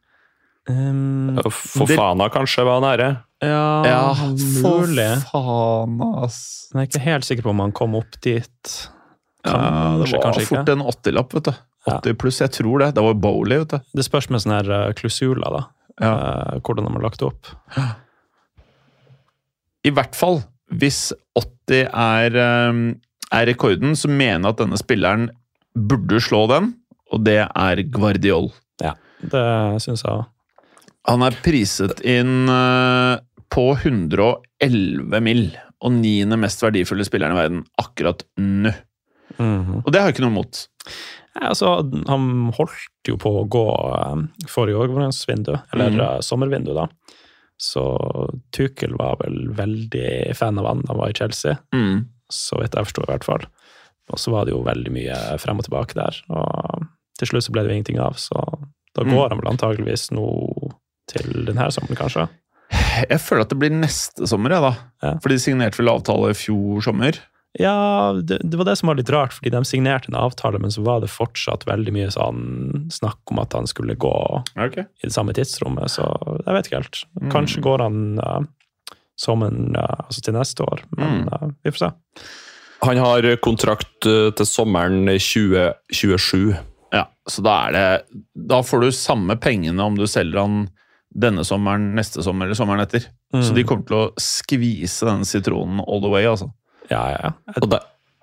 Um, 0.71 1.41
Fofana 1.51 2.29
kanskje 2.31 2.65
var 2.65 2.83
nære. 2.85 3.09
ja, 3.43 4.15
mulig. 4.63 5.09
faen, 5.33 5.97
ass. 6.23 6.69
Men 6.73 6.85
jeg 6.85 6.87
er 6.87 6.93
ikke 6.93 7.07
helt 7.09 7.27
sikker 7.27 7.43
på 7.49 7.51
om 7.51 7.63
han 7.65 7.73
kom 7.75 7.97
opp 7.99 8.15
dit. 8.23 8.75
Kanskje, 9.43 9.59
Ja, 9.59 9.99
det 9.99 10.13
var 10.13 10.39
fort 10.39 10.69
ikke. 10.69 10.73
en 10.77 10.85
80-lapp, 10.87 11.35
vet 11.35 11.49
du. 11.51 11.53
Ja. 11.87 11.97
80 11.99 12.15
pluss, 12.15 12.39
jeg 12.39 12.53
tror 12.55 12.79
det. 12.85 12.93
Det 12.95 13.03
var 13.03 13.15
Bowley, 13.19 13.59
vet 13.65 13.75
du. 13.75 13.79
Det 13.99 14.05
spørs 14.07 14.31
med 14.31 14.45
sånne 14.45 14.61
her 14.61 14.93
klusula, 14.95 14.95
klausuler, 14.95 15.57
da. 15.59 15.63
Ja. 16.01 16.13
Eh, 16.13 16.61
hvordan 16.63 16.87
de 16.87 16.93
har 16.95 17.03
lagt 17.03 17.19
det 17.19 17.27
opp. 17.27 17.51
I 19.83 19.91
hvert 19.91 20.15
fall, 20.15 20.43
hvis 20.71 21.11
80 21.35 21.89
er, 21.91 22.37
um, 22.71 22.83
er 23.35 23.49
rekorden, 23.51 23.97
så 23.99 24.09
mener 24.09 24.47
jeg 24.47 24.55
at 24.55 24.63
denne 24.63 24.79
spilleren 24.79 25.27
burde 25.75 26.21
slå 26.23 26.45
den, 26.53 26.75
og 27.13 27.25
det 27.27 27.41
er 27.49 27.83
Guardiol. 27.91 28.53
Ja, 28.81 28.95
Det 29.23 29.43
syns 29.83 30.03
jeg 30.07 30.13
òg. 30.13 30.25
Han 31.09 31.23
er 31.27 31.35
priset 31.43 32.01
inn 32.07 32.49
eh, 32.49 33.17
på 33.53 33.65
111 33.77 35.21
mill. 35.21 35.51
og 35.83 35.91
niende 35.97 36.37
mest 36.39 36.61
verdifulle 36.63 37.03
spilleren 37.05 37.35
i 37.35 37.41
verden 37.41 37.63
akkurat 37.83 38.21
nå. 38.39 38.71
Mhm. 39.39 39.81
Og 39.85 39.89
det 39.91 39.99
har 40.01 40.07
jeg 40.11 40.15
ikke 40.15 40.23
noe 40.29 40.31
imot. 40.37 40.61
Ja, 41.35 41.49
altså, 41.49 41.73
han 42.07 42.53
holdt 42.55 43.09
jo 43.09 43.17
på 43.19 43.33
å 43.41 43.49
gå 43.51 43.65
um, 44.13 44.29
forrige 44.47 44.77
overgangsvindu, 44.79 45.57
eller 45.73 45.91
mm 45.91 45.99
-hmm. 45.99 46.21
sommervindu, 46.23 46.75
da. 46.75 46.87
Så 47.59 47.83
Tukel 48.53 48.95
var 48.95 49.17
vel 49.25 49.49
veldig 49.57 50.37
fan 50.37 50.59
av 50.59 50.67
han 50.67 50.81
da 50.83 50.93
han 50.93 50.99
var 50.99 51.09
i 51.11 51.15
Chelsea, 51.19 51.57
Mm. 51.75 52.05
så 52.31 52.61
vidt 52.61 52.75
jeg 52.75 52.85
forstår 52.85 53.05
i 53.09 53.13
hvert 53.13 53.25
fall. 53.25 53.47
Og 54.13 54.19
så 54.19 54.31
var 54.31 54.45
det 54.45 54.53
jo 54.53 54.63
veldig 54.63 54.93
mye 54.93 55.39
frem 55.39 55.59
og 55.59 55.65
tilbake 55.65 55.95
der, 55.95 56.23
og 56.31 56.87
til 57.19 57.27
slutt 57.29 57.43
så 57.45 57.53
ble 57.53 57.63
det 57.63 57.71
jo 57.71 57.75
ingenting 57.75 57.99
av, 57.99 58.15
så 58.15 58.35
da 58.95 59.03
Mm. 59.03 59.11
går 59.15 59.29
han 59.31 59.39
vel 59.41 59.51
antageligvis 59.53 60.11
nå 60.13 60.73
til 61.13 61.45
denne 61.49 61.69
sommeren, 61.75 61.99
kanskje. 62.01 62.29
Jeg 63.09 63.21
føler 63.21 63.45
at 63.45 63.51
det 63.53 63.59
blir 63.61 63.73
neste 63.75 64.27
sommer, 64.31 64.55
ja, 64.55 64.61
da. 64.65 64.73
Ja. 65.05 65.13
For 65.21 65.29
de 65.33 65.37
signerte 65.43 65.79
vel 65.81 65.91
avtale 65.93 66.31
i 66.33 66.37
fjor 66.39 66.81
sommer. 66.85 67.19
Ja, 67.61 68.15
det, 68.17 68.39
det 68.49 68.57
var 68.57 68.65
det 68.65 68.79
som 68.81 68.89
var 68.89 68.97
litt 68.97 69.11
rart, 69.13 69.35
fordi 69.37 69.51
de 69.53 69.61
signerte 69.69 70.09
en 70.09 70.17
avtale, 70.17 70.57
men 70.63 70.73
så 70.73 70.81
var 70.87 71.03
det 71.05 71.11
fortsatt 71.13 71.67
veldig 71.69 71.93
mye 71.93 72.09
sånn 72.15 72.87
snakk 72.95 73.21
om 73.35 73.43
at 73.43 73.53
han 73.59 73.69
skulle 73.69 73.93
gå 74.01 74.15
Okay. 74.57 74.87
i 75.03 75.11
det 75.11 75.13
samme 75.13 75.35
tidsrommet, 75.37 75.93
så 75.93 76.07
jeg 76.47 76.55
vet 76.57 76.71
ikke 76.71 76.81
helt. 76.81 77.03
Mm. 77.21 77.29
Kanskje 77.35 77.65
går 77.67 77.85
han 77.85 77.99
uh, 78.25 78.41
sommeren 79.21 79.77
uh, 79.77 80.07
altså 80.09 80.25
til 80.25 80.39
neste 80.39 80.65
år, 80.65 80.81
men 80.97 81.13
Mm. 81.13 81.29
uh, 81.29 81.51
vi 81.67 81.75
får 81.77 81.85
se. 81.85 81.93
Han 82.89 82.99
har 82.99 83.29
kontrakt 83.45 84.01
til 84.03 84.47
sommeren 84.49 85.05
2027. 85.07 86.55
Ja, 86.93 87.05
så 87.31 87.43
da 87.47 87.53
er 87.69 87.73
det 87.77 87.85
Da 88.49 88.59
får 88.67 88.81
du 88.83 88.89
samme 88.97 89.37
pengene 89.41 89.85
om 89.85 89.95
du 89.97 90.03
selger 90.11 90.41
han 90.43 90.57
denne 91.15 91.45
sommeren, 91.45 91.91
neste 91.97 92.23
sommer 92.25 92.47
eller 92.49 92.57
sommeren 92.59 92.81
etter. 92.85 93.07
Mm. 93.35 93.43
Så 93.45 93.55
de 93.57 93.65
kommer 93.69 93.85
til 93.89 93.97
å 93.99 94.11
skvise 94.21 95.07
denne 95.09 95.27
sitronen 95.29 95.81
all 95.87 96.01
the 96.05 96.11
way, 96.13 96.25
altså. 96.29 96.51
Ja, 96.91 97.03
ja, 97.13 97.19
ja. 97.31 97.33
Og, 97.63 97.69
de, 97.73 97.79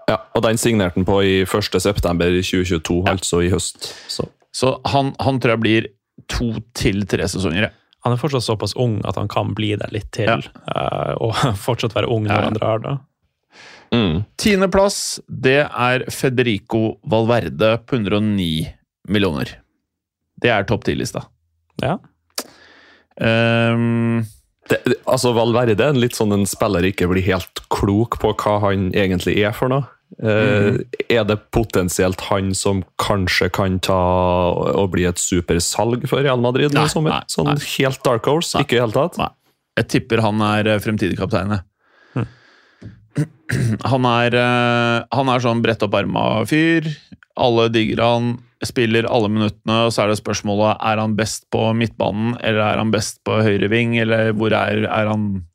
ja, 0.10 0.18
og 0.36 0.44
den 0.46 0.58
signerte 0.62 0.98
han 1.00 1.06
på 1.08 1.20
i 1.26 1.36
1. 1.46 1.80
september 1.82 2.34
2022, 2.42 3.04
altså 3.10 3.42
i 3.46 3.52
høst. 3.54 3.92
Så. 4.12 4.26
Så 4.52 4.74
han, 4.90 5.14
han 5.22 5.38
tror 5.40 5.56
jeg 5.56 5.64
blir 5.66 5.88
to 6.30 6.52
til 6.78 7.06
tre 7.10 7.28
sesonger. 7.30 7.68
jeg. 7.70 7.76
Han 8.06 8.16
er 8.16 8.20
fortsatt 8.22 8.46
såpass 8.46 8.74
ung 8.80 9.00
at 9.08 9.18
han 9.20 9.28
kan 9.32 9.54
bli 9.58 9.74
der 9.80 9.92
litt 9.94 10.10
til, 10.16 10.30
Ja. 10.30 10.40
uh, 10.72 11.14
og 11.20 11.36
fortsatt 11.68 11.96
være 11.98 12.10
ung 12.10 12.26
når 12.28 12.36
Ja. 12.36 12.48
han 12.50 12.58
drar, 12.58 12.84
da. 12.86 12.98
Mm. 13.94 14.20
Tiendeplass, 14.38 15.20
det 15.28 15.64
er 15.66 16.04
Federico 16.14 17.00
Valverde 17.10 17.72
på 17.90 17.98
109 17.98 18.68
millioner. 19.10 19.56
Det 20.40 20.52
er 20.54 20.64
topp 20.70 20.86
ti-lista. 20.86 21.24
Ja. 21.82 21.96
Ehm, 23.20 24.26
Det, 24.70 24.78
altså 25.10 25.32
Valverde 25.34 25.82
er 25.82 25.90
en 25.96 26.00
litt 26.02 26.14
sånn 26.18 26.34
en 26.36 26.46
spiller 26.46 26.86
ikke 26.86 27.08
blir 27.10 27.26
helt 27.26 27.62
klok 27.74 28.20
på 28.22 28.36
hva 28.38 28.60
han 28.68 28.92
egentlig 28.94 29.40
er 29.42 29.56
for 29.58 29.72
noe. 29.72 29.88
Mm. 30.22 30.80
Er 31.10 31.24
det 31.30 31.38
potensielt 31.54 32.22
han 32.30 32.52
som 32.58 32.84
kanskje 33.02 33.48
kan 33.54 33.78
ta 33.86 33.98
og 34.74 34.92
bli 34.96 35.06
et 35.10 35.22
supersalg 35.22 36.06
for 36.10 36.26
Real 36.26 36.42
Madrid 36.42 36.74
Nei, 36.74 36.82
i 36.86 37.02
nei, 37.06 37.20
Sånn 37.30 37.46
nei. 37.50 37.56
helt 37.78 38.02
dark 38.06 38.26
horse? 38.30 38.58
Nei. 38.58 38.66
Ikke 38.66 38.78
i 38.78 38.82
hele 38.82 38.94
tatt? 38.96 39.18
Nei. 39.22 39.30
Jeg 39.80 39.88
tipper 39.94 40.22
han 40.26 40.42
er 40.44 40.68
eh, 40.74 40.80
fremtidig 40.84 41.18
kaptein. 41.18 41.60
Hm. 42.18 42.28
Han 43.90 44.06
er, 44.06 44.36
eh, 44.38 44.98
han 45.16 45.30
er 45.34 45.42
sånn 45.42 45.62
brett 45.66 45.82
opp 45.86 45.96
erma-fyr. 45.98 46.86
Alle 47.40 47.66
digger 47.74 48.02
han, 48.06 48.28
spiller 48.68 49.08
alle 49.08 49.30
minuttene, 49.32 49.86
og 49.86 49.94
så 49.96 50.04
er 50.04 50.12
det 50.12 50.20
spørsmålet 50.20 50.82
er 50.84 51.00
han 51.00 51.16
best 51.20 51.46
på 51.54 51.70
midtbanen 51.78 52.34
eller 52.44 52.64
er 52.66 52.82
han 52.82 52.92
best 52.92 53.22
på 53.28 53.38
høyre 53.46 53.70
ving, 53.72 53.98
eller 54.02 54.34
hvor 54.36 54.56
er, 54.56 54.84
er 54.84 55.12
han 55.12 55.46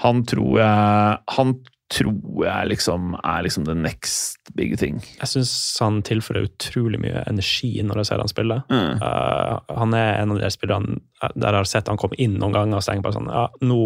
Han 0.00 0.24
tror 0.24 0.58
jeg 0.58 1.18
Han 1.36 1.54
tror 1.90 2.44
jeg 2.46 2.68
liksom 2.70 3.16
er 3.18 3.42
liksom 3.42 3.64
the 3.66 3.74
next 3.74 4.52
big 4.54 4.76
thing. 4.78 5.00
Jeg 5.18 5.26
syns 5.26 5.52
han 5.82 5.98
tilfører 6.06 6.46
utrolig 6.46 7.00
mye 7.02 7.24
energi 7.26 7.72
når 7.82 8.00
jeg 8.00 8.10
ser 8.10 8.22
han 8.22 8.30
spille. 8.30 8.60
Mm. 8.70 9.02
Uh, 9.02 9.58
han 9.74 9.96
er 9.98 10.20
en 10.20 10.36
av 10.36 10.38
de 10.38 10.50
spillerne 10.54 11.00
der 11.34 11.50
jeg 11.50 11.58
har 11.58 11.68
sett 11.68 11.90
han 11.90 11.98
komme 12.00 12.18
inn 12.22 12.38
noen 12.38 12.54
ganger 12.54 12.78
og 12.78 12.86
stenge 12.86 13.02
tenker 13.02 13.08
bare 13.08 13.18
sånn 13.18 13.32
Ja, 13.34 13.46
nå, 13.66 13.82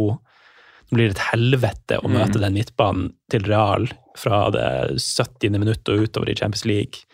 nå 0.91 0.99
blir 0.99 1.09
det 1.09 1.17
et 1.17 1.29
helvete 1.31 2.01
å 2.01 2.13
møte 2.13 2.43
den 2.43 2.57
midtbanen 2.59 3.15
til 3.33 3.47
Real 3.49 3.89
fra 4.19 4.45
det 4.55 4.67
70. 5.01 5.57
minutt 5.57 5.89
og 5.89 6.05
utover 6.05 6.31
i 6.31 6.37
Champions 6.39 6.67
League, 6.69 7.09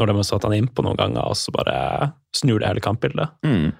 når 0.00 0.10
de 0.10 0.18
har 0.18 0.26
satt 0.26 0.44
han 0.46 0.56
innpå 0.56 0.84
noen 0.84 0.98
ganger, 0.98 1.30
og 1.30 1.38
så 1.38 1.54
bare 1.54 2.12
snur 2.34 2.60
det 2.60 2.68
hele 2.70 2.84
kampbildet. 2.84 3.34
Mm. 3.46 3.72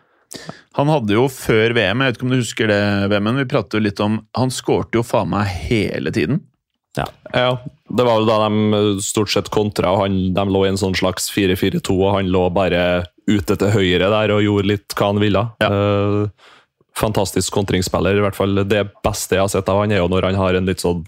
Han 0.78 0.90
hadde 0.90 1.14
jo 1.14 1.28
før 1.30 1.74
VM, 1.76 2.02
jeg 2.02 2.10
vet 2.10 2.18
ikke 2.18 2.26
om 2.26 2.34
du 2.34 2.40
husker 2.40 2.70
det, 2.70 2.82
VM-en, 3.12 3.38
vi 3.38 3.50
pratet 3.50 3.78
jo 3.78 3.84
litt 3.84 4.00
om 4.02 4.16
Han 4.34 4.50
skårte 4.50 4.98
jo 4.98 5.04
faen 5.06 5.30
meg 5.30 5.50
hele 5.68 6.10
tiden. 6.14 6.42
Ja, 6.98 7.06
ja. 7.32 7.58
det 7.90 8.06
var 8.06 8.20
jo 8.22 8.26
da 8.28 8.38
de 8.46 8.80
stort 9.02 9.32
sett 9.34 9.50
kontra, 9.54 9.90
og 9.94 10.04
han, 10.04 10.18
de 10.34 10.44
lå 10.46 10.64
i 10.64 10.70
en 10.70 10.78
sånn 10.78 10.94
slags 10.98 11.26
4-4-2, 11.34 11.94
og 11.96 12.16
han 12.18 12.30
lå 12.30 12.44
bare 12.54 12.82
ute 13.30 13.56
til 13.58 13.72
høyre 13.74 14.10
der 14.12 14.34
og 14.34 14.44
gjorde 14.44 14.70
litt 14.70 14.94
hva 14.98 15.10
han 15.10 15.22
ville. 15.22 15.42
Ja. 15.62 15.70
Eh, 15.70 16.50
fantastisk 16.94 17.52
kontringsspiller. 17.56 18.14
I 18.16 18.22
hvert 18.22 18.36
fall 18.38 18.54
Det 18.70 18.84
beste 19.02 19.34
jeg 19.34 19.42
har 19.42 19.48
sett 19.50 19.68
av 19.68 19.80
han 19.82 19.90
er 19.92 19.98
jo 19.98 20.06
når 20.12 20.28
han 20.28 20.38
har 20.38 20.54
en 20.54 20.68
litt 20.70 20.78
sånn 20.84 21.00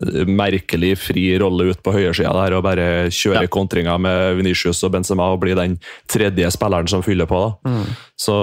eh, 0.00 0.24
merkelig 0.24 0.94
fri 1.02 1.26
rolle 1.42 1.66
ut 1.74 1.82
på 1.84 1.92
høyresida 1.92 2.32
der 2.32 2.56
og 2.56 2.64
bare 2.64 2.86
kjører 3.12 3.44
Ja. 3.44 3.52
kontringer 3.52 4.00
med 4.00 4.38
Venitius 4.40 4.80
og 4.88 4.92
Benzema 4.96 5.28
og 5.34 5.40
blir 5.44 5.54
den 5.60 5.78
tredje 6.08 6.48
spilleren 6.54 6.88
som 6.88 7.02
fyller 7.04 7.26
på. 7.28 7.42
da. 7.64 7.72
Så 8.16 8.34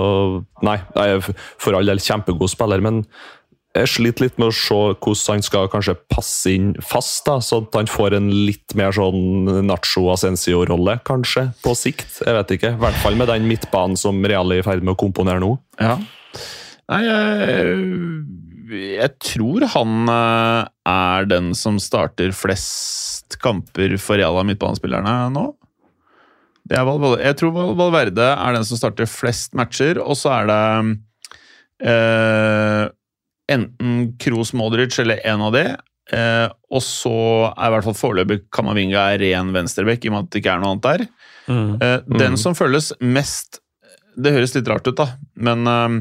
nei, 0.61 0.77
jeg 0.95 1.17
er 1.17 1.21
for 1.57 1.73
all 1.75 1.85
del 1.89 1.97
kjempegod 1.97 2.49
spiller, 2.53 2.81
men 2.85 3.05
jeg 3.73 3.87
sliter 3.87 4.25
litt 4.25 4.37
med 4.37 4.49
å 4.49 4.53
se 4.53 4.75
hvordan 4.99 5.37
han 5.37 5.41
skal 5.47 5.69
kanskje 5.71 5.93
passe 6.11 6.51
inn 6.51 6.73
fast, 6.83 7.23
da, 7.25 7.37
så 7.39 7.61
at 7.63 7.73
han 7.79 7.87
får 7.87 8.17
en 8.17 8.25
litt 8.45 8.75
mer 8.75 8.91
sånn 8.91 9.63
Nacho 9.65 10.09
Ascensio-rolle, 10.11 10.97
kanskje, 11.07 11.53
på 11.63 11.71
sikt. 11.79 12.17
Jeg 12.27 12.35
vet 12.35 12.51
ikke. 12.57 12.73
I 12.75 12.81
hvert 12.83 12.99
fall 13.01 13.15
med 13.15 13.31
den 13.31 13.47
midtbanen 13.47 13.95
som 13.97 14.19
Real 14.27 14.51
er 14.51 14.59
i 14.59 14.65
ferd 14.67 14.83
med 14.83 14.93
å 14.97 14.99
komponere 14.99 15.39
nå. 15.39 15.53
Ja. 15.79 15.95
Nei, 16.89 17.01
jeg, 17.05 17.75
jeg 18.97 19.13
tror 19.21 19.65
han 19.75 20.11
eh, 20.11 20.69
er 20.91 21.27
den 21.29 21.51
som 21.57 21.79
starter 21.81 22.33
flest 22.35 23.37
kamper 23.43 23.97
for 24.01 24.19
Real 24.19 24.39
av 24.39 24.47
midtbanespillerne 24.49 25.15
nå. 25.35 25.51
Er 26.71 26.87
jeg 27.19 27.37
tror 27.39 27.53
Valverde 27.75 28.25
er 28.31 28.55
den 28.55 28.65
som 28.67 28.79
starter 28.79 29.09
flest 29.09 29.55
matcher, 29.57 29.99
og 29.99 30.15
så 30.19 30.31
er 30.37 30.49
det 30.51 30.59
eh, 31.89 32.83
enten 33.51 34.11
Kroos 34.21 34.53
Modric 34.55 34.99
eller 35.01 35.23
en 35.27 35.47
av 35.47 35.55
de. 35.57 35.65
Eh, 36.11 36.47
og 36.71 36.83
så 36.83 37.15
er 37.51 37.65
i 37.67 37.73
hvert 37.75 37.87
fall 37.87 37.97
foreløpig 37.97 38.41
Kamavinga 38.53 39.09
er 39.13 39.21
ren 39.23 39.51
venstrebekk, 39.55 40.05
i 40.05 40.11
og 40.11 40.15
med 40.15 40.25
at 40.25 40.31
det 40.31 40.41
ikke 40.43 40.53
er 40.55 40.63
noe 40.63 40.73
annet 40.75 40.87
der. 40.87 41.05
Mm. 41.47 41.73
Eh, 41.81 41.97
Den 42.21 42.37
som 42.39 42.53
føles 42.55 42.91
mest 43.01 43.57
Det 44.13 44.31
høres 44.35 44.53
litt 44.53 44.67
rart 44.69 44.85
ut, 44.85 44.95
da, 44.99 45.07
men 45.39 45.67
eh, 45.67 45.95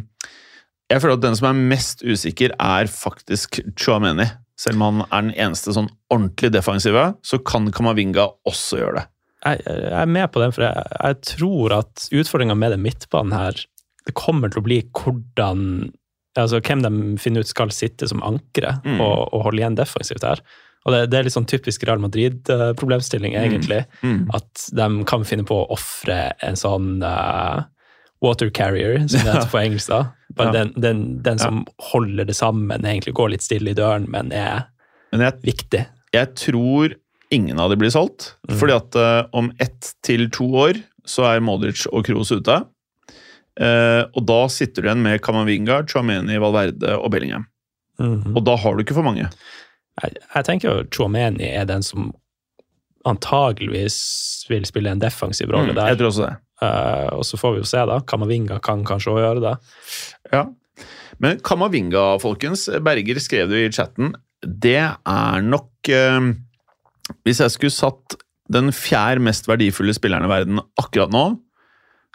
jeg 0.90 1.00
føler 1.02 1.16
at 1.18 1.22
den 1.24 1.36
som 1.38 1.48
er 1.50 1.58
mest 1.70 2.02
usikker, 2.02 2.52
er 2.58 2.90
faktisk 2.90 3.60
Chouameni. 3.78 4.26
Selv 4.60 4.76
om 4.76 5.00
han 5.00 5.06
er 5.08 5.22
den 5.28 5.36
eneste 5.40 5.72
sånn 5.72 5.88
ordentlig 6.12 6.50
defensive, 6.52 7.04
så 7.24 7.38
kan 7.40 7.70
Kamavinga 7.72 8.26
også 8.48 8.80
gjøre 8.82 8.98
det. 8.98 9.04
jeg, 9.46 9.62
jeg 9.64 9.94
er 10.02 10.10
med 10.12 10.26
på 10.34 10.42
den, 10.42 10.52
for 10.52 10.66
jeg, 10.66 10.82
jeg 11.00 11.20
tror 11.30 11.72
at 11.78 12.08
utfordringa 12.12 12.56
med 12.58 12.74
den 12.74 12.82
midtbanen 12.84 13.32
her, 13.32 13.62
det 14.04 14.12
kommer 14.18 14.50
til 14.52 14.60
å 14.60 14.66
bli 14.66 14.82
hvordan 14.96 15.62
altså 16.38 16.60
Hvem 16.62 16.82
de 16.84 16.90
finner 17.20 17.42
ut 17.42 17.48
skal 17.50 17.72
sitte 17.74 18.06
som 18.08 18.20
ankere 18.22 18.76
Mm. 18.84 19.00
og, 19.02 19.32
og 19.34 19.42
holde 19.48 19.60
igjen 19.64 19.74
defensivt 19.76 20.22
her. 20.24 20.38
Og 20.86 20.94
det, 20.94 21.00
det 21.10 21.18
er 21.18 21.24
litt 21.26 21.34
sånn 21.34 21.48
typisk 21.50 21.82
Real 21.84 21.98
Madrid-problemstilling, 22.00 23.34
egentlig. 23.36 23.82
Mm. 24.04 24.28
At 24.32 24.68
de 24.72 24.86
kan 25.10 25.24
finne 25.28 25.44
på 25.48 25.58
å 25.58 25.66
ofre 25.74 26.30
en 26.46 26.56
sånn 26.56 27.02
uh, 27.02 27.64
water 28.24 28.48
carrier, 28.54 29.00
som 29.08 29.20
det 29.26 29.34
heter 29.34 29.50
på 29.52 29.60
engelsk. 29.66 29.90
da. 29.92 30.00
Bare 30.36 30.46
Ja. 30.50 30.52
Den, 30.64 30.72
den, 30.80 31.00
den 31.22 31.38
som 31.42 31.64
holder 31.92 32.24
det 32.28 32.36
sammen, 32.38 32.84
egentlig 32.86 33.14
går 33.18 33.30
litt 33.34 33.42
stille 33.42 33.70
i 33.72 33.74
døren, 33.78 34.06
men 34.10 34.30
er 34.32 34.66
Men 35.12 35.20
jeg, 35.26 35.40
viktig. 35.42 35.86
jeg 36.14 36.34
tror 36.38 36.94
ingen 37.34 37.58
av 37.62 37.70
de 37.70 37.76
blir 37.76 37.90
solgt, 37.90 38.34
Mm. 38.48 38.56
fordi 38.58 38.74
at 38.76 38.96
uh, 38.96 39.28
om 39.32 39.52
ett 39.60 39.94
til 40.02 40.28
to 40.30 40.44
år 40.54 40.78
så 41.06 41.24
er 41.34 41.40
Modric 41.40 41.86
og 41.92 42.04
Kroos 42.06 42.30
ute. 42.32 42.60
Uh, 43.60 44.06
og 44.16 44.24
da 44.26 44.46
sitter 44.48 44.82
du 44.82 44.88
igjen 44.88 45.02
med 45.02 45.20
Kamavinga, 45.22 45.82
Chouameni, 45.90 46.38
Valverde 46.40 46.94
og 46.96 47.10
Bellingham. 47.12 47.46
Mm. 48.00 48.34
Og 48.36 48.44
da 48.46 48.54
har 48.56 48.74
du 48.78 48.82
ikke 48.84 48.94
for 48.96 49.04
mange. 49.04 49.26
Jeg, 50.00 50.14
jeg 50.34 50.44
tenker 50.46 50.70
jo 50.70 50.84
Chouameni 50.94 51.50
er 51.52 51.66
den 51.68 51.82
som 51.84 52.12
antageligvis 53.08 53.96
vil 54.50 54.64
spille 54.68 54.90
en 54.92 55.00
defensiv 55.02 55.50
rolle 55.52 55.72
Mm, 55.72 55.76
der. 55.78 55.86
jeg 55.92 55.98
tror 56.00 56.10
også 56.12 56.26
det. 56.28 56.36
Uh, 56.60 57.18
og 57.18 57.24
så 57.24 57.38
får 57.40 57.52
vi 57.54 57.60
jo 57.62 57.68
se, 57.70 57.84
da. 57.88 58.00
Kamavinga 58.04 58.58
kan 58.60 58.82
kanskje 58.84 59.12
òg 59.14 59.20
gjøre 59.22 59.40
det. 59.46 59.54
Ja. 60.34 60.42
Men 61.20 61.38
Kamavinga, 61.40 62.18
folkens, 62.20 62.66
Berger 62.84 63.18
skrev 63.20 63.48
det 63.48 63.62
i 63.66 63.72
chatten, 63.72 64.14
det 64.44 64.76
er 64.80 65.40
nok 65.44 65.70
uh, 65.92 66.32
Hvis 67.24 67.40
jeg 67.42 67.50
skulle 67.50 67.74
satt 67.74 68.16
den 68.50 68.70
fjerde 68.74 69.20
mest 69.22 69.46
verdifulle 69.48 69.92
spilleren 69.94 70.24
i 70.26 70.30
verden 70.30 70.60
akkurat 70.80 71.10
nå, 71.14 71.24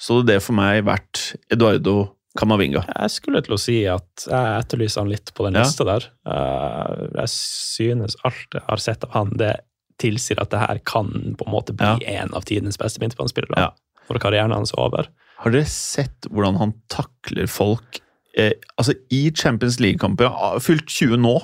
så 0.02 0.18
hadde 0.20 0.34
det 0.34 0.42
for 0.44 0.54
meg 0.58 0.82
vært 0.88 1.36
Eduardo 1.54 2.12
Kamavinga. 2.38 2.82
Jeg 2.92 3.12
skulle 3.14 3.42
til 3.46 3.56
å 3.56 3.60
si 3.62 3.78
at 3.88 4.26
jeg 4.28 4.58
etterlyser 4.60 5.02
han 5.06 5.10
litt 5.14 5.32
på 5.34 5.46
den 5.48 5.56
Ja. 5.56 5.64
lista 5.64 5.86
der. 5.88 6.10
Uh, 6.28 7.08
jeg 7.22 7.30
synes 7.32 8.18
alt 8.28 8.58
jeg 8.58 8.64
har 8.68 8.78
sett 8.84 9.04
av 9.08 9.14
han, 9.16 9.32
det 9.40 9.54
tilsier 10.02 10.40
at 10.42 10.52
det 10.54 10.62
her 10.62 10.80
kan 10.88 11.12
på 11.40 11.48
en 11.48 11.54
måte 11.54 11.76
bli 11.78 12.08
en 12.16 12.34
av 12.36 12.48
tidenes 12.48 12.80
beste 12.82 13.02
midtbanespillere. 13.04 13.68
Ja. 13.68 13.72
Når 14.10 14.22
karrieren 14.22 14.54
hans 14.54 14.74
er 14.76 14.82
over. 14.84 15.10
Har 15.42 15.54
dere 15.54 15.68
sett 15.70 16.28
hvordan 16.32 16.60
han 16.62 16.74
takler 16.92 17.50
folk 17.52 18.00
eh, 18.38 18.54
altså 18.80 18.96
i 19.14 19.28
Champions 19.36 19.80
League-kamper? 19.84 20.30
Han 20.32 20.56
har 20.56 20.64
Fylt 20.64 20.88
20 20.92 21.22
nå. 21.24 21.36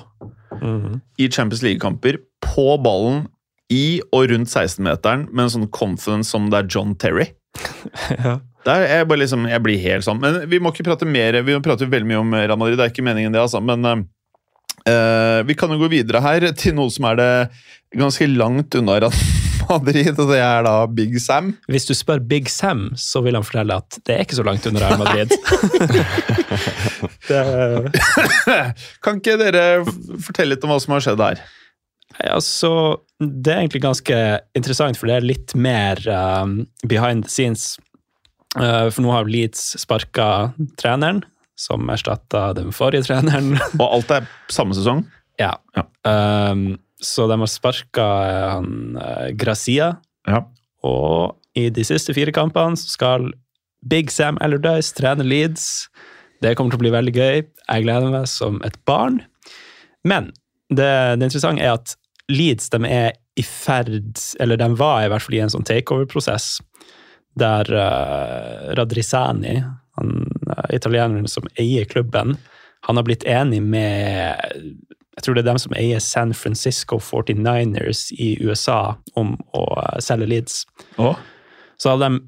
Mhm. 0.60 1.00
I 1.18 1.28
Champions 1.28 1.62
League-kamper, 1.64 2.20
på 2.42 2.66
ballen, 2.82 3.26
i 3.72 4.02
og 4.12 4.28
rundt 4.28 4.50
16-meteren, 4.50 5.28
med 5.32 5.46
en 5.46 5.52
sånn 5.54 5.70
confidence 5.72 6.32
som 6.34 6.50
det 6.52 6.58
er 6.60 6.72
John 6.72 6.96
Terry. 7.00 7.30
ja. 8.18 8.40
Der 8.62 8.84
er 8.84 9.00
jeg, 9.00 9.06
bare 9.10 9.22
liksom, 9.24 9.46
jeg 9.50 9.62
blir 9.64 9.80
helt 9.82 10.06
sånn. 10.06 10.20
Men 10.22 10.42
vi 10.50 10.60
må 10.62 10.70
ikke 10.70 10.86
prate 10.86 11.08
mer, 11.08 11.40
vi 11.42 11.54
prater 11.56 11.64
prate 11.66 11.88
veldig 11.90 12.08
mye 12.10 12.20
om 12.20 12.34
Real 12.36 12.60
Madrid. 12.60 12.76
Det 12.78 12.84
er 12.84 12.92
ikke 12.92 13.06
meningen, 13.06 13.34
det, 13.34 13.40
altså. 13.42 13.62
Men 13.64 13.82
eh, 14.88 15.40
vi 15.48 15.56
kan 15.58 15.72
jo 15.72 15.80
gå 15.82 15.90
videre 15.92 16.22
her 16.24 16.48
til 16.58 16.76
noe 16.78 16.92
som 16.92 17.06
er 17.10 17.20
det 17.20 17.32
ganske 17.98 18.28
langt 18.30 18.74
unna 18.78 18.98
Real 19.02 19.14
Madrid, 19.70 20.18
og 20.18 20.28
det 20.32 20.40
er 20.42 20.64
da 20.66 20.74
Big 20.90 21.14
Sam. 21.22 21.52
Hvis 21.70 21.86
du 21.88 21.94
spør 21.96 22.20
Big 22.28 22.50
Sam, 22.50 22.90
så 22.98 23.22
vil 23.24 23.38
han 23.38 23.46
fortelle 23.46 23.78
at 23.82 23.98
det 24.06 24.16
er 24.16 24.24
ikke 24.26 24.38
så 24.40 24.46
langt 24.46 24.66
under 24.68 24.84
Real 24.84 24.98
Madrid. 25.00 25.32
det, 27.30 27.42
Kan 29.04 29.20
ikke 29.22 29.38
dere 29.40 29.64
fortelle 29.86 30.54
litt 30.54 30.66
om 30.66 30.74
hva 30.74 30.80
som 30.82 30.96
har 30.96 31.06
skjedd 31.06 31.24
her? 31.24 31.44
Altså, 32.28 32.72
det 33.18 33.52
er 33.52 33.62
egentlig 33.62 33.84
ganske 33.86 34.18
interessant, 34.58 34.98
for 34.98 35.08
det 35.08 35.16
er 35.16 35.30
litt 35.30 35.54
mer 35.56 36.02
um, 36.10 36.62
behind 36.84 37.24
the 37.26 37.32
scenes. 37.32 37.76
Uh, 38.52 38.90
for 38.92 39.00
nå 39.00 39.12
har 39.14 39.30
Leeds 39.30 39.70
sparka 39.80 40.26
treneren, 40.80 41.22
som 41.58 41.90
erstatta 41.92 42.52
den 42.56 42.72
forrige 42.74 43.06
treneren. 43.08 43.54
Og 43.80 43.86
alt 43.88 44.10
er 44.18 44.28
samme 44.52 44.76
sesong? 44.78 45.04
ja. 45.40 45.54
Ja. 45.76 45.84
Um, 46.52 46.78
så 47.02 47.24
de 47.26 47.34
har 47.40 47.48
sparka 47.50 48.04
han 48.52 48.94
uh, 48.94 49.30
Gracia, 49.34 49.96
Ja. 50.28 50.44
og 50.86 51.38
i 51.58 51.64
de 51.74 51.82
siste 51.84 52.14
fire 52.14 52.30
kampene 52.32 52.78
så 52.78 52.92
skal 52.92 53.32
Big 53.82 54.12
Sam 54.14 54.38
Allardyce 54.40 54.94
trene 54.94 55.24
Leeds. 55.26 55.88
Det 56.44 56.52
kommer 56.54 56.70
til 56.70 56.78
å 56.78 56.84
bli 56.84 56.92
veldig 56.94 57.14
gøy. 57.16 57.40
Jeg 57.42 57.82
gleder 57.88 58.12
meg 58.14 58.28
som 58.30 58.60
et 58.62 58.76
barn. 58.86 59.18
Men 60.06 60.30
det, 60.70 60.86
det 61.18 61.26
interessante 61.26 61.64
er 61.66 61.74
at 61.74 61.96
Leeds 62.30 62.70
de 62.70 62.78
er 62.86 63.10
i 63.34 63.42
ferd 63.42 64.20
Eller 64.40 64.60
de 64.60 64.68
var 64.78 65.02
i 65.02 65.10
hvert 65.10 65.24
fall 65.24 65.34
i 65.40 65.42
en 65.42 65.50
sånn 65.52 65.66
takeover-prosess 65.66 66.60
der 67.40 67.66
uh, 67.72 68.74
Radrisani, 68.78 69.56
han 69.98 70.10
italieneren 70.70 71.28
som 71.28 71.46
eier 71.60 71.84
klubben, 71.84 72.36
han 72.82 72.98
har 72.98 73.06
blitt 73.06 73.24
enig 73.24 73.62
med 73.62 74.36
Jeg 75.12 75.22
tror 75.22 75.36
det 75.36 75.42
er 75.44 75.50
dem 75.52 75.60
som 75.60 75.74
eier 75.76 76.00
San 76.02 76.32
Francisco 76.34 76.98
49ers 76.98 78.06
i 78.16 78.34
USA, 78.40 78.96
om 79.14 79.34
å 79.52 79.66
uh, 79.76 79.98
selge 80.00 80.26
Leeds. 80.30 80.62
Oh. 80.96 81.18
Så 81.76 81.92
hadde 81.92 82.08
de 82.08 82.20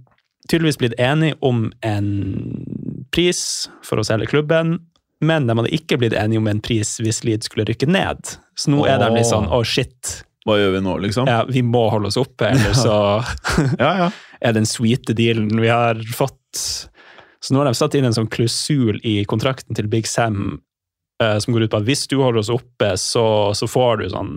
tydeligvis 0.51 0.79
blitt 0.83 0.99
enige 1.01 1.39
om 1.41 1.71
en 1.81 2.11
pris 3.15 3.71
for 3.87 4.01
å 4.01 4.05
selge 4.05 4.29
klubben, 4.29 4.77
men 5.25 5.49
de 5.49 5.57
hadde 5.57 5.73
ikke 5.73 5.99
blitt 6.03 6.17
enige 6.19 6.43
om 6.43 6.51
en 6.51 6.61
pris 6.65 6.97
hvis 7.01 7.23
Leeds 7.25 7.49
skulle 7.49 7.67
rykke 7.71 7.89
ned. 7.89 8.37
Så 8.59 8.75
nå 8.75 8.85
er 8.85 9.01
de 9.01 9.11
litt 9.17 9.31
sånn 9.31 9.49
å 9.49 9.63
shit, 9.65 10.21
Hva 10.45 10.59
gjør 10.61 10.75
vi 10.77 10.85
nå, 10.85 10.99
liksom? 11.07 11.31
ja, 11.31 11.41
vi 11.49 11.65
må 11.65 11.87
holde 11.89 12.13
oss 12.13 12.21
oppe, 12.21 12.53
eller 12.53 12.77
så 12.85 12.97
ja. 13.81 13.93
ja. 14.05 14.11
er 14.45 14.57
den 14.57 14.69
sweete 14.69 15.17
dealen 15.17 15.57
vi 15.57 15.73
har 15.73 16.01
fått. 16.13 16.91
Så 17.45 17.53
nå 17.53 17.61
har 17.61 17.69
de 17.69 17.77
satt 17.77 17.95
inn 17.99 18.07
en 18.09 18.17
sånn 18.17 18.31
klausul 18.33 18.97
i 19.05 19.19
kontrakten 19.29 19.77
til 19.77 19.91
Big 19.93 20.09
Sam 20.09 20.63
uh, 21.23 21.37
som 21.39 21.53
går 21.53 21.67
ut 21.67 21.75
på 21.75 21.83
at 21.83 21.89
hvis 21.89 22.07
du 22.09 22.19
holder 22.23 22.41
oss 22.41 22.53
oppe, 22.53 22.95
så, 23.01 23.27
så 23.57 23.69
får 23.69 24.01
du 24.01 24.07
sånn 24.15 24.35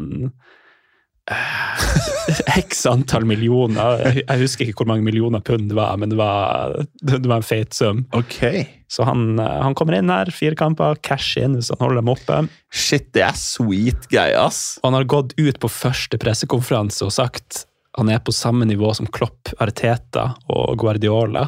eh, 1.31 2.57
X 2.59 2.83
antall 2.89 3.23
millioner. 3.29 4.03
Jeg, 4.19 4.41
husker 4.41 4.67
ikke 4.67 4.83
hvor 4.83 4.91
mange 4.91 5.07
millioner 5.07 5.43
pund 5.45 5.69
det 5.71 5.77
var, 5.79 5.95
men 6.01 6.11
det 6.11 6.19
var, 6.19 6.75
det 7.07 7.23
var 7.23 7.39
en 7.39 7.47
feit 7.47 7.75
sum. 7.77 8.03
Okay. 8.17 8.65
Så 8.91 9.07
han, 9.07 9.37
eh, 9.39 9.55
han 9.63 9.77
kommer 9.77 9.97
inn 9.97 10.11
her, 10.11 10.31
fire 10.33 10.59
kamper, 10.59 10.99
cash 11.05 11.39
inn 11.39 11.55
hvis 11.55 11.71
han 11.73 11.83
holder 11.83 12.01
dem 12.01 12.11
oppe. 12.11 12.41
Shit, 12.73 13.13
det 13.15 13.23
er 13.29 13.39
sweet 13.39 14.09
greie, 14.11 14.35
ass. 14.35 14.81
Og 14.81 14.91
han 14.91 14.99
har 14.99 15.09
gått 15.15 15.37
ut 15.39 15.63
på 15.63 15.71
første 15.71 16.19
pressekonferanse 16.21 17.07
og 17.07 17.15
sagt 17.15 17.63
han 17.97 18.11
er 18.13 18.19
på 18.21 18.35
samme 18.35 18.67
nivå 18.69 18.91
som 18.93 19.07
Klopp, 19.09 19.55
Arteta 19.63 20.35
og 20.53 20.75
Guardiola. 20.77 21.47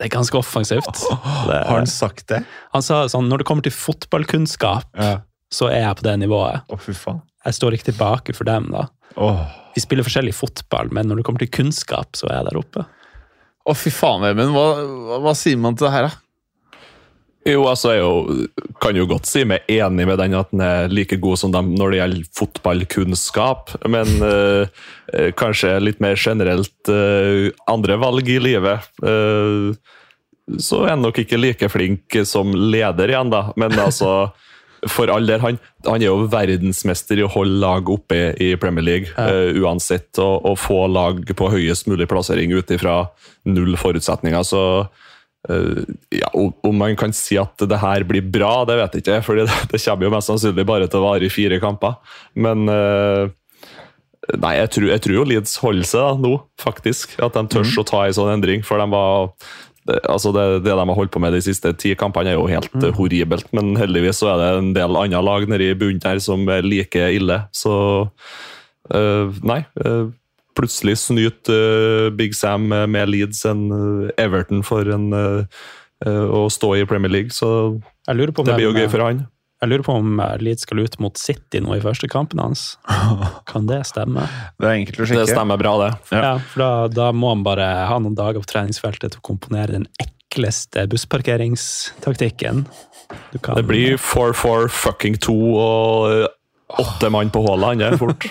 Det 0.00 0.06
er 0.08 0.12
ganske 0.14 0.38
offensivt. 0.38 0.86
Det, 0.96 1.56
Har 1.68 1.76
han 1.76 1.86
sagt 1.90 2.24
det? 2.32 2.38
han 2.72 2.82
sa 2.84 3.02
sånn, 3.12 3.26
når 3.28 3.42
det 3.42 3.46
kommer 3.50 3.62
til 3.66 3.74
fotballkunnskap, 3.76 4.86
Ja. 4.96 5.18
så 5.52 5.68
er 5.68 5.82
jeg 5.84 5.98
på 5.98 6.06
det 6.06 6.14
nivået. 6.22 6.62
Å, 6.72 6.78
fy 6.80 6.94
faen. 6.96 7.20
Jeg 7.44 7.56
står 7.58 7.76
ikke 7.76 7.90
tilbake 7.92 8.34
for 8.36 8.48
dem, 8.48 8.70
da. 8.72 8.86
Oh. 9.20 9.42
Vi 9.74 9.82
spiller 9.84 10.06
forskjellig 10.06 10.32
fotball, 10.36 10.88
men 10.92 11.08
når 11.10 11.20
det 11.20 11.24
kommer 11.28 11.42
til 11.44 11.50
kunnskap, 11.52 12.16
så 12.16 12.28
er 12.30 12.38
jeg 12.40 12.48
der 12.50 12.58
oppe. 12.62 12.86
Å, 13.68 13.74
fy 13.76 13.92
faen. 13.92 14.24
Hva, 14.24 14.48
hva, 14.56 15.20
hva 15.26 15.34
sier 15.36 15.60
man 15.60 15.76
til 15.76 15.86
det 15.88 15.92
her, 15.94 16.08
da? 16.08 16.16
Jo, 17.48 17.62
altså 17.70 17.94
jeg 17.94 18.02
jo, 18.02 18.48
kan 18.84 18.96
jo 18.98 19.06
godt 19.08 19.28
si 19.28 19.46
meg 19.48 19.64
enig 19.72 20.04
med 20.10 20.18
den 20.20 20.34
at 20.36 20.50
den 20.52 20.60
er 20.60 20.92
like 20.92 21.16
god 21.22 21.40
som 21.40 21.54
dem 21.54 21.70
når 21.72 21.94
det 21.94 22.00
gjelder 22.00 22.26
fotballkunnskap, 22.36 23.72
men 23.88 24.10
eh, 24.26 24.82
eh, 25.14 25.30
kanskje 25.40 25.78
litt 25.80 26.02
mer 26.04 26.20
generelt 26.20 26.90
eh, 26.92 27.48
andre 27.70 27.96
valg 28.02 28.28
i 28.28 28.36
livet. 28.44 28.92
eh, 29.00 29.72
så 30.58 30.84
er 30.84 30.96
han 30.96 31.04
nok 31.04 31.22
ikke 31.22 31.38
like 31.38 31.68
flink 31.70 32.16
som 32.26 32.52
leder 32.52 33.12
igjen, 33.12 33.30
da. 33.32 33.44
Men 33.60 33.76
altså, 33.78 34.32
for 34.90 35.12
all 35.12 35.28
del, 35.28 35.40
han, 35.44 35.60
han 35.86 36.00
er 36.02 36.08
jo 36.08 36.26
verdensmester 36.32 37.20
i 37.20 37.24
å 37.24 37.30
holde 37.30 37.60
lag 37.62 37.88
oppe 37.92 38.32
i 38.40 38.50
Premier 38.60 38.84
League, 38.84 39.12
eh, 39.14 39.56
uansett, 39.62 40.10
og, 40.18 40.44
og 40.50 40.58
få 40.60 40.82
lag 40.90 41.22
på 41.36 41.52
høyest 41.54 41.88
mulig 41.88 42.08
plassering 42.10 42.52
ut 42.56 42.74
ifra 42.74 43.04
null 43.48 43.78
forutsetninger. 43.80 44.42
så 44.44 44.64
ja, 45.48 46.28
om 46.36 46.76
man 46.76 46.96
kan 47.00 47.14
si 47.16 47.38
at 47.40 47.62
det 47.64 47.78
her 47.80 48.04
blir 48.04 48.26
bra, 48.28 48.64
det 48.68 48.76
vet 48.76 48.98
jeg 48.98 49.04
ikke. 49.04 49.20
for 49.24 49.40
det, 49.40 49.82
kommer 49.84 50.06
jo 50.06 50.14
mest 50.14 50.32
sannsynlig 50.32 50.66
bare 50.68 50.88
til 50.90 51.00
å 51.00 51.06
vare 51.08 51.26
i 51.26 51.32
fire 51.32 51.60
kamper. 51.62 52.00
Men 52.34 52.68
eh, 52.68 53.36
Nei, 54.36 54.52
jeg 54.60 54.68
tror, 54.76 54.84
jeg 54.92 55.02
tror 55.02 55.16
jo 55.16 55.22
Leeds 55.26 55.56
holder 55.58 55.86
seg 55.88 56.04
da, 56.04 56.10
nå, 56.22 56.34
faktisk. 56.60 57.16
At 57.24 57.34
de 57.34 57.42
tør 57.50 57.66
å 57.80 57.86
ta 57.88 58.04
en 58.04 58.14
sånn 58.14 58.28
endring. 58.36 58.60
For 58.62 58.78
de 58.78 58.86
var 58.92 59.32
altså 59.88 60.32
det, 60.36 60.44
det 60.66 60.74
de 60.76 60.84
har 60.84 60.96
holdt 60.96 61.12
på 61.14 61.22
med 61.22 61.34
de 61.34 61.40
siste 61.44 61.72
ti 61.80 61.94
kampene, 61.98 62.32
er 62.32 62.38
jo 62.38 62.46
helt 62.50 62.74
mm. 62.76 62.92
horribelt. 62.98 63.48
Men 63.56 63.72
heldigvis 63.80 64.20
så 64.22 64.32
er 64.34 64.40
det 64.42 64.50
en 64.58 64.70
del 64.76 64.98
andre 65.00 65.22
lag 65.24 65.48
nede 65.50 65.70
i 65.72 65.78
bunnen 65.78 66.04
her 66.04 66.20
som 66.22 66.44
er 66.52 66.66
like 66.66 67.10
ille. 67.16 67.40
Så 67.56 67.74
eh, 68.94 69.40
nei. 69.46 69.62
eh, 69.82 70.06
plutselig 70.60 70.96
snyte 71.00 71.56
uh, 71.56 72.10
Big 72.14 72.36
Sam 72.36 72.68
med- 72.68 73.08
Leeds 73.10 73.42
enn 73.48 73.66
eh, 73.72 74.12
Everton 74.20 74.62
for 74.66 74.86
en, 74.92 75.10
eh, 75.16 75.60
eh, 76.06 76.24
å 76.36 76.46
stå 76.52 76.74
i 76.78 76.86
Premier 76.86 77.10
League. 77.12 77.32
Så 77.34 77.80
Jeg 78.06 78.16
lurer 78.20 78.32
på 78.36 78.44
om 78.44 78.50
det 78.50 78.58
blir 78.60 78.68
jo 78.70 78.76
gøy 78.76 78.90
for 78.92 79.06
han. 79.08 79.24
Jeg 79.60 79.68
lurer 79.68 79.84
på 79.84 79.92
om 80.00 80.20
Leeds 80.40 80.62
skal 80.64 80.78
ut 80.80 80.94
mot 81.04 81.18
City 81.20 81.60
nå 81.60 81.74
i 81.76 81.82
første 81.84 82.08
kampen 82.08 82.40
hans. 82.40 82.78
Kan 83.50 83.66
det 83.68 83.82
stemme? 83.90 84.24
Det 84.56 84.68
er 84.70 84.78
enkelt 84.78 85.02
å 85.04 85.08
Det 85.18 85.26
stemmer 85.28 85.60
bra, 85.60 85.74
det. 85.82 85.90
Ja. 86.14 86.22
Ja, 86.24 86.30
for 86.52 86.62
da, 86.62 86.70
da 86.88 87.10
må 87.12 87.34
han 87.34 87.42
bare 87.44 87.66
ha 87.90 87.98
noen 88.00 88.16
dager 88.16 88.40
på 88.40 88.48
treningsfeltet 88.54 89.12
til 89.12 89.20
å 89.20 89.26
komponere 89.32 89.74
den 89.76 89.84
ekleste 90.00 90.86
bussparkeringstaktikken. 90.88 92.64
Du 93.32 93.38
kan- 93.38 93.56
Det 93.56 93.66
blir 93.66 93.96
4-4 93.98 94.68
fucking 94.70 95.16
2 95.18 95.36
og 95.58 96.28
åtte 96.78 97.10
mann 97.10 97.30
på 97.34 97.42
hullet, 97.44 97.72
han 97.72 97.82
er 97.86 97.98
fort. 98.00 98.26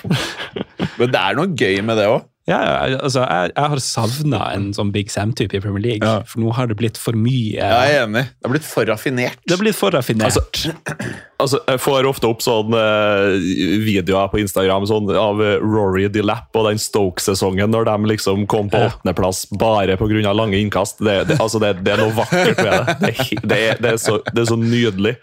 Men 0.99 1.11
det 1.11 1.19
er 1.19 1.37
noe 1.37 1.51
gøy 1.57 1.81
med 1.85 1.99
det 1.99 2.07
òg. 2.11 2.27
Ja, 2.49 2.59
ja, 2.89 2.97
altså, 2.97 3.21
jeg, 3.29 3.51
jeg 3.55 3.73
har 3.75 3.83
savna 3.85 4.41
en 4.55 4.69
sånn 4.73 4.91
Big 4.95 5.11
Sam-type 5.13 5.53
i 5.57 5.61
Premier 5.63 5.83
League, 5.85 6.01
Ja. 6.07 6.23
for 6.25 6.41
nå 6.41 6.51
har 6.57 6.67
det 6.71 6.79
blitt 6.79 6.97
for 6.97 7.13
mye. 7.17 7.59
Jeg 7.61 7.95
er 7.95 8.03
enig. 8.07 8.25
Det 8.39 8.47
har 8.49 8.55
blitt 8.57 8.65
for 8.67 8.89
raffinert. 8.89 9.37
Det 9.45 9.55
har 9.57 9.61
blitt 9.63 9.77
for 9.77 9.93
raffinert. 9.95 10.31
Altså, 10.33 10.73
Altså, 11.39 11.55
jeg 11.71 11.79
får 11.79 12.03
ofte 12.03 12.27
opp 12.27 12.41
sånne 12.43 12.75
eh, 12.75 13.43
videoer 13.85 14.27
på 14.27 14.41
Instagram 14.41 14.83
sånn, 14.89 15.07
av 15.15 15.39
eh, 15.39 15.53
Rory 15.63 16.09
DeLapp 16.11 16.51
og 16.59 16.65
den 16.67 16.81
Stoke-sesongen, 16.83 17.71
når 17.71 17.85
de 17.87 18.09
liksom 18.11 18.41
kom 18.51 18.67
på 18.67 18.81
Ja. 18.81 18.89
åttendeplass 18.89 19.45
bare 19.55 19.95
pga. 19.95 20.33
lange 20.35 20.59
innkast. 20.59 20.99
Det, 20.99 21.13
det, 21.29 21.37
altså, 21.39 21.61
det, 21.63 21.69
det 21.87 21.93
er 21.93 22.01
noe 22.03 22.11
vakkert 22.17 22.59
med 22.59 22.73
det. 22.73 22.97
Det 22.99 23.13
er, 23.13 23.31
det 23.53 23.59
er, 23.69 23.79
det 23.79 23.91
er, 23.93 23.97
så, 24.03 24.17
det 24.33 24.41
er 24.43 24.49
så 24.51 24.57
nydelig. 24.59 25.15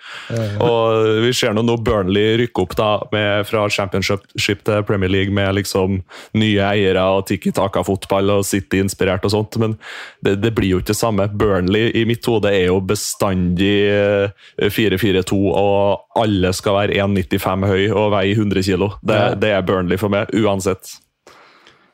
Og 0.64 1.20
Vi 1.26 1.34
ser 1.36 1.52
nå 1.52 1.76
Burnley 1.84 2.38
rykke 2.40 2.64
opp 2.64 2.72
da, 2.80 2.88
med, 3.12 3.44
fra 3.50 3.66
championship 3.68 4.64
til 4.64 4.82
Premier 4.88 5.12
League 5.12 5.36
med 5.36 5.52
liksom 5.60 6.00
nye 6.40 6.64
eiere 6.72 7.04
og 7.16 7.26
Tiki 7.28 7.52
Taka-fotball 7.56 8.32
og 8.36 8.44
City-inspirert 8.46 9.24
og 9.26 9.34
sånt, 9.34 9.58
men 9.62 9.76
det, 10.24 10.36
det 10.42 10.52
blir 10.56 10.74
jo 10.74 10.80
ikke 10.82 10.92
det 10.92 10.98
samme. 10.98 11.28
Burnley 11.32 11.90
i 11.96 12.04
mitt 12.08 12.26
hode 12.28 12.52
er 12.52 12.68
jo 12.68 12.80
bestandig 12.84 13.74
eh, 13.90 14.68
4-4-2, 14.72 15.38
og 15.50 16.20
alle 16.20 16.52
skal 16.56 16.80
være 16.80 17.00
1,95 17.06 17.70
høy 17.70 17.86
og 17.90 18.10
veie 18.16 18.36
100 18.36 18.66
kilo. 18.68 18.92
Det, 19.02 19.20
det 19.42 19.54
er 19.56 19.66
Burnley 19.66 20.00
for 20.00 20.12
meg, 20.12 20.32
uansett. 20.36 20.98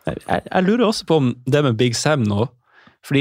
Jeg, 0.06 0.18
jeg, 0.26 0.42
jeg 0.48 0.66
lurer 0.66 0.88
også 0.88 1.06
på 1.06 1.20
om 1.22 1.30
det 1.46 1.62
med 1.62 1.78
Big 1.78 1.94
Sam 1.94 2.24
nå 2.26 2.48
Fordi 3.06 3.20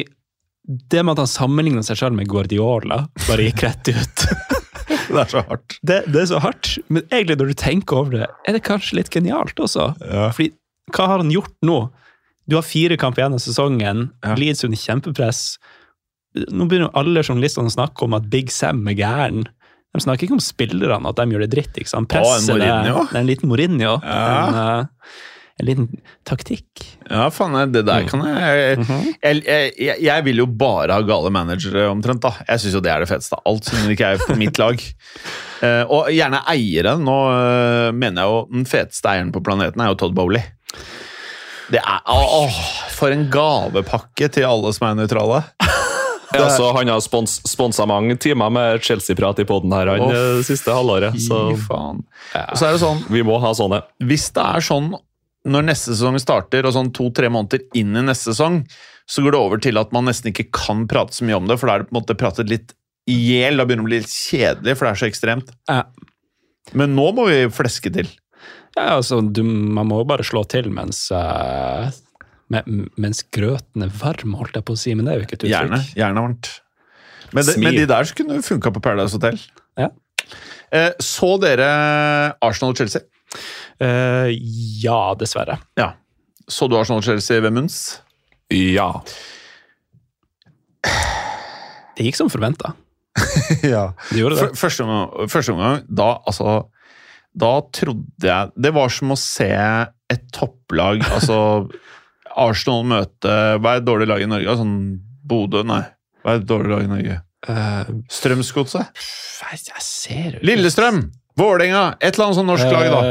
det 0.66 1.04
med 1.06 1.14
at 1.14 1.24
han 1.24 1.30
sammenligner 1.30 1.86
seg 1.86 2.00
selv 2.00 2.18
med 2.18 2.30
Guardiola, 2.30 3.04
bare 3.26 3.48
gikk 3.48 3.64
rett 3.66 3.90
ut. 3.92 4.26
Det 5.12 5.20
er 5.20 5.32
så 5.32 5.42
hardt. 5.48 5.78
Det, 5.84 5.98
det 6.14 6.22
er 6.22 6.28
så 6.30 6.40
hardt. 6.40 6.68
Men 6.88 7.04
egentlig, 7.12 7.38
når 7.40 7.52
du 7.52 7.58
tenker 7.60 7.98
over 8.00 8.14
det, 8.16 8.28
er 8.48 8.56
det 8.56 8.64
kanskje 8.64 9.00
litt 9.00 9.12
genialt 9.12 9.60
også. 9.60 9.92
Ja. 10.08 10.30
Fordi 10.36 10.52
hva 10.96 11.08
har 11.10 11.24
han 11.24 11.34
gjort 11.34 11.56
nå? 11.66 11.80
Du 12.50 12.58
har 12.58 12.66
fire 12.66 12.98
kamper 13.00 13.24
igjen 13.24 13.38
av 13.38 13.44
sesongen. 13.44 14.10
Ja. 14.26 14.36
Leeds 14.40 14.66
under 14.68 14.80
kjempepress. 14.80 15.42
Nå 16.52 16.68
begynner 16.68 16.94
alle 16.98 17.24
journalistene 17.24 17.72
å 17.72 17.76
snakke 17.76 18.06
om 18.08 18.16
at 18.18 18.30
Big 18.32 18.52
Sam 18.54 18.84
er 18.92 18.98
gæren. 19.00 19.46
De 19.92 20.00
snakker 20.00 20.28
ikke 20.28 20.38
om 20.38 20.44
spillerne, 20.44 21.10
at 21.10 21.20
de 21.20 21.36
gjør 21.36 21.44
det 21.44 21.52
dritt. 21.52 21.76
ikke 21.76 21.92
sant? 21.92 22.08
Presset, 22.12 22.62
er 22.64 23.20
en 23.20 23.28
liten 23.28 23.52
Mourinho. 23.52 23.98
Ja. 24.00 24.22
En, 24.48 24.60
eh, 24.62 25.20
en 25.60 25.68
liten 25.68 25.88
taktikk. 26.28 26.84
Ja, 27.10 27.28
faen, 27.34 27.58
det 27.74 27.84
der 27.88 28.08
kan 28.10 28.24
jeg 28.26 28.86
jeg, 29.22 29.44
jeg, 29.44 29.74
jeg 29.78 29.98
jeg 30.08 30.26
vil 30.26 30.42
jo 30.44 30.48
bare 30.48 30.96
ha 30.96 31.06
gale 31.06 31.32
managere, 31.34 31.88
omtrent. 31.92 32.24
da. 32.24 32.34
Jeg 32.48 32.64
syns 32.64 32.78
jo 32.78 32.84
det 32.84 32.94
er 32.94 33.04
det 33.04 33.12
feteste 33.12 33.38
av 33.38 33.46
alt, 33.52 33.68
som 33.68 33.92
ikke 33.92 34.14
er 34.14 34.24
på 34.24 34.38
mitt 34.40 34.62
lag. 34.62 34.82
Uh, 35.62 35.84
og 35.98 36.10
gjerne 36.14 36.42
eiere. 36.52 36.96
Nå 37.02 37.18
uh, 37.30 37.92
mener 37.94 38.24
jeg 38.24 38.34
jo 38.34 38.42
den 38.56 38.68
feteste 38.70 39.14
eieren 39.14 39.34
på 39.36 39.44
planeten 39.46 39.84
er 39.84 39.92
jo 39.92 40.00
Todd 40.02 40.18
Bowley. 40.18 40.44
Det 41.72 41.80
er 41.80 42.02
Åh, 42.12 42.58
for 42.92 43.14
en 43.14 43.30
gavepakke 43.32 44.28
til 44.34 44.48
alle 44.48 44.74
som 44.76 44.90
er 44.90 45.02
nøytrale. 45.04 45.44
Ja, 46.32 46.46
så 46.50 46.70
Han 46.72 46.88
har 46.88 47.02
spons, 47.04 47.42
sponsa 47.44 47.84
mange 47.84 48.16
timer 48.16 48.48
med 48.50 48.84
Chelsea-prat 48.88 49.42
i 49.44 49.46
poden 49.48 49.74
her 49.76 49.90
han, 49.92 50.06
det 50.14 50.46
siste 50.48 50.72
halvåret. 50.72 51.18
Så 51.20 51.42
Fy 51.52 51.66
faen. 51.66 52.04
Og 52.40 52.54
så 52.56 52.70
er 52.70 52.78
det 52.78 52.80
sånn, 52.86 53.02
vi 53.12 53.24
må 53.28 53.36
ha 53.44 53.52
sånne. 53.52 53.82
hvis 54.08 54.30
det 54.32 54.46
er 54.46 54.64
sånn 54.64 54.94
når 55.48 55.66
neste 55.72 55.96
sesong 55.96 56.20
starter, 56.22 56.66
og 56.68 56.76
sånn 56.76 56.92
to-tre 56.94 57.30
måneder 57.34 57.64
inn 57.80 57.96
i 57.98 58.04
neste 58.06 58.32
sesong, 58.34 58.62
så 59.10 59.24
går 59.26 59.34
det 59.34 59.40
over 59.42 59.62
til 59.64 59.80
at 59.82 59.92
man 59.96 60.06
nesten 60.08 60.30
ikke 60.32 60.50
kan 60.54 60.86
prate 60.92 61.18
så 61.18 61.26
mye 61.28 61.40
om 61.40 61.48
det, 61.50 61.58
for 61.60 61.68
da 61.72 61.76
er 61.76 61.84
det 61.84 61.90
på 61.90 61.96
en 61.96 62.00
måte 62.02 62.18
pratet 62.20 62.52
litt 62.52 62.76
i 63.10 63.16
hjel. 63.18 63.58
Da 63.58 63.66
begynner 63.66 63.82
det 63.84 63.88
å 63.88 63.92
bli 63.92 64.00
litt 64.04 64.14
kjedelig, 64.14 64.76
for 64.78 64.86
det 64.88 64.92
er 64.94 65.02
så 65.02 65.10
ekstremt. 65.10 65.50
Ja. 65.72 65.82
Men 66.78 66.94
nå 66.96 67.08
må 67.18 67.26
vi 67.32 67.40
fleske 67.52 67.92
til. 67.92 68.12
Ja, 68.78 68.94
altså, 69.00 69.20
du, 69.26 69.42
man 69.44 69.90
må 69.90 70.04
jo 70.04 70.08
bare 70.14 70.24
slå 70.24 70.46
til 70.48 70.70
mens 70.72 71.04
uh, 71.12 71.90
me- 72.54 72.64
mens 73.02 73.20
grøten 73.34 73.84
er 73.84 73.92
varm, 74.00 74.38
holdt 74.40 74.56
jeg 74.56 74.68
på 74.70 74.78
å 74.78 74.80
si, 74.80 74.94
men 74.96 75.10
det 75.10 75.16
er 75.16 75.20
jo 75.20 75.26
ikke 75.28 75.40
et 75.40 75.48
uttrykk. 75.50 75.58
Gjerne. 75.58 75.82
Gjerne 75.98 76.24
varmt. 76.24 76.52
Men, 77.32 77.48
det, 77.48 77.58
men 77.64 77.76
de 77.82 77.84
der 77.90 78.14
kunne 78.16 78.40
funka 78.46 78.72
på 78.78 78.84
Paradise 78.84 79.18
Hotel. 79.18 79.42
Ja. 79.80 79.90
Eh, 80.72 80.92
så 81.04 81.34
dere 81.42 81.68
Arsenal-Chelsea? 82.44 83.04
Eh, 83.82 84.32
ja, 84.84 85.14
dessverre. 85.20 85.58
Ja. 85.80 85.94
Så 86.48 86.68
du 86.68 86.78
Arsenal-Chelsea 86.78 87.42
ved 87.44 87.56
Munns? 87.56 88.02
Ja. 88.52 88.90
Det 91.96 92.08
gikk 92.08 92.20
som 92.20 92.32
forventa. 92.32 92.74
ja. 93.64 93.92
Det 94.10 94.20
gjorde 94.20 94.38
det. 94.40 94.52
Første 94.60 94.86
første 95.32 95.54
omgang 95.54 95.82
da, 95.88 96.14
altså, 96.28 96.62
da 97.36 97.52
trodde 97.76 98.28
jeg 98.28 98.52
Det 98.56 98.72
var 98.76 98.92
som 98.92 99.12
å 99.12 99.18
se 99.20 99.50
et 99.52 100.24
topplag 100.32 101.04
Altså 101.18 101.38
Arsenal 102.32 102.86
møte 102.88 103.34
Hva 103.60 103.76
er 103.76 103.82
et 103.82 103.88
dårlig 103.88 104.08
lag 104.08 104.24
i 104.24 104.30
Norge? 104.32 104.56
Sånn 104.62 104.78
Bodø? 105.28 105.66
Nei. 105.68 105.84
Hva 106.24 106.36
er 106.36 106.42
et 106.42 106.48
dårlig 106.48 106.72
lag 106.72 106.88
i 106.88 106.92
Norge? 106.92 107.20
Uh, 107.42 107.88
Strømsgodset? 108.12 109.02
jeg, 109.52 109.84
ser 109.84 110.38
jo 110.38 110.46
Lillestrøm! 110.46 111.04
Vålerenga! 111.40 111.96
Et 112.00 112.14
eller 112.14 112.26
annet 112.26 112.40
sånn 112.42 112.50
norsk 112.50 112.72
lag, 112.72 112.88
da. 112.92 113.02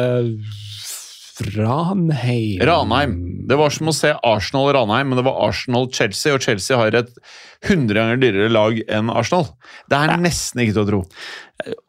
Ranheim 1.56 2.62
Ranheim. 2.66 3.16
Det 3.50 3.56
var 3.58 3.72
som 3.74 3.88
å 3.90 3.94
se 3.96 4.12
Arsenal-Ranheim, 4.14 5.08
men 5.10 5.18
det 5.18 5.24
var 5.26 5.40
Arsenal-Chelsea, 5.48 6.34
og 6.36 6.42
Chelsea 6.44 6.76
har 6.78 6.94
et 6.94 7.10
100 7.66 7.94
ganger 7.96 8.20
dyrere 8.22 8.50
lag 8.52 8.78
enn 8.88 9.10
Arsenal. 9.10 9.48
Det 9.90 9.98
er 9.98 10.20
nesten 10.22 10.62
ikke 10.62 10.76
til 10.76 10.84
å 10.84 10.90
tro. 10.90 11.00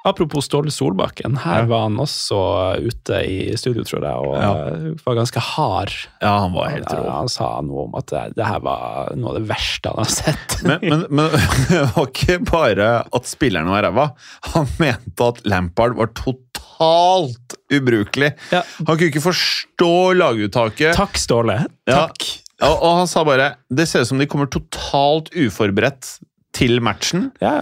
Apropos 0.04 0.44
Ståle 0.50 0.72
Solbakken, 0.74 1.38
her 1.46 1.62
Ja. 1.62 1.66
var 1.70 1.84
han 1.86 1.96
også 2.02 2.40
ute 2.84 3.22
i 3.24 3.56
studio, 3.56 3.84
tror 3.88 4.02
jeg, 4.04 4.16
og 4.26 4.36
Ja. 4.36 4.52
eh, 4.68 4.96
var 5.06 5.16
ganske 5.16 5.40
hard. 5.40 5.94
Ja, 6.22 6.40
han 6.40 6.52
var 6.54 6.70
helt 6.74 6.90
rå. 6.92 7.06
han 7.10 7.30
sa 7.30 7.62
noe 7.62 7.86
om 7.86 7.96
at 7.96 8.08
det, 8.08 8.34
det 8.36 8.46
her 8.46 8.60
var 8.60 9.14
noe 9.16 9.30
av 9.30 9.40
det 9.40 9.48
verste 9.48 9.88
han 9.94 10.02
har 10.04 10.12
sett. 10.12 10.58
Men, 10.66 10.80
men, 10.82 11.06
men 11.10 11.30
det 11.70 11.86
var 11.96 12.08
ikke 12.10 12.40
bare 12.52 12.90
at 13.14 13.24
spillerne 13.32 13.70
var 13.72 13.84
ræva. 13.88 14.10
Han 14.56 14.68
mente 14.82 15.30
at 15.30 15.46
Lampard 15.46 15.96
var 15.96 16.08
totalt 16.18 17.51
ubrukelig. 17.74 18.34
Ja. 18.54 18.64
Han 18.84 18.96
kunne 18.96 19.10
ikke 19.10 19.24
forstå 19.24 19.92
laguttaket. 20.20 20.96
Takk, 20.98 21.20
Ståle. 21.20 21.62
Ja. 21.90 22.08
Takk. 22.08 22.28
Og, 22.62 22.76
og 22.76 22.98
han 23.02 23.10
sa 23.10 23.24
bare 23.26 23.54
det 23.74 23.88
ser 23.90 24.04
ut 24.06 24.12
som 24.12 24.22
de 24.22 24.28
kommer 24.30 24.50
totalt 24.52 25.32
uforberedt 25.34 26.18
til 26.56 26.82
matchen. 26.84 27.30
Ja, 27.42 27.62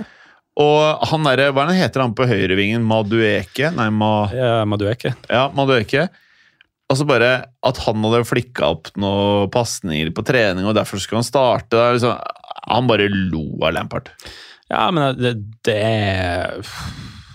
Og 0.60 1.06
han 1.12 1.28
derre, 1.28 1.54
hva 1.56 1.68
er 1.70 1.78
heter 1.78 2.04
han 2.04 2.16
på 2.18 2.28
høyrevingen? 2.28 2.84
Madueke? 2.84 3.70
Nei, 3.78 3.88
Ma... 3.96 4.12
ja 4.34 4.66
Madueke. 4.68 5.14
Ja, 5.30 5.46
Madueke. 5.56 6.10
Altså 6.90 7.06
bare 7.06 7.32
at 7.64 7.80
han 7.86 8.02
hadde 8.04 8.26
flikka 8.26 8.72
opp 8.74 8.90
noen 9.00 9.52
pasninger 9.54 10.10
på 10.16 10.26
trening, 10.26 10.66
og 10.66 10.74
derfor 10.76 11.00
skulle 11.00 11.22
han 11.22 11.28
starte. 11.28 11.78
Liksom, 11.96 12.18
han 12.74 12.90
bare 12.90 13.08
lo 13.14 13.46
av 13.62 13.76
Lampard. 13.78 14.10
Ja, 14.70 14.90
men 14.94 15.16
det, 15.22 15.36
det 15.66 15.78
er 15.86 16.66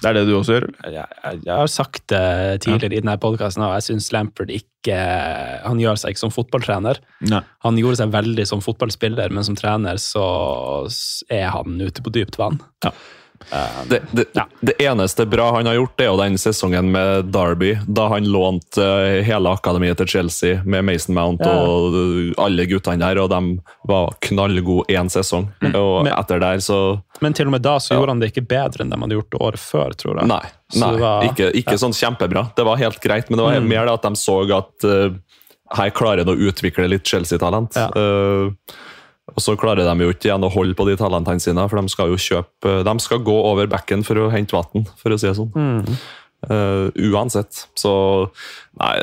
Det 0.04 0.10
er 0.10 0.18
det 0.18 0.28
du 0.28 0.34
også 0.36 0.58
gjør? 0.58 0.68
eller? 0.84 0.94
jeg, 1.00 1.40
jeg, 1.46 1.56
har 1.56 1.72
sagt 1.72 2.04
det 2.12 2.24
tidligere 2.66 2.92
i 2.92 3.00
denne 3.00 3.16
podkasten, 3.22 3.64
og 3.64 3.72
jeg 3.78 3.86
syns 3.88 4.10
Lampard 4.12 4.52
ikke 4.52 4.98
Han 5.64 5.80
gjør 5.80 5.96
seg 5.96 6.12
ikke 6.12 6.20
som 6.26 6.32
fotballtrener. 6.34 7.00
Nei. 7.30 7.40
Han 7.64 7.80
gjorde 7.80 8.02
seg 8.02 8.12
veldig 8.12 8.44
som 8.50 8.60
fotballspiller, 8.64 9.32
men 9.32 9.46
som 9.46 9.56
trener 9.56 9.96
så 10.02 10.26
er 11.32 11.48
han 11.54 11.80
ute 11.80 12.04
på 12.04 12.12
dypt 12.12 12.36
vann. 12.40 12.60
Det, 13.88 14.00
det, 14.12 14.24
det 14.60 14.74
eneste 14.82 15.26
bra 15.26 15.50
han 15.54 15.66
har 15.66 15.74
gjort, 15.74 15.92
det 15.98 16.04
er 16.06 16.10
jo 16.10 16.16
den 16.20 16.38
sesongen 16.40 16.88
med 16.90 17.28
Derby, 17.34 17.74
da 17.86 18.08
han 18.08 18.24
lånte 18.24 18.82
eh, 18.82 19.22
hele 19.26 19.52
akademiet 19.54 19.96
til 20.00 20.06
Chelsea 20.06 20.62
med 20.64 20.84
Mason 20.84 21.14
Mount 21.14 21.44
Ja. 21.44 21.52
og 21.62 21.94
eh, 21.94 22.32
alle 22.42 22.66
guttene 22.70 22.98
der, 23.04 23.20
og 23.22 23.30
de 23.30 23.42
var 23.90 24.14
knallgode 24.20 24.86
én 24.88 25.10
sesong. 25.12 25.50
og 25.74 26.04
men- 26.04 26.12
etter 26.14 26.40
der 26.40 26.56
så 26.64 26.80
Men 27.20 27.32
til 27.32 27.46
og 27.46 27.52
med 27.52 27.62
da 27.62 27.76
så 27.78 27.92
Ja. 27.94 27.98
gjorde 28.00 28.10
han 28.10 28.20
det 28.20 28.32
ikke 28.32 28.46
bedre 28.48 28.82
enn 28.84 28.90
de 28.90 28.98
hadde 29.00 29.14
gjort 29.20 29.38
året 29.40 29.60
før, 29.60 29.94
tror 29.94 30.18
jeg. 30.18 30.26
Nei, 30.26 30.42
nei 30.74 30.90
det 30.92 31.00
var- 31.00 31.24
ikke, 31.28 31.52
ikke 31.54 31.78
sånn 31.78 31.94
kjempebra. 31.94 32.48
Det 32.56 32.64
var 32.64 32.76
helt 32.76 33.00
greit, 33.00 33.30
men 33.30 33.38
det 33.38 33.44
var 33.44 33.60
Mm. 33.60 33.68
mer 33.68 33.84
det 33.86 33.92
at 33.94 34.02
de 34.02 34.10
så 34.16 34.40
at 34.56 34.84
uh, 34.84 35.10
her 35.76 35.90
klarer 35.90 36.24
han 36.24 36.34
å 36.34 36.38
utvikle 36.38 36.88
litt 36.88 37.04
Chelsea-talent. 37.04 37.74
Ja. 37.76 37.88
Og 39.32 39.40
så 39.40 39.54
klarer 39.56 39.88
de 39.88 40.04
jo 40.04 40.12
ikke 40.12 40.28
igjen 40.28 40.44
å 40.44 40.52
holde 40.52 40.76
på 40.76 40.84
de 40.88 40.98
talentene 41.00 41.40
sine, 41.40 41.64
for 41.70 41.80
de 41.80 41.92
skal 41.92 42.12
jo 42.12 42.20
kjøpe 42.20 42.74
De 42.84 42.94
skal 43.00 43.22
gå 43.24 43.36
over 43.52 43.70
bekken 43.72 44.04
for 44.04 44.20
å 44.20 44.28
hente 44.32 44.56
vann, 44.56 44.84
for 45.00 45.14
å 45.14 45.18
si 45.20 45.30
det 45.30 45.38
sånn. 45.38 45.50
Mm. 45.56 45.96
Eh, 46.50 47.10
uansett. 47.10 47.66
Så 47.78 47.94
Nei, 48.74 48.94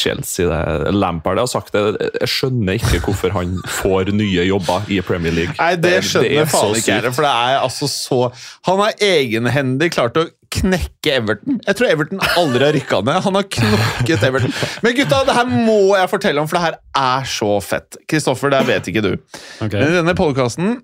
Chelsea 0.00 0.48
det, 0.48 0.92
Lampard 0.96 1.38
har 1.38 1.48
sagt 1.50 1.74
det, 1.76 1.82
jeg 2.22 2.28
skjønner 2.32 2.78
ikke 2.78 3.02
hvorfor 3.04 3.34
han 3.34 3.58
får 3.68 4.14
nye 4.16 4.46
jobber 4.48 4.86
i 4.88 5.02
Premier 5.04 5.34
League. 5.36 5.52
Nei, 5.58 5.74
det 5.76 5.98
skjønner 6.08 6.38
det 6.38 6.44
så 6.48 6.54
faen 6.54 6.78
ikke 6.78 6.94
jeg, 6.94 7.12
for 7.18 7.26
det 7.26 7.32
er 7.32 7.58
altså 7.60 7.88
så 7.90 8.20
Han 8.68 8.80
har 8.80 9.02
egenhendig 9.04 9.90
klart 9.92 10.16
å 10.16 10.24
knekke 10.50 11.12
Everton. 11.14 11.58
Jeg 11.66 11.78
tror 11.78 11.90
Everton 11.92 12.22
aldri 12.40 12.64
har 12.64 12.74
rykka 12.74 13.00
ned. 13.06 13.20
Han 13.26 13.36
har 13.38 13.46
knokket 13.56 14.24
Everton. 14.26 14.54
Men 14.82 14.96
gutta, 14.96 15.20
det 15.28 15.36
her 15.36 15.50
må 15.52 15.78
jeg 15.94 16.10
fortelle 16.10 16.42
om, 16.42 16.48
for 16.50 16.58
det 16.58 16.64
her 16.64 16.78
er 16.98 17.28
så 17.30 17.50
fett. 17.62 18.00
Kristoffer, 18.10 18.50
det 18.56 18.64
vet 18.72 18.88
ikke 18.90 19.04
du. 19.04 19.12
Okay. 19.60 19.76
Men 19.76 19.84
i 19.84 19.98
denne 20.00 20.16
podkasten 20.18 20.80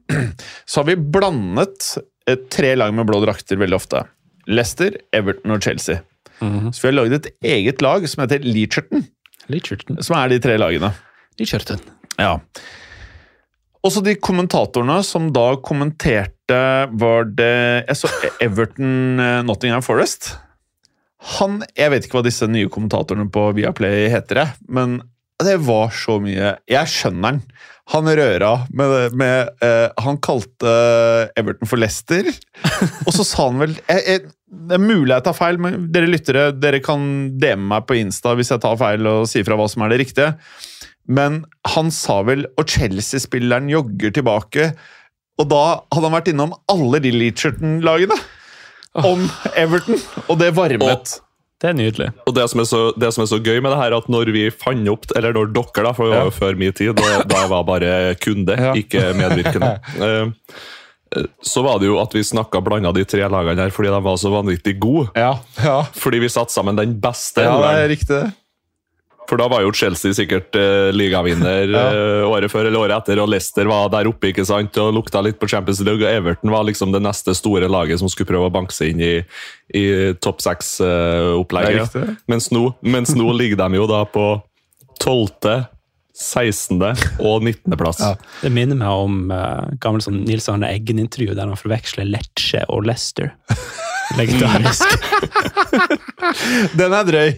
så 0.68 0.82
har 0.82 0.90
vi 0.92 0.98
blandet 1.16 1.96
eh, 2.28 2.38
tre 2.52 2.76
lag 2.78 2.94
med 2.94 3.09
blå 3.09 3.24
drakter 3.24 3.59
veldig 3.64 3.80
ofte. 3.80 4.04
Leicester, 4.47 4.97
Everton 5.12 5.55
og 5.57 5.62
Chelsea. 5.64 6.01
Mhm. 6.40 6.70
Så 6.72 6.82
vi 6.82 6.88
har 6.90 6.97
laget 6.99 7.26
et 7.26 7.32
eget 7.57 7.82
lag 7.82 8.05
som 8.09 8.22
heter 8.24 8.44
Leacherton, 8.44 9.07
Licherton. 9.49 10.03
som 10.03 10.16
er 10.18 10.28
de 10.34 10.38
tre 10.42 10.57
lagene. 10.61 10.92
Leacherton. 11.38 11.80
Ja. 12.18 12.38
Også 13.86 14.03
de 14.03 14.16
kommentatorene 14.18 14.99
som 15.07 15.28
da 15.32 15.55
kommenterte 15.62 16.32
Var 16.99 17.24
det 17.38 17.84
Jeg 17.86 17.97
så 17.99 18.09
Everton 18.42 19.20
eh, 19.20 19.42
Nottingham 19.47 19.82
Forest. 19.84 20.32
Han 21.38 21.61
Jeg 21.76 21.90
vet 21.92 22.07
ikke 22.07 22.18
hva 22.20 22.24
disse 22.26 22.47
nye 22.51 22.70
kommentatorene 22.72 23.28
på 23.30 23.49
Viaplay 23.57 24.09
heter, 24.12 24.53
men 24.68 25.01
det 25.42 25.59
var 25.66 25.90
så 25.92 26.18
mye 26.22 26.55
Jeg 26.70 26.88
skjønner 26.92 27.34
han. 27.36 27.40
Han 27.95 28.09
røra 28.18 28.53
med, 28.74 29.14
med 29.14 29.53
uh, 29.62 29.93
Han 30.03 30.18
kalte 30.24 30.70
Everton 31.39 31.70
for 31.70 31.78
Leicester, 31.78 32.26
og 33.07 33.12
så 33.14 33.26
sa 33.26 33.47
han 33.47 33.61
vel 33.62 33.76
jeg, 33.78 34.03
jeg, 34.03 34.22
Det 34.68 34.74
er 34.78 34.82
mulig 34.82 35.12
jeg 35.14 35.26
tar 35.28 35.37
feil, 35.39 35.61
men 35.62 35.87
dere 35.95 36.11
lyttere 36.11 36.49
dere 36.57 36.82
kan 36.84 37.05
DM 37.39 37.68
meg 37.70 37.87
på 37.87 37.99
Insta 38.01 38.34
hvis 38.39 38.51
jeg 38.55 38.62
tar 38.64 38.78
feil 38.80 39.07
og 39.11 39.28
sier 39.30 39.47
fra 39.47 39.59
hva 39.59 39.68
som 39.70 39.87
er 39.87 39.95
det 39.95 40.01
riktige. 40.03 40.32
Men 41.07 41.45
han 41.70 41.93
sa 41.95 42.18
vel 42.26 42.49
Og 42.59 42.66
Chelsea-spilleren 42.66 43.70
jogger 43.70 44.11
tilbake. 44.16 44.72
Og 45.39 45.47
da 45.53 45.62
hadde 45.93 46.09
han 46.09 46.16
vært 46.16 46.32
innom 46.32 46.57
alle 46.72 46.99
de 47.05 47.12
Leacherton-lagene 47.14 48.16
om 49.05 49.26
Everton, 49.61 50.01
og 50.26 50.39
det 50.41 50.55
varmet. 50.57 51.18
Det 51.62 51.70
er 51.70 51.76
nydelig. 51.78 52.11
Og 52.28 52.34
det 52.36 52.44
som, 52.52 52.61
er 52.61 52.66
så, 52.68 52.80
det 53.00 53.09
som 53.16 53.22
er 53.24 53.28
så 53.30 53.38
gøy 53.40 53.62
med 53.64 53.72
det 53.72 53.78
her, 53.80 53.94
at 53.96 54.09
når 54.12 54.28
vi 54.34 54.42
fant 54.52 54.88
opp 54.92 55.07
Eller 55.16 55.32
når 55.32 55.54
dere, 55.57 55.84
da, 55.86 55.92
for 55.96 56.04
det 56.11 56.18
var 56.18 56.26
jo 56.28 56.34
før 56.36 56.59
min 56.61 56.74
tid, 56.76 56.92
da, 56.98 57.22
da 57.24 57.38
jeg 57.46 57.52
var 57.54 57.62
bare 57.64 57.92
kunde, 58.20 58.57
Ja. 58.61 58.74
ikke 58.76 59.07
medvirkende. 59.16 59.70
eh, 60.07 60.28
eh, 61.16 61.28
Så 61.40 61.64
var 61.64 61.80
det 61.80 61.88
jo 61.88 61.96
at 62.02 62.12
vi 62.12 62.20
snakka 62.28 62.61
blanda 62.61 62.92
de 62.92 63.07
tre 63.09 63.24
lagene 63.32 63.64
her 63.64 63.72
fordi 63.72 63.88
de 63.94 64.00
var 64.04 64.20
så 64.20 64.32
vanvittig 64.34 64.76
gode. 64.84 65.09
Ja, 65.16 65.38
ja. 65.64 65.78
Fordi 65.96 66.20
vi 66.26 66.28
satte 66.28 66.52
sammen 66.52 66.76
den 66.76 66.98
beste. 67.00 67.40
ja 67.46 67.57
det 67.62 67.72
er 67.80 67.88
riktig. 67.94 68.20
For 69.27 69.41
da 69.41 69.49
var 69.51 69.64
jo 69.64 69.72
Chelsea 69.74 70.14
sikkert 70.16 70.55
uh, 70.59 70.89
ligavinner 70.95 71.70
Ja. 71.72 71.85
uh, 71.91 72.27
året 72.31 72.53
før 72.53 72.68
eller 72.68 72.85
året 72.85 72.97
etter, 73.01 73.20
og 73.22 73.31
Leicester 73.33 73.68
var 73.70 73.89
der 73.93 74.09
oppe 74.11 74.31
ikke 74.31 74.47
sant, 74.47 74.77
og 74.83 74.95
lukta 74.97 75.22
litt 75.24 75.39
på 75.41 75.49
Champions 75.51 75.81
League, 75.87 76.03
og 76.05 76.11
Everton 76.11 76.53
var 76.55 76.66
liksom 76.68 76.95
det 76.95 77.03
neste 77.05 77.35
store 77.37 77.68
laget 77.70 78.03
som 78.03 78.11
skulle 78.12 78.31
prøve 78.31 78.51
å 78.51 78.55
banke 78.55 78.74
seg 78.77 78.95
inn 78.95 79.03
i, 79.03 79.14
i 79.74 79.87
topp 80.22 80.45
seks-opplegget. 80.47 81.97
Uh, 81.97 82.12
mens, 82.31 82.51
mens 82.83 83.16
nå 83.18 83.33
ligger 83.41 83.64
de 83.64 83.81
jo 83.83 83.89
da 83.91 84.05
på 84.09 84.29
12., 85.03 85.66
16. 86.16 86.79
og 87.20 87.43
19. 87.45 87.74
plass. 87.77 87.99
Ja. 88.01 88.14
Det 88.41 88.49
minner 88.49 88.79
meg 88.81 88.89
om 88.89 89.18
uh, 89.29 89.66
gammel 89.83 90.01
sånn 90.01 90.22
Nils 90.24 90.47
Arne 90.49 90.70
Eggen-intervju 90.72 91.35
der 91.37 91.45
han 91.51 91.61
forveksler 91.61 92.09
Lecce 92.09 92.62
og 92.72 92.87
Leicester. 92.89 93.35
Legendarisk. 94.18 94.87
Den 96.81 96.95
er 96.97 97.09
drøy. 97.09 97.31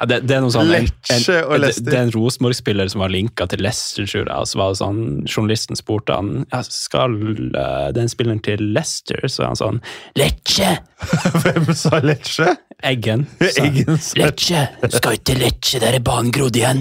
Ja, 0.00 0.06
det, 0.08 0.16
det 0.24 0.36
er 0.38 0.40
noe 0.40 0.52
sånn 0.54 0.70
en, 0.72 0.86
en, 1.12 1.24
en, 1.28 1.64
det, 1.66 1.92
er 1.92 1.98
en 2.06 2.10
Rosenborg-spiller 2.14 2.88
som 2.88 3.02
var 3.02 3.10
linka 3.12 3.44
til 3.52 3.60
Leicester, 3.60 4.06
tror 4.08 4.22
jeg. 4.22 4.32
Og 4.32 4.48
så 4.48 4.56
var 4.56 4.70
det 4.72 4.78
sånn, 4.80 5.00
journalisten 5.28 5.76
spurte 5.76 6.14
han 6.16 6.30
ja, 6.46 6.60
skal 6.64 7.16
uh, 7.52 7.90
den 7.92 8.08
spilleren 8.08 8.40
til 8.46 8.62
Leicester, 8.72 9.20
så 9.28 9.44
er 9.44 9.50
han 9.50 9.58
sånn 9.60 9.80
Lecce! 10.16 10.70
Hvem 11.44 11.68
sa 11.76 12.00
Lecce? 12.00 12.54
Eggen. 12.90 13.26
sa- 13.42 13.66
Eggen 13.66 14.00
Lecce! 14.22 14.62
Skal 14.96 15.18
ikke 15.18 15.36
Lecce, 15.36 15.82
der 15.84 15.98
er 15.98 16.06
banen 16.08 16.32
grodd 16.32 16.56
igjen! 16.56 16.80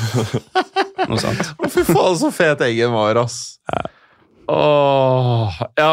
Noe 1.08 1.22
sånt. 1.24 1.40
Å, 1.56 1.72
fy 1.72 1.86
faen, 1.88 2.20
så 2.20 2.28
fet 2.36 2.66
Eggen 2.68 2.92
var, 2.92 3.22
ass. 3.24 3.38
Åh, 4.50 5.56
ja, 5.78 5.90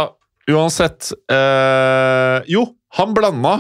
uansett 0.52 1.12
eh, 1.32 2.38
Jo, 2.52 2.68
han 3.00 3.16
blanda 3.16 3.56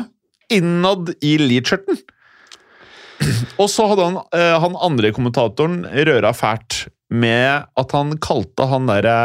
innad 0.51 1.13
i 1.23 1.37
Leacherton. 1.39 2.03
Og 3.61 3.69
så 3.71 3.87
hadde 3.89 4.05
han, 4.05 4.19
eh, 4.35 4.55
han 4.61 4.77
andre 4.83 5.11
kommentatoren 5.15 5.81
røra 5.85 6.33
fælt 6.37 6.85
med 7.09 7.67
at 7.79 7.95
han 7.95 8.17
kalte 8.23 8.67
han 8.67 8.89
derre 8.89 9.17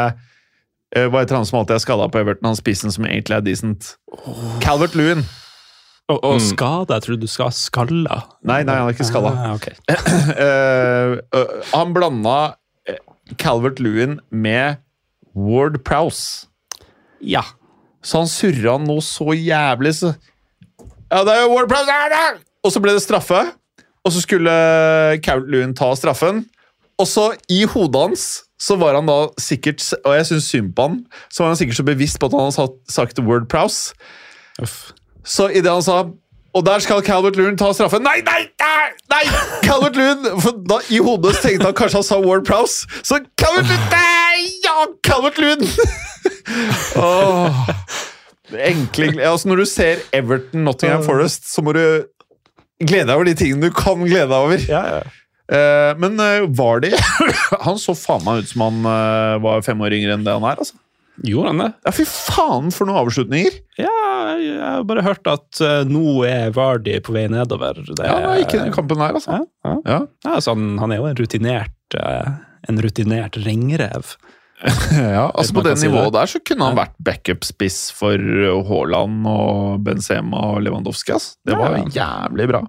eh, 0.95 1.07
Hva 1.11 1.23
heter 1.23 1.39
han 1.39 1.47
som 1.47 1.59
alltid 1.61 1.77
er 1.77 1.83
skada 1.83 2.09
på 2.09 2.21
Everton? 2.23 2.49
Han 2.51 2.59
spissen 2.59 2.93
som 2.93 3.07
egentlig 3.07 3.37
er 3.37 3.45
decent. 3.45 3.95
Calvert 4.63 4.95
Lewin. 4.97 5.25
Og, 6.11 6.19
og 6.19 6.41
skada, 6.43 6.97
jeg 6.97 7.05
trodde 7.05 7.23
du 7.23 7.31
skal 7.31 7.47
ha 7.47 7.55
skalla. 7.55 8.17
Nei, 8.43 8.59
nei, 8.67 8.75
han 8.75 8.89
er 8.89 8.95
ikke 8.95 9.07
skalla. 9.07 9.31
Ah, 9.33 9.53
okay. 9.55 9.77
Eh, 10.43 11.13
eh, 11.19 11.53
han 11.71 11.93
blanda 11.95 12.55
eh, 12.89 12.99
Calvert 13.39 13.79
Lewin 13.83 14.17
med 14.29 14.81
Ward 15.33 15.79
Prowse. 15.87 16.49
Ja. 17.23 17.45
Så 18.03 18.19
han 18.23 18.31
surra 18.31 18.75
noe 18.83 19.03
så 19.05 19.31
jævlig, 19.31 19.95
så 20.01 20.13
Ja, 21.13 21.21
det 21.23 21.37
er 21.37 21.43
jo 21.45 21.53
Ward 21.53 21.71
Prowse! 21.71 22.33
Og 22.63 22.73
så 22.73 22.81
ble 22.83 22.95
det 22.97 23.03
straffe. 23.05 23.39
Og 24.03 24.11
så 24.11 24.21
skulle 24.23 24.53
Lewin 25.47 25.75
ta 25.75 25.93
straffen. 25.95 26.45
Og 26.99 27.07
så, 27.07 27.31
i 27.49 27.63
hodet 27.63 28.01
hans, 28.01 28.25
så 28.59 28.75
var 28.79 28.95
han 28.95 29.07
da 29.09 29.27
sikkert 29.41 29.81
Og 30.05 30.13
jeg 30.15 30.25
syns 30.29 30.49
synd 30.51 30.73
på 30.75 30.87
han. 30.87 30.99
Så 31.31 31.43
var 31.43 31.53
han 31.53 31.57
sikkert 31.57 31.79
så 31.79 31.83
bevisst 31.87 32.19
på 32.19 32.29
at 32.29 32.35
han 32.37 32.51
hadde 32.51 32.75
sagt- 32.89 33.19
word 33.19 33.47
prouse. 33.49 33.93
Uff. 34.61 34.91
Så 35.25 35.47
idet 35.49 35.71
han 35.71 35.81
sa 35.81 36.03
Og 36.53 36.65
der 36.65 36.79
skal 36.79 37.01
Calvert 37.01 37.35
Loon 37.35 37.57
ta 37.57 37.71
straffen 37.73 38.03
Nei, 38.03 38.19
nei, 38.25 38.43
nei! 38.61 38.89
nei 39.09 39.23
Calvert 39.63 39.95
Loon 39.95 40.41
For 40.41 40.59
da, 40.69 40.77
I 40.91 40.99
hodet 41.01 41.39
tenkte 41.41 41.65
han 41.65 41.73
kanskje 41.73 42.01
han 42.01 42.03
sa 42.03 42.19
Ward 42.21 42.45
Prowse. 42.45 42.85
Så 43.03 43.23
Calvert 43.39 43.71
Loon 43.71 43.87
Nei! 43.89 44.43
Ja, 44.63 44.85
Calvert 45.03 45.39
Loon! 45.41 45.65
oh. 47.01 47.63
Enkle 48.53 49.23
altså 49.25 49.49
Når 49.49 49.63
du 49.63 49.65
ser 49.65 50.03
Everton 50.13 50.67
Nottingham 50.67 51.03
Forest, 51.03 51.47
så 51.55 51.63
må 51.65 51.73
du 51.73 52.03
glede 52.89 53.09
deg 53.09 53.15
over 53.17 53.29
de 53.29 53.35
tingene 53.39 53.67
du 53.69 53.75
kan 53.75 54.01
glede 54.05 54.29
deg 54.31 54.47
over. 54.47 55.11
Eh, 55.53 55.91
men 55.99 56.15
eh, 56.23 56.45
var 56.55 56.79
det 56.85 56.93
Han 57.65 57.75
så 57.81 57.91
faen 57.99 58.23
meg 58.23 58.45
ut 58.45 58.53
som 58.53 58.63
han 58.63 58.77
eh, 58.87 59.33
var 59.43 59.65
fem 59.65 59.81
år 59.83 59.91
yngre 59.97 60.15
enn 60.15 60.23
det 60.25 60.33
han 60.37 60.45
er. 60.47 60.61
altså. 60.63 60.79
Gjorde 61.27 61.51
han 61.51 61.59
det? 61.61 61.67
Ja, 61.85 61.91
Fy 61.93 62.05
faen 62.09 62.71
for 62.73 62.89
noen 62.89 63.03
avslutninger! 63.03 63.57
Ja, 63.77 63.91
jeg 64.39 64.55
har 64.63 64.85
bare 64.89 65.03
hørt 65.05 65.27
at 65.29 65.59
eh, 65.61 65.83
nå 65.85 66.23
er 66.25 66.53
Vardy 66.55 66.95
på 67.05 67.13
vei 67.13 67.27
nedover. 67.29 67.77
Det, 67.85 67.99
Ja, 68.07 68.15
er 68.31 68.41
ikke 68.41 68.63
den 68.63 68.73
kampen 68.73 69.03
her, 69.03 69.13
altså. 69.19 69.35
Ja, 69.37 69.43
ja. 69.67 69.75
Ja. 69.85 69.99
Ja, 70.25 70.31
altså, 70.39 70.55
han, 70.55 70.79
han 70.81 70.95
er 70.95 71.03
jo 71.03 71.09
en 71.11 71.19
rutinert, 71.19 71.97
eh, 71.99 72.31
en 72.71 72.81
rutinert 72.81 73.37
ringrev. 73.45 74.15
Ja, 74.93 75.25
altså 75.35 75.53
På 75.57 75.63
det 75.65 75.73
nivået 75.81 76.11
det. 76.11 76.13
der 76.19 76.29
så 76.31 76.39
kunne 76.47 76.67
han 76.69 76.77
vært 76.77 76.93
backup-spiss 77.03 77.79
for 77.97 78.15
uh, 78.15 78.61
Haaland 78.69 79.25
og 79.27 79.81
Benzema 79.83 80.43
og 80.53 80.61
Lewandowski. 80.63 81.11
ass. 81.17 81.33
Det 81.45 81.57
var 81.59 81.75
Ja. 81.77 81.83
jævlig 81.97 82.47
bra. 82.53 82.61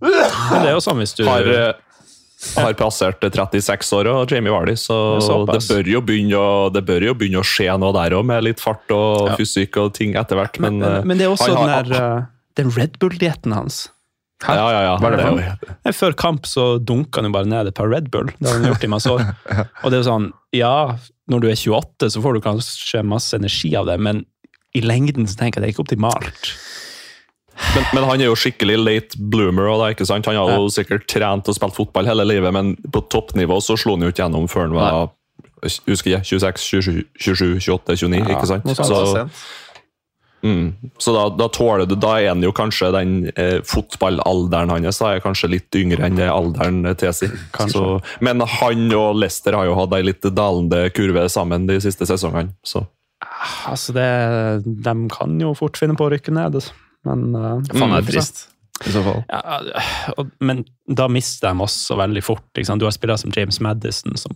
Men 0.00 0.62
det 0.64 0.70
er 0.70 0.74
jo 0.74 0.82
sånn 0.82 0.98
hvis 1.02 1.14
du 1.18 1.24
Har, 1.28 1.44
eh, 1.44 1.72
har 2.56 2.72
passert 2.78 3.20
36 3.20 3.92
år, 3.98 4.08
og 4.08 4.30
Jamie 4.32 4.50
Vardy, 4.52 4.72
så 4.80 4.96
det 5.20 5.60
bør, 5.68 5.90
å, 6.40 6.72
det 6.72 6.82
bør 6.88 7.04
jo 7.10 7.14
begynne 7.14 7.42
å 7.42 7.46
skje 7.46 7.68
noe 7.78 7.92
der 7.92 8.16
òg, 8.16 8.24
med 8.24 8.42
litt 8.44 8.60
fart 8.60 8.90
og 8.96 9.28
Ja. 9.28 9.36
fysikk 9.36 9.76
og 9.76 9.92
ting 9.94 10.14
etter 10.16 10.36
hvert. 10.40 10.58
Men, 10.58 10.78
Men, 10.80 11.06
men 11.06 11.18
det 11.18 11.26
er 11.26 11.34
også 11.36 11.52
den 11.54 11.90
der 11.90 12.28
den 12.56 12.70
Red 12.70 12.98
Bull-dietten 12.98 13.52
hans. 13.54 13.90
Ja, 14.48 14.66
ja, 14.72 14.80
ja. 14.86 14.92
Hva 14.96 15.10
er 15.10 15.16
det 15.16 15.24
for 15.26 15.36
noe? 15.36 15.76
Eh, 15.84 15.92
Før 15.92 16.14
kamp 16.16 16.46
så 16.48 16.64
dunka 16.80 17.20
han 17.20 17.28
jo 17.28 17.34
bare 17.34 17.48
ned 17.50 17.68
et 17.68 17.76
par 17.76 17.90
Red 17.92 18.10
Bull. 18.10 18.30
Det 18.38 18.48
har 18.48 18.56
han 18.60 18.70
gjort 18.70 18.84
i 18.86 18.92
masse 18.94 19.10
år. 19.12 19.24
Og 19.84 19.90
det 19.90 19.98
er 19.98 20.00
jo 20.00 20.08
sånn, 20.08 20.28
ja, 20.56 20.74
når 21.30 21.42
du 21.44 21.48
er 21.50 21.58
28 21.60 22.08
så 22.14 22.22
får 22.24 22.38
du 22.38 22.40
kanskje 22.46 23.02
masse 23.06 23.36
energi 23.36 23.74
av 23.76 23.86
det, 23.90 23.98
men 24.00 24.24
i 24.74 24.80
lengden 24.84 25.26
så 25.28 25.36
tenker 25.36 25.60
jeg 25.60 25.66
det 25.66 25.68
er 25.70 25.74
ikke 25.74 25.84
optimalt. 25.84 26.50
Men, 27.74 27.84
men 27.92 28.06
han 28.08 28.22
er 28.22 28.30
jo 28.30 28.36
skikkelig 28.38 28.76
late 28.80 29.18
bloomer. 29.30 29.66
og 29.68 29.80
det 29.82 29.86
er 29.90 29.94
ikke 29.98 30.08
sant? 30.08 30.26
Han 30.30 30.38
har 30.40 30.54
jo 30.56 30.68
sikkert 30.72 31.04
trent 31.10 31.48
og 31.50 31.56
spilt 31.58 31.76
fotball 31.76 32.08
hele 32.08 32.24
livet, 32.24 32.54
men 32.56 32.72
på 32.88 33.02
toppnivå 33.12 33.60
så 33.62 33.76
slo 33.78 33.98
han 33.98 34.06
jo 34.06 34.12
ikke 34.14 34.24
gjennom 34.24 34.48
før 34.48 34.68
han 34.68 34.76
var 34.78 34.94
Nei. 34.96 35.74
husker 35.90 36.14
jeg, 36.16 36.24
26, 36.24 37.04
27, 37.20 37.58
28, 37.60 37.98
29. 38.08 38.30
ikke 38.32 38.48
sant? 38.48 38.70
Så, 38.80 39.02
sent. 39.12 39.42
Mm, 40.42 40.92
så 40.98 41.14
da, 41.14 41.24
da 41.36 41.48
tåler 41.52 41.88
du 41.88 41.96
Da 42.00 42.14
er 42.20 42.30
han 42.30 42.44
jo 42.44 42.52
kanskje 42.56 42.90
den 42.94 43.14
eh, 43.34 43.58
fotballalderen 43.66 44.72
hans 44.72 45.00
da 45.02 45.14
er 45.14 45.24
kanskje 45.24 45.52
litt 45.56 45.80
yngre 45.80 46.06
enn 46.06 46.18
det 46.18 46.30
alderen 46.30 46.82
tilsier. 47.00 47.34
Men 48.24 48.44
han 48.58 48.86
og 48.96 49.20
Lester 49.20 49.58
har 49.58 49.68
jo 49.68 49.76
hatt 49.78 49.96
ei 49.98 50.06
litt 50.06 50.24
dalende 50.36 50.86
kurve 50.96 51.26
sammen 51.32 51.68
de 51.70 51.80
siste 51.82 52.08
sesongene. 52.08 52.56
så... 52.64 52.86
Altså, 53.68 53.92
det, 53.92 54.06
de 54.64 54.94
kan 55.12 55.34
jo 55.40 55.52
fort 55.56 55.76
finne 55.76 55.96
på 55.98 56.06
å 56.06 56.12
rykke 56.12 56.32
ned, 56.32 56.56
altså. 56.56 56.72
men 57.08 57.36
eh, 57.36 57.68
Faen, 57.74 57.92
det 57.92 58.00
er 58.00 58.08
trist. 58.08 58.46
I 58.86 58.90
så 58.94 59.02
fall. 59.04 59.24
Ja, 59.28 59.58
og, 60.16 60.30
men 60.40 60.64
da 60.88 61.06
mister 61.12 61.50
de 61.52 61.64
også 61.66 61.96
veldig 62.00 62.22
fort. 62.24 62.46
Ikke 62.56 62.66
sant? 62.70 62.80
Du 62.80 62.86
har 62.88 62.94
spillere 62.96 63.18
som 63.20 63.32
James 63.36 63.58
Madison, 63.60 64.16
som 64.16 64.32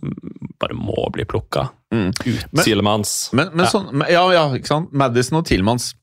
bare 0.61 0.77
må 0.77 1.09
bli 1.15 1.25
plukka 1.25 1.69
Mm. 1.95 2.09
ut. 2.11 2.45
Men-. 2.51 3.05
Men, 3.33 3.49
men 3.55 3.63
Ja. 3.65 3.69
sånn, 3.71 4.03
ja, 4.11 4.23
ja, 4.33 4.45
ikke 4.57 4.67
sant? 4.67 4.91
Madison 4.93 5.37
og 5.39 5.45
Tilemans 5.45 5.93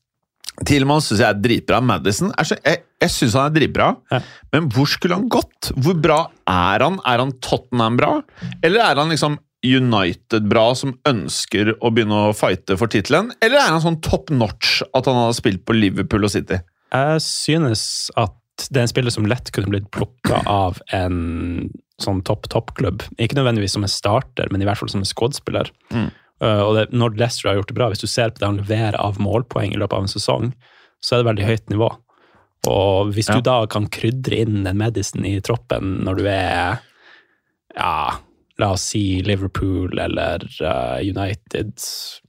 Tilemans 0.65 1.07
syns 1.09 1.19
jeg 1.19 1.29
er 1.29 1.39
dritbra. 1.41 1.79
Madison 1.81 2.31
er 2.37 2.43
så, 2.45 2.55
Jeg, 2.65 2.83
jeg 3.01 3.09
syns 3.09 3.33
han 3.33 3.47
er 3.51 3.55
dritbra, 3.59 3.87
Ja. 4.11 4.19
men 4.53 4.67
hvor 4.69 4.85
skulle 4.87 5.15
han 5.15 5.27
gått? 5.29 5.71
Hvor 5.75 5.95
bra 5.99 6.27
er 6.47 6.79
han? 6.83 6.99
Er 7.05 7.17
han 7.23 7.31
Tottenham-bra? 7.41 8.21
Eller 8.63 8.79
er 8.81 8.95
han 9.01 9.09
liksom 9.09 9.39
United-bra, 9.65 10.75
som 10.75 10.93
ønsker 11.07 11.73
å 11.81 11.89
begynne 11.93 12.29
å 12.29 12.35
fighte 12.35 12.77
for 12.77 12.87
tittelen? 12.91 13.31
Eller 13.41 13.57
er 13.61 13.71
han 13.73 13.81
sånn 13.83 14.01
top 14.03 14.29
notch 14.33 14.81
at 14.93 15.05
han 15.09 15.15
har 15.15 15.33
spilt 15.37 15.63
på 15.65 15.73
Liverpool 15.77 16.25
og 16.27 16.33
City? 16.33 16.59
Jeg 16.93 17.21
synes 17.25 17.83
at 18.19 18.35
det 18.69 18.77
er 18.77 18.85
en 18.85 18.91
spiller 18.91 19.13
som 19.13 19.25
lett 19.25 19.49
kunne 19.55 19.71
blitt 19.73 19.89
plukka 19.95 20.43
av 20.49 20.77
en 20.93 21.71
sånn 22.01 22.21
topp-topp-klubb. 22.25 23.01
Ikke 23.21 23.37
nødvendigvis 23.37 23.73
som 23.77 23.85
en 23.85 23.91
starter, 23.91 24.49
men 24.53 24.61
i 24.61 24.67
hvert 24.67 24.77
fall 24.77 24.91
som 24.93 25.01
en 25.01 25.09
squad-spiller. 25.09 25.71
Mm. 25.93 26.11
Uh, 26.43 26.61
og 26.61 26.71
det, 26.77 26.83
når 26.93 27.17
Leicester 27.17 27.49
har 27.49 27.57
gjort 27.59 27.71
det 27.71 27.77
bra, 27.77 27.89
hvis 27.89 28.03
du 28.03 28.09
ser 28.09 28.33
på 28.33 28.41
det 28.41 28.49
han 28.49 28.59
leverer 28.61 28.97
av 29.01 29.19
målpoeng 29.21 29.73
i 29.73 29.79
løpet 29.79 29.97
av 29.97 30.05
en 30.05 30.11
sesong, 30.11 30.51
så 31.03 31.15
er 31.15 31.23
det 31.23 31.29
veldig 31.31 31.47
høyt 31.49 31.73
nivå. 31.73 31.89
Og 32.69 33.13
hvis 33.15 33.29
Ja. 33.29 33.35
du 33.35 33.41
da 33.41 33.57
kan 33.67 33.89
krydre 33.91 34.39
inn 34.45 34.67
en 34.67 34.77
Medicine 34.79 35.25
i 35.27 35.41
troppen 35.43 36.03
når 36.05 36.21
du 36.21 36.27
er 36.29 36.79
ja, 37.75 38.17
la 38.61 38.71
oss 38.75 38.83
si 38.93 39.21
Liverpool 39.25 39.99
eller 39.99 40.43
uh, 40.61 40.99
United, 41.01 41.73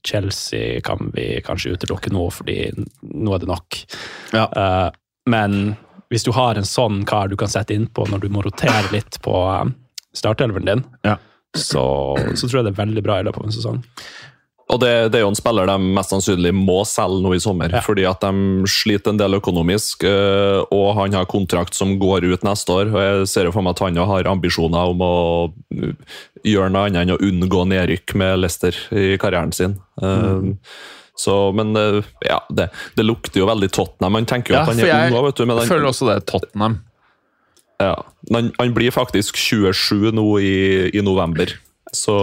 Chelsea 0.06 0.80
kan 0.80 1.10
vi 1.14 1.40
kanskje 1.44 1.74
utelukke 1.76 2.12
nå, 2.14 2.28
fordi 2.32 2.70
nå 3.02 3.34
er 3.34 3.42
det 3.42 3.48
nok. 3.50 3.80
Ja. 4.32 4.46
Eh, 4.48 4.88
men 5.28 5.74
hvis 6.12 6.24
du 6.24 6.32
har 6.36 6.56
en 6.56 6.68
sånn 6.68 7.02
kar 7.08 7.28
du 7.28 7.36
kan 7.40 7.52
sette 7.52 7.76
innpå 7.76 8.06
når 8.08 8.24
du 8.24 8.28
må 8.32 8.44
rotere 8.44 8.86
litt 8.92 9.20
på 9.24 9.36
uh, 9.36 9.64
startelveren 10.16 10.68
din, 10.68 10.84
Ja. 11.04 11.18
så, 11.56 11.84
så 12.34 12.48
tror 12.48 12.60
jeg 12.62 12.68
det 12.70 12.74
er 12.74 12.82
veldig 12.84 13.04
bra 13.04 13.20
i 13.20 13.26
løpet 13.28 13.42
av 13.44 13.48
en 13.50 13.56
sesong. 13.56 13.82
Og 14.72 14.78
det, 14.80 14.90
det 15.12 15.18
er 15.18 15.24
jo 15.26 15.28
en 15.28 15.36
spiller 15.36 15.68
de 15.68 15.74
mest 15.92 16.08
sannsynlig 16.14 16.50
må 16.56 16.78
selge 16.88 17.20
nå 17.20 17.34
i 17.36 17.40
sommer, 17.42 17.68
Ja. 17.74 17.82
fordi 17.84 18.06
at 18.08 18.22
de 18.24 18.64
sliter 18.70 19.12
en 19.12 19.18
del 19.20 19.36
økonomisk, 19.36 20.06
eh, 20.08 20.62
og 20.72 20.86
han 20.96 21.12
har 21.12 21.28
kontrakt 21.28 21.76
som 21.76 21.98
går 22.00 22.24
ut 22.32 22.46
neste 22.48 22.72
år. 22.72 22.88
og 22.88 22.96
Jeg 23.02 23.28
ser 23.28 23.44
jo 23.44 23.52
for 23.52 23.62
meg 23.66 23.76
at 23.76 23.82
han 23.84 24.00
har 24.00 24.30
ambisjoner 24.30 24.94
om 24.94 25.04
å 25.04 25.14
eh, 25.76 25.92
gjøre 26.48 26.72
noe 26.72 26.86
annet 26.88 27.02
enn 27.04 27.12
å 27.12 27.20
unngå 27.20 27.66
nedrykk 27.74 28.14
med 28.16 28.40
Leicester 28.40 28.78
i 28.96 29.18
karrieren 29.20 29.52
sin. 29.52 29.76
Mm. 30.00 30.56
Så, 31.14 31.36
men 31.54 31.76
eh, 31.76 32.00
ja, 32.26 32.40
det, 32.50 32.70
det 32.96 33.04
lukter 33.04 33.44
jo 33.44 33.50
veldig 33.52 33.68
Tottenham. 33.70 34.16
Han 34.16 34.26
tenker 34.26 34.54
jo 34.54 34.58
Ja, 34.58 34.64
at 34.64 34.72
han 34.72 34.80
er 34.80 34.88
jeg 34.90 35.12
ung 35.12 35.18
òg, 35.20 35.28
vet 35.28 35.36
du. 35.42 35.44
Men 35.46 35.60
han, 35.60 35.68
føler 35.70 35.90
også 35.92 36.08
det 36.08 36.16
er 36.16 36.24
Tottenham. 36.32 36.80
ja, 37.84 37.92
han, 38.32 38.50
han 38.58 38.74
blir 38.74 38.90
faktisk 38.96 39.36
27 39.36 40.10
nå 40.16 40.24
i, 40.40 40.56
i 40.96 41.04
november. 41.04 41.52
Så 41.92 42.14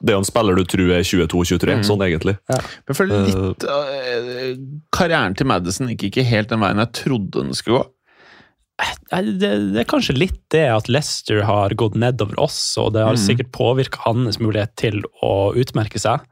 det 0.00 0.12
er 0.12 0.18
jo 0.18 0.24
en 0.24 0.28
spiller 0.28 0.58
du 0.58 0.64
tror 0.66 0.90
er 0.96 1.06
22-23, 1.06 1.78
sånn 1.86 2.02
egentlig. 2.04 2.34
Men 2.50 2.90
jeg 2.90 2.98
føler 2.98 3.28
litt 3.28 3.64
uh, 3.70 4.50
Karrieren 4.94 5.36
til 5.38 5.48
Madison 5.48 5.92
gikk 5.92 6.08
ikke 6.10 6.26
helt 6.26 6.50
den 6.50 6.62
veien 6.62 6.82
jeg 6.82 6.94
trodde 7.04 7.44
den 7.46 7.56
skulle 7.56 7.80
gå. 7.80 7.88
Det, 9.10 9.50
det 9.74 9.80
er 9.82 9.88
kanskje 9.88 10.16
litt 10.16 10.38
det 10.54 10.64
at 10.72 10.88
Leicester 10.88 11.42
har 11.44 11.74
gått 11.78 11.98
nedover 12.00 12.38
oss, 12.40 12.58
og 12.80 12.94
det 12.94 13.02
har 13.04 13.18
sikkert 13.20 13.50
påvirka 13.52 14.00
hans 14.06 14.38
mulighet 14.40 14.72
til 14.80 15.02
å 15.20 15.52
utmerke 15.58 16.00
seg. 16.00 16.24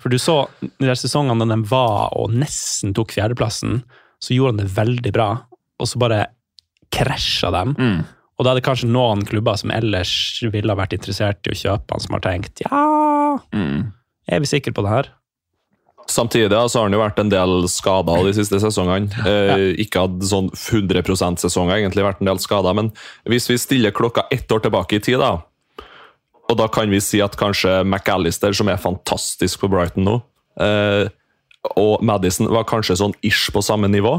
For 0.00 0.12
du 0.12 0.16
så 0.20 0.38
de 0.62 0.88
der 0.88 0.96
sesongene 0.98 1.44
da 1.44 1.58
de 1.58 1.68
var 1.68 2.16
og 2.16 2.32
nesten 2.32 2.96
tok 2.96 3.12
fjerdeplassen, 3.16 3.82
så 4.20 4.36
gjorde 4.36 4.54
han 4.54 4.62
det 4.62 4.72
veldig 4.78 5.12
bra, 5.16 5.28
og 5.80 5.90
så 5.92 6.00
bare 6.00 6.22
krasja 6.94 7.52
dem. 7.54 7.76
Mm. 7.78 8.00
Og 8.40 8.46
da 8.46 8.54
er 8.54 8.56
det 8.56 8.64
kanskje 8.64 8.88
noen 8.88 9.20
klubber 9.28 9.58
som 9.60 9.68
ellers 9.74 10.10
ville 10.48 10.72
ha 10.72 10.78
vært 10.78 10.94
interessert 10.96 11.44
i 11.44 11.52
å 11.52 11.58
kjøpe 11.60 11.92
han, 11.92 12.00
som 12.00 12.16
har 12.16 12.22
tenkt 12.24 12.62
ja, 12.64 12.84
Mm. 13.52 13.92
er 14.26 14.40
vi 14.40 14.48
sikre 14.48 14.72
på 14.72 14.82
det 14.82 14.90
her? 14.90 15.10
Samtidig 16.10 16.48
da, 16.50 16.64
så 16.66 16.80
har 16.80 16.88
han 16.88 16.96
jo 16.96 17.02
vært 17.02 17.20
en 17.22 17.28
del 17.30 17.68
skada 17.70 18.16
de 18.24 18.32
siste 18.34 18.58
sesongene. 18.62 19.12
Eh, 19.30 19.76
ikke 19.84 20.06
hatt 20.06 20.24
sånn 20.26 20.48
100% 20.56 21.44
sesonger, 21.44 21.76
egentlig 21.76 22.06
vært 22.06 22.24
en 22.24 22.32
del 22.32 22.40
skada. 22.42 22.72
Men 22.74 22.90
hvis 23.28 23.46
vi 23.52 23.58
stiller 23.60 23.94
klokka 23.94 24.24
ett 24.32 24.50
år 24.50 24.64
tilbake 24.64 24.98
i 24.98 25.04
tid, 25.04 25.20
da, 25.20 25.36
og 26.50 26.58
da 26.58 26.66
kan 26.72 26.90
vi 26.90 26.98
si 27.04 27.20
at 27.22 27.36
kanskje 27.38 27.84
McAllister, 27.84 28.56
som 28.56 28.72
er 28.72 28.80
fantastisk 28.82 29.60
på 29.62 29.70
Brighton 29.70 30.08
nå, 30.08 30.16
eh, 30.64 31.06
og 31.76 32.02
Madison 32.02 32.48
var 32.50 32.64
kanskje 32.66 32.96
sånn 32.98 33.14
ish 33.22 33.52
på 33.54 33.62
samme 33.62 33.86
nivå. 33.92 34.16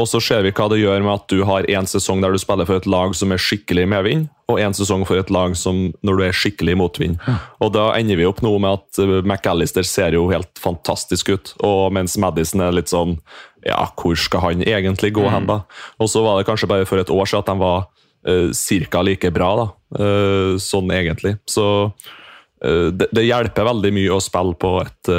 Og 0.00 0.08
så 0.10 0.18
ser 0.22 0.42
vi 0.42 0.50
hva 0.54 0.66
det 0.72 0.80
gjør 0.80 1.04
med 1.04 1.12
at 1.12 1.26
du 1.30 1.44
har 1.46 1.66
en 1.70 1.86
sesong 1.86 2.22
der 2.22 2.34
du 2.34 2.40
spiller 2.42 2.66
for 2.66 2.80
et 2.80 2.88
lag 2.90 3.12
som 3.14 3.30
er 3.34 3.42
skikkelig 3.42 3.84
medvind, 3.92 4.26
og 4.50 4.58
en 4.60 4.74
sesong 4.74 5.04
for 5.06 5.20
et 5.20 5.30
lag 5.32 5.54
som 5.56 5.86
når 6.04 6.18
du 6.18 6.22
er 6.26 6.34
skikkelig 6.36 6.74
motvind. 6.80 7.20
Og 7.62 7.70
da 7.76 7.92
ender 7.94 8.18
vi 8.18 8.26
opp 8.26 8.42
nå 8.44 8.50
med 8.58 8.80
at 8.80 9.00
eh, 9.02 9.20
McAllister 9.22 9.86
ser 9.86 10.16
jo 10.18 10.26
helt 10.32 10.50
fantastisk 10.60 11.30
ut, 11.30 11.54
og 11.62 11.94
mens 11.94 12.18
Madison 12.18 12.64
er 12.66 12.74
litt 12.74 12.92
sånn 12.92 13.20
Ja, 13.64 13.86
hvor 13.96 14.18
skal 14.18 14.42
han 14.44 14.66
egentlig 14.66 15.14
gå 15.16 15.28
hen, 15.30 15.46
da? 15.48 15.62
Og 16.02 16.10
så 16.12 16.24
var 16.26 16.36
det 16.36 16.48
kanskje 16.50 16.68
bare 16.68 16.88
for 16.90 17.00
et 17.00 17.12
år 17.14 17.30
siden 17.30 17.46
at 17.46 17.52
de 17.52 17.56
var 17.62 17.86
uh, 18.28 18.90
ca. 18.90 19.06
like 19.06 19.30
bra, 19.32 19.54
da. 19.62 19.70
Uh, 19.94 20.58
sånn 20.60 20.90
egentlig. 20.92 21.38
Så 21.48 21.64
uh, 21.86 22.88
det, 22.92 23.08
det 23.14 23.24
hjelper 23.24 23.70
veldig 23.70 23.94
mye 23.96 24.12
å 24.12 24.20
spille 24.20 24.58
på 24.58 24.74
et, 24.82 25.14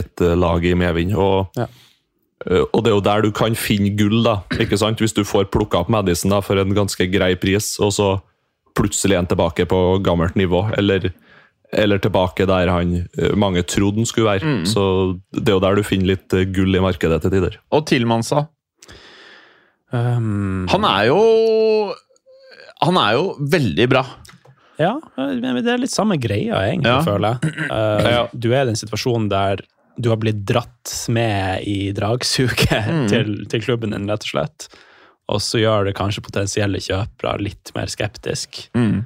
et 0.00 0.26
lag 0.38 0.64
i 0.64 0.72
medvind. 0.78 1.18
og 1.18 1.60
Ja. 1.60 1.68
Uh, 2.48 2.64
Og 2.72 2.84
det 2.84 2.90
er 2.92 2.96
jo 2.96 3.04
der 3.04 3.22
du 3.26 3.30
kan 3.36 3.54
finne 3.58 3.90
gull, 3.98 4.22
da. 4.24 4.38
ikke 4.60 4.78
sant? 4.80 5.00
Hvis 5.02 5.12
du 5.16 5.24
får 5.28 5.50
plukka 5.52 5.82
opp 5.82 5.90
Madison 5.92 6.30
da, 6.32 6.40
for 6.40 6.56
en 6.60 6.72
ganske 6.76 7.06
grei 7.12 7.34
pris, 7.36 7.74
og 7.84 7.92
så 7.92 8.10
plutselig 8.78 9.18
en 9.18 9.26
tilbake 9.28 9.66
på 9.68 9.80
gammelt 10.06 10.36
nivå, 10.38 10.62
eller, 10.78 11.10
eller 11.72 11.98
tilbake 12.00 12.46
der 12.48 12.70
han 12.72 12.94
uh, 13.18 13.34
mange 13.36 13.62
trodde 13.68 14.00
han 14.00 14.06
skulle 14.08 14.30
være. 14.38 14.54
Så 14.70 14.84
det 15.36 15.48
er 15.50 15.58
jo 15.58 15.64
der 15.66 15.76
du 15.76 15.82
finner 15.84 16.14
litt 16.14 16.32
uh, 16.32 16.44
gull 16.54 16.78
i 16.78 16.80
markedet 16.84 17.20
til 17.26 17.34
tider. 17.34 17.58
Og 17.76 17.84
Tilmansa. 17.90 18.46
Um, 19.90 20.68
Han 20.70 20.84
er 20.86 21.08
jo 21.10 21.18
Han 22.86 22.96
er 23.00 23.16
jo 23.18 23.24
veldig 23.42 23.88
bra. 23.90 24.04
Ja, 24.80 24.94
men 25.18 25.58
det 25.60 25.72
er 25.74 25.80
litt 25.82 25.92
samme 25.92 26.16
greia, 26.16 26.56
egentlig, 26.70 26.88
Ja. 26.88 27.00
føler 27.04 27.34
jeg. 27.42 27.66
Uh, 27.68 28.06
Ja. 28.14 28.22
Du 28.32 28.46
er 28.54 28.62
i 28.62 28.70
den 28.70 28.78
situasjonen 28.80 29.26
der 29.28 29.60
du 29.96 30.08
har 30.12 30.20
blitt 30.20 30.44
dratt 30.48 30.92
med 31.08 31.64
i 31.68 31.90
dragsuget 31.96 32.86
Mm. 32.90 33.08
til, 33.12 33.32
til 33.50 33.62
klubben 33.64 33.94
din, 33.94 34.08
rett 34.10 34.24
og 34.26 34.32
slett. 34.34 34.68
Og 35.30 35.40
så 35.42 35.60
gjør 35.62 35.86
det 35.86 35.96
kanskje 35.98 36.24
potensielle 36.26 36.80
kjøpere 36.82 37.36
litt 37.42 37.70
mer 37.76 37.90
skeptisk. 37.90 38.64
Mm. 38.74 39.04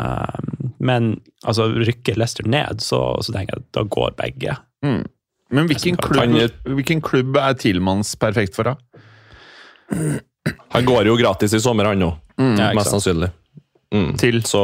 Um, 0.00 0.72
men 0.82 1.10
altså, 1.46 1.68
rykker 1.70 2.16
Leicester 2.18 2.48
ned, 2.48 2.80
så, 2.82 2.98
så 3.22 3.34
tenker 3.34 3.54
jeg 3.58 3.62
at 3.62 3.68
da 3.76 3.84
går 3.86 4.16
begge. 4.18 4.56
Mm. 4.82 5.02
Men 5.52 5.68
hvilken 5.68 5.98
klubb, 6.00 6.34
hvilken 6.64 7.02
klubb 7.04 7.36
er 7.36 7.54
Tillmans 7.60 8.14
perfekt 8.16 8.56
for, 8.56 8.72
da? 8.72 8.78
Han 10.72 10.86
går 10.88 11.06
jo 11.10 11.16
gratis 11.20 11.52
i 11.54 11.60
sommer, 11.60 11.90
han 11.92 12.00
nå. 12.00 12.08
Ja, 12.40 12.72
mest 12.72 12.88
sant? 12.88 13.02
sannsynlig. 13.02 13.28
Mm. 13.92 14.14
Til 14.18 14.40
Så 14.48 14.62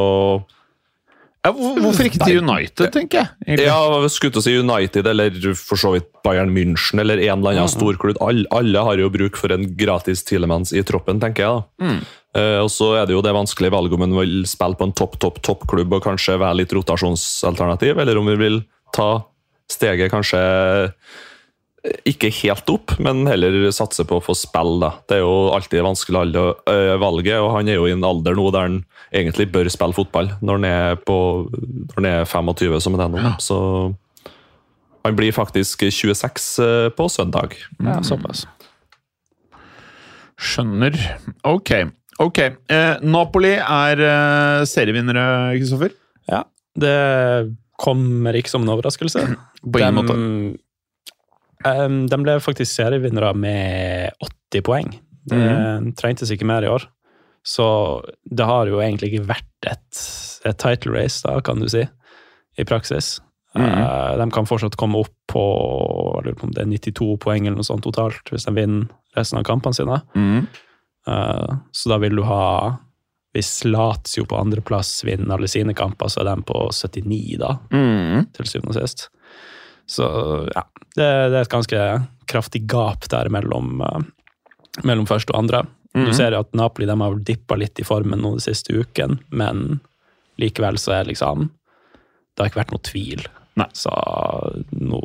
ja, 1.46 1.52
Hvorfor 1.54 2.08
ikke 2.08 2.20
til 2.24 2.40
United, 2.42 2.90
tenker 2.92 3.20
jeg? 3.20 3.28
egentlig? 3.46 3.66
Ja, 3.68 4.08
skulle 4.10 4.34
til 4.34 4.42
å 4.42 4.44
si 4.44 4.54
United 4.58 5.06
eller 5.06 5.36
for 5.56 5.80
så 5.80 5.92
vidt 5.94 6.08
Bayern 6.26 6.50
München 6.54 7.00
eller 7.00 7.20
en 7.22 7.38
eller 7.38 7.54
annen 7.56 7.70
storklubb. 7.72 8.18
Alle, 8.24 8.44
alle 8.54 8.82
har 8.88 9.00
jo 9.00 9.10
bruk 9.14 9.38
for 9.38 9.54
en 9.54 9.68
gratis 9.78 10.24
Tielemanns 10.26 10.74
i 10.74 10.82
troppen, 10.86 11.22
tenker 11.22 11.46
jeg. 11.46 11.62
da. 11.62 11.92
Eh, 12.38 12.58
og 12.60 12.70
så 12.74 12.90
er 12.98 13.08
det 13.08 13.14
jo 13.16 13.22
det 13.24 13.32
vanskelige 13.36 13.72
valget 13.72 13.96
om 13.96 14.04
en 14.04 14.18
vil 14.18 14.42
spille 14.50 14.76
på 14.78 14.88
en 14.88 14.96
topp, 14.98 15.16
topp, 15.22 15.40
toppklubb 15.46 15.94
og 15.96 16.04
kanskje 16.04 16.36
være 16.42 16.60
litt 16.60 16.74
rotasjonsalternativ, 16.76 18.02
eller 18.02 18.20
om 18.20 18.28
vi 18.28 18.36
vil 18.42 18.60
ta 18.96 19.10
steget 19.70 20.12
kanskje 20.12 20.40
ikke 22.08 22.30
helt 22.42 22.70
opp, 22.72 22.94
men 23.02 23.26
heller 23.28 23.70
satse 23.74 24.04
på 24.08 24.18
å 24.18 24.24
få 24.24 24.34
spille. 24.36 24.80
Da. 24.82 24.90
Det 25.08 25.18
er 25.18 25.22
jo 25.24 25.50
alltid 25.54 25.84
vanskelig 25.86 26.20
alder, 26.22 26.58
øh, 26.70 26.94
valget, 27.02 27.38
og 27.42 27.52
han 27.56 27.70
er 27.70 27.78
jo 27.78 27.86
i 27.88 27.94
en 27.94 28.06
alder 28.06 28.36
nå 28.38 28.48
der 28.54 28.66
han 28.66 28.78
egentlig 29.14 29.48
bør 29.54 29.70
spille 29.72 29.96
fotball, 29.96 30.32
når 30.42 30.60
han 30.60 30.68
er, 30.68 31.00
på, 31.00 31.18
når 31.52 31.96
han 32.00 32.10
er 32.10 32.28
25, 32.28 32.78
som 32.84 32.98
han 32.98 33.06
er 33.06 33.14
nå. 33.14 33.34
Så 33.42 33.58
han 35.06 35.16
blir 35.18 35.32
faktisk 35.32 35.86
26 35.88 36.48
øh, 36.64 36.90
på 36.96 37.08
søndag. 37.12 37.56
Ja, 37.80 38.00
såpass. 38.04 38.46
Skjønner. 40.38 40.94
Ok. 41.48 41.72
ok. 42.22 42.38
Eh, 42.70 43.00
Napoli 43.02 43.56
er 43.58 44.04
eh, 44.06 44.66
serievinnere, 44.70 45.24
Kristoffer. 45.58 45.96
Ja, 46.30 46.44
det 46.78 46.94
kommer 47.78 48.36
ikke 48.38 48.52
som 48.52 48.66
en 48.66 48.74
overraskelse. 48.74 49.24
På 49.64 49.80
ingen 49.80 49.98
måte. 49.98 50.18
Um, 51.66 52.06
de 52.06 52.16
ble 52.22 52.36
faktisk 52.40 52.70
serievinnere 52.78 53.32
med 53.34 54.12
80 54.52 54.62
poeng. 54.62 54.92
Det 55.28 55.36
Mhm. 55.38 55.94
trengtes 55.96 56.30
ikke 56.30 56.46
mer 56.46 56.62
i 56.64 56.68
år. 56.70 56.86
Så 57.44 58.02
det 58.30 58.44
har 58.46 58.66
jo 58.66 58.78
egentlig 58.80 59.12
ikke 59.14 59.26
vært 59.26 59.66
et, 59.66 60.42
et 60.44 60.58
title 60.58 60.92
race, 60.92 61.22
da, 61.22 61.40
kan 61.40 61.58
du 61.60 61.68
si, 61.68 61.82
i 62.58 62.64
praksis. 62.64 63.20
Mhm. 63.56 63.64
Uh, 63.64 64.16
de 64.24 64.30
kan 64.30 64.44
fortsatt 64.46 64.76
komme 64.76 64.96
opp 65.00 65.14
på 65.28 65.42
om 66.42 66.50
det 66.52 66.62
er 66.62 66.66
92 66.66 67.16
poeng 67.18 67.46
eller 67.46 67.56
noe 67.56 67.64
sånt 67.66 67.82
totalt, 67.82 68.22
hvis 68.30 68.44
de 68.46 68.52
vinner 68.54 68.88
resten 69.16 69.38
av 69.38 69.44
kampene 69.44 69.74
sine. 69.74 70.02
Mm. 70.14 70.46
Uh, 71.08 71.56
så 71.72 71.88
da 71.88 71.98
vil 71.98 72.16
du 72.16 72.22
ha 72.22 72.78
Hvis 73.34 73.62
Lazio 73.68 74.24
på 74.24 74.38
andreplass 74.40 75.04
vinner 75.04 75.34
alle 75.36 75.46
sine 75.46 75.74
kamper, 75.76 76.08
så 76.08 76.22
er 76.22 76.34
de 76.34 76.42
på 76.48 76.70
79, 76.72 77.36
da, 77.38 77.58
Mm. 77.70 78.32
til 78.32 78.46
syvende 78.46 78.72
og 78.74 78.74
sist. 78.88 79.10
Så 79.88 80.04
ja, 80.54 80.62
det, 80.94 81.06
det 81.32 81.38
er 81.38 81.40
et 81.46 81.52
ganske 81.52 81.82
kraftig 82.28 82.66
gap 82.68 83.06
der 83.08 83.30
mellom, 83.32 83.80
eh, 83.82 84.02
mellom 84.84 85.06
første 85.08 85.32
og 85.34 85.40
andre. 85.44 85.62
Du 85.94 86.04
Mhm. 86.04 86.14
ser 86.14 86.34
jo 86.36 86.40
at 86.44 86.52
Napoli 86.54 86.86
de 86.86 86.94
har 87.00 87.14
dippa 87.24 87.56
litt 87.56 87.80
i 87.80 87.86
formen 87.88 88.20
nå 88.20 88.34
de 88.36 88.42
siste 88.44 88.70
uken, 88.76 89.18
men 89.32 89.80
likevel 90.38 90.76
så 90.78 90.92
er 91.00 91.08
liksom 91.08 91.48
Det 92.36 92.44
har 92.44 92.50
ikke 92.52 92.60
vært 92.60 92.70
noe 92.76 92.84
tvil. 92.86 93.24
Nei. 93.58 93.66
Så 93.74 93.90
nå 94.78 95.00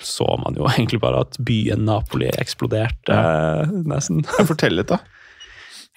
så 0.00 0.24
man 0.40 0.54
jo 0.56 0.64
egentlig 0.70 1.00
bare 1.02 1.20
at 1.26 1.36
byen 1.44 1.82
Napoli 1.84 2.30
eksploderte, 2.30 3.12
Ja. 3.12 3.62
eh, 3.62 3.66
nesten. 3.84 4.22
Fortell 4.46 4.76
litt, 4.78 4.86
da. 4.88 4.98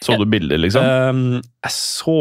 Så 0.01 0.15
du 0.17 0.25
bilder, 0.25 0.57
liksom? 0.57 0.81
Um, 0.81 1.41
jeg 1.61 1.73
så, 1.75 2.15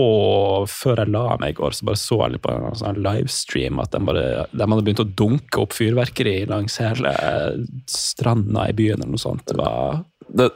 før 0.69 1.01
jeg 1.01 1.13
la 1.15 1.23
meg 1.41 1.55
i 1.55 1.57
går, 1.57 1.73
så 1.73 1.87
bare 1.89 2.01
så 2.01 2.19
jeg 2.21 2.35
litt 2.35 2.45
på 2.45 2.53
en 2.53 2.77
sånn 2.77 3.01
livestream 3.01 3.81
at 3.81 3.95
de, 3.95 4.01
bare, 4.05 4.25
de 4.53 4.67
hadde 4.67 4.85
begynt 4.85 5.01
å 5.01 5.09
dunke 5.23 5.63
opp 5.63 5.77
fyrverkeri 5.79 6.43
langs 6.51 6.77
hele 6.83 7.15
stranda 7.89 8.69
i 8.69 8.77
byen, 8.77 9.01
eller 9.01 9.17
noe 9.17 9.23
sånt. 9.25 9.47
Det 9.49 9.57
var 9.57 10.03
Det, 10.29 10.51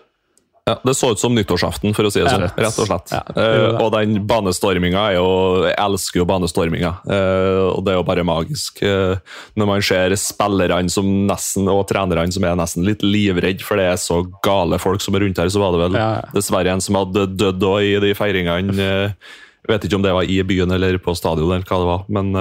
ja, 0.64 0.78
det 0.80 0.94
så 0.96 1.10
ut 1.12 1.20
som 1.20 1.34
nyttårsaften, 1.36 1.92
for 1.92 2.08
å 2.08 2.10
si 2.12 2.22
det 2.22 2.30
sånn. 2.32 2.46
Rett 2.56 2.78
og 2.80 2.86
slett. 2.88 3.10
Ja, 3.12 3.20
det 3.36 3.44
gjorde 3.44 3.82
og 3.84 3.90
den 3.92 4.14
banestorminga 4.24 5.02
er 5.10 5.16
jo 5.18 5.26
Jeg 5.66 5.76
elsker 5.84 6.22
jo 6.22 6.26
banestorminga, 6.30 6.92
Uh, 7.04 7.68
og 7.74 7.84
det 7.84 7.92
er 7.92 7.98
jo 7.98 8.06
bare 8.08 8.24
magisk. 8.24 8.80
Uh, 8.80 9.20
når 9.60 9.68
man 9.68 9.84
ser 9.84 10.14
spillerne 10.16 10.88
som 10.92 11.10
nesten, 11.28 11.68
og 11.68 11.84
trenerne 11.90 12.32
som 12.32 12.46
er 12.48 12.56
nesten 12.56 12.86
litt 12.88 13.04
livredd 13.04 13.60
for 13.64 13.76
det 13.80 13.90
er 13.92 14.00
så 14.00 14.22
gale 14.44 14.80
folk 14.80 15.04
som 15.04 15.16
er 15.18 15.26
rundt 15.26 15.40
her, 15.42 15.52
så 15.52 15.60
var 15.60 15.74
det 15.74 15.82
vel 15.84 15.98
Ja, 16.00 16.10
ja. 16.22 16.28
dessverre 16.32 16.72
en 16.72 16.84
som 16.84 16.96
hadde 16.96 17.26
dødd 17.36 17.68
òg 17.68 17.84
i 17.84 17.96
de 18.06 18.14
feiringene. 18.16 18.72
Jeg 18.74 19.68
vet 19.68 19.84
ikke 19.84 20.00
om 20.00 20.06
det 20.06 20.16
var 20.16 20.28
i 20.28 20.40
byen 20.48 20.72
eller 20.72 20.96
på 21.02 21.12
stadion, 21.18 21.52
eller 21.52 21.68
hva 21.68 21.82
det 21.82 21.90
var, 21.92 22.08
men 22.08 22.32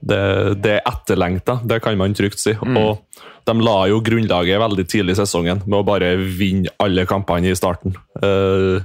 det, 0.00 0.20
det 0.64 0.78
er 0.78 0.86
etterlengta, 0.88 1.58
det 1.64 1.80
kan 1.84 1.98
man 2.00 2.14
trygt 2.16 2.40
si. 2.40 2.54
Og 2.60 3.02
de 3.48 3.54
la 3.64 3.76
jo 3.90 4.00
grunnlaget 4.04 4.60
veldig 4.62 4.86
tidlig 4.88 5.16
i 5.16 5.20
sesongen 5.22 5.62
med 5.66 5.80
å 5.80 5.86
bare 5.86 6.14
vinne 6.16 6.72
alle 6.80 7.06
kampene 7.08 7.50
i 7.50 7.56
starten. 7.58 7.96
Uh, 8.22 8.80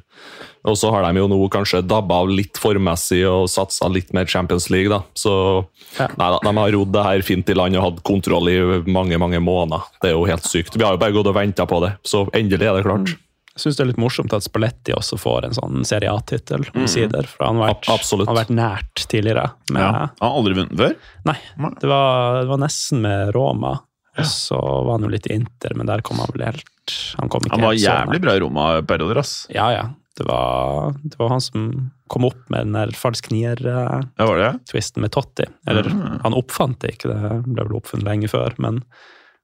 og 0.66 0.74
så 0.80 0.90
har 0.90 1.06
de 1.06 1.22
jo 1.22 1.28
nå 1.30 1.38
kanskje 1.54 1.84
dabba 1.86 2.24
av 2.24 2.32
litt 2.34 2.58
formmessig 2.58 3.22
og 3.30 3.46
satsa 3.52 3.86
litt 3.92 4.10
mer 4.18 4.26
Champions 4.26 4.70
League, 4.74 4.90
da. 4.90 5.04
Så 5.14 5.66
Ja. 6.00 6.08
nei 6.18 6.30
da, 6.34 6.40
de 6.42 6.58
har 6.58 6.72
rodd 6.74 6.92
det 6.92 7.04
her 7.06 7.22
fint 7.22 7.50
i 7.50 7.54
land 7.54 7.78
og 7.78 7.84
hatt 7.86 8.04
kontroll 8.04 8.50
i 8.50 8.58
mange, 8.90 9.20
mange 9.22 9.40
måneder. 9.40 9.86
Det 10.02 10.10
er 10.10 10.16
jo 10.18 10.26
helt 10.26 10.44
sykt. 10.50 10.76
Vi 10.76 10.84
har 10.84 10.98
jo 10.98 10.98
bare 11.04 11.14
gått 11.14 11.30
og 11.30 11.36
venta 11.38 11.68
på 11.70 11.80
det, 11.86 11.94
så 12.04 12.26
endelig 12.34 12.66
er 12.66 12.80
det 12.80 12.84
klart. 12.88 13.14
Jeg 13.14 13.25
syns 13.60 13.78
det 13.78 13.84
er 13.86 13.90
litt 13.94 14.02
morsomt 14.02 14.34
at 14.36 14.44
Spalletti 14.44 14.94
også 14.96 15.18
får 15.20 15.48
en 15.48 15.56
sånn 15.56 15.88
Serie 15.88 16.12
A-tittel, 16.12 16.66
omsider. 16.76 17.28
For 17.30 17.48
han 17.48 17.62
har 17.62 17.74
vært, 17.74 17.90
han 17.90 18.24
har 18.28 18.40
vært 18.42 18.54
nært 18.56 19.06
tidligere. 19.12 19.50
Med, 19.72 19.82
Ja. 19.82 19.92
Han 20.20 20.30
har 20.30 20.40
aldri 20.42 20.58
vunnet 20.60 20.80
før? 20.80 20.96
Nei, 21.30 21.38
det 21.82 21.92
var, 21.92 22.42
det 22.42 22.50
var 22.52 22.64
nesten 22.66 23.04
med 23.06 23.36
Roma. 23.36 23.78
Og 24.16 24.28
så 24.32 24.58
var 24.60 24.94
han 24.96 25.08
jo 25.08 25.12
litt 25.12 25.28
i 25.28 25.36
Inter, 25.36 25.76
men 25.76 25.90
der 25.90 26.04
kom 26.06 26.22
han 26.24 26.32
vel 26.32 26.46
helt 26.48 26.94
Han 27.18 27.28
Han 27.32 27.64
var 27.66 27.74
helt 27.74 27.84
jævlig 27.84 28.22
bra 28.24 28.36
i 28.36 28.42
Roma-perioder, 28.44 29.20
ass. 29.20 29.36
Ja, 29.52 29.72
ja. 29.74 29.90
Det 30.16 30.24
var, 30.24 30.94
det 31.04 31.18
var 31.20 31.34
han 31.34 31.42
som 31.44 31.92
kom 32.08 32.24
opp 32.24 32.46
med 32.54 32.68
den 32.68 32.78
der 32.78 32.94
falsk 32.96 33.28
nier-twisten 33.34 35.02
Ja, 35.02 35.04
med 35.04 35.12
Totti. 35.12 35.48
Eller 35.68 35.90
mm. 35.92 36.22
han 36.24 36.38
oppfant 36.38 36.80
det 36.84 36.96
ikke, 36.96 37.12
det 37.12 37.32
ble 37.50 37.66
vel 37.66 37.76
oppfunnet 37.82 38.08
lenge 38.08 38.30
før, 38.32 38.56
men 38.64 38.80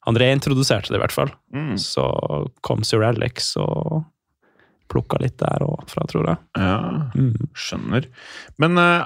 han 0.06 0.18
introduserte 0.18 0.90
det 0.90 0.98
i 0.98 1.04
hvert 1.04 1.14
fall. 1.14 1.32
Mm. 1.54 1.76
Så 1.78 2.06
kom 2.66 2.84
Sir 2.88 3.04
Alex 3.06 3.54
og 3.62 4.04
plukka 4.92 5.20
litt 5.22 5.38
der 5.40 5.64
og 5.64 5.86
fra, 5.88 6.04
tror 6.10 6.28
jeg. 6.28 6.38
Ja, 6.60 6.78
Mm. 7.16 7.50
skjønner. 7.56 8.08
Men 8.60 8.78
uh, 8.78 9.06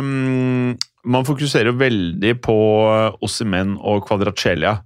um, 0.00 0.76
man 1.04 1.26
fokuserer 1.28 1.72
jo 1.72 1.80
veldig 1.80 2.40
på 2.40 2.56
Ossimen 3.22 3.76
og 3.82 4.06
Kvadracelia. 4.08 4.78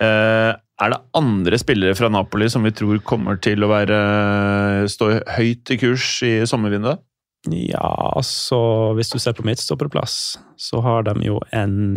Uh, 0.00 0.52
er 0.78 0.92
det 0.92 1.00
andre 1.18 1.58
spillere 1.58 1.96
fra 1.98 2.10
Napoli 2.12 2.46
som 2.52 2.62
vi 2.62 2.70
tror 2.70 3.00
kommer 3.02 3.40
til 3.42 3.64
å 3.64 3.70
være 3.72 4.86
stå 4.90 5.08
høyt 5.38 5.72
i 5.74 5.78
kurs 5.80 6.22
i 6.26 6.34
sommervinduet? 6.46 7.00
Ja, 7.48 8.12
altså 8.18 8.92
Hvis 8.98 9.10
du 9.10 9.18
ser 9.22 9.32
på 9.38 9.44
midtstopperplass, 9.46 10.38
så 10.58 10.82
har 10.82 11.06
de 11.06 11.14
jo 11.26 11.40
en 11.54 11.96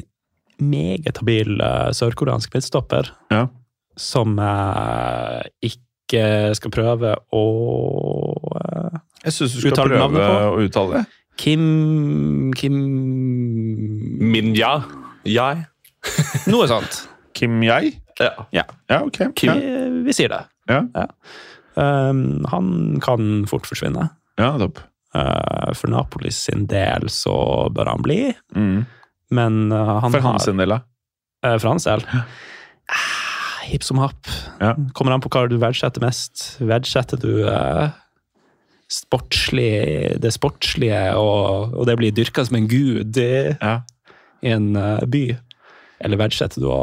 meget 0.61 1.17
habil 1.21 1.57
eh, 1.61 1.89
sørkoreansk 1.97 2.53
midtstopper 2.55 3.09
Ja. 3.33 3.47
som 3.97 4.37
eh, 4.39 5.41
ikke 5.65 6.21
skal 6.57 6.71
prøve 6.73 7.15
å 7.33 7.43
eh, 8.61 8.99
Jeg 9.25 9.33
syns 9.37 9.55
du 9.57 9.59
skal 9.69 9.89
prøve 9.91 10.27
å 10.27 10.59
uttale 10.65 10.99
det. 11.01 11.05
Kim 11.41 12.51
Kim 12.57 12.75
Minja. 14.31 14.73
Jeg. 15.27 15.65
Noe 16.51 16.67
sånt. 16.69 17.03
Kim 17.37 17.61
Yai? 17.63 17.93
Ja. 18.19 18.33
Ja, 18.53 18.65
ok. 19.05 19.21
Kim. 19.37 19.51
Ja. 19.53 19.87
Vi 20.05 20.13
sier 20.17 20.31
det. 20.33 20.41
Ja. 20.69 20.83
Um, 21.79 22.41
han 22.51 22.99
kan 23.03 23.45
fort 23.49 23.67
forsvinne. 23.69 24.09
ja, 24.41 24.49
topp. 24.59 24.81
Uh, 25.15 25.71
for 25.75 25.91
Napolis 25.91 26.37
sin 26.47 26.65
del 26.71 27.09
så 27.11 27.33
bør 27.75 27.89
han 27.93 28.03
bli, 28.05 28.19
Mm. 28.55 28.85
Men 29.31 29.71
uh, 29.71 29.97
han 30.03 30.11
For 30.13 30.25
hans 30.25 30.45
del, 30.49 30.73
da. 30.75 30.81
Eh, 31.45 31.57
For 31.57 31.71
hans 31.71 31.87
del? 31.87 32.03
Ah, 32.11 33.63
Hipp 33.65 33.83
som 33.87 34.01
happ. 34.03 34.27
Ja. 34.59 34.73
Kommer 34.97 35.15
an 35.15 35.23
på 35.23 35.29
hva 35.31 35.45
du 35.47 35.55
verdsetter 35.61 36.03
mest. 36.03 36.57
Verdsetter 36.59 37.19
du 37.21 37.45
uh, 37.47 37.89
sportslig, 38.91 40.19
det 40.21 40.33
sportslige 40.35 40.99
og, 41.19 41.77
og 41.79 41.87
det 41.87 41.95
blir 41.99 42.11
dyrka 42.15 42.43
som 42.47 42.57
en 42.59 42.67
gud 42.71 43.17
i, 43.21 43.31
Ja. 43.61 43.77
i 44.43 44.51
en 44.51 44.73
by? 45.07 45.23
Eller 46.01 46.19
verdsetter 46.19 46.59
du 46.63 46.67
å 46.73 46.81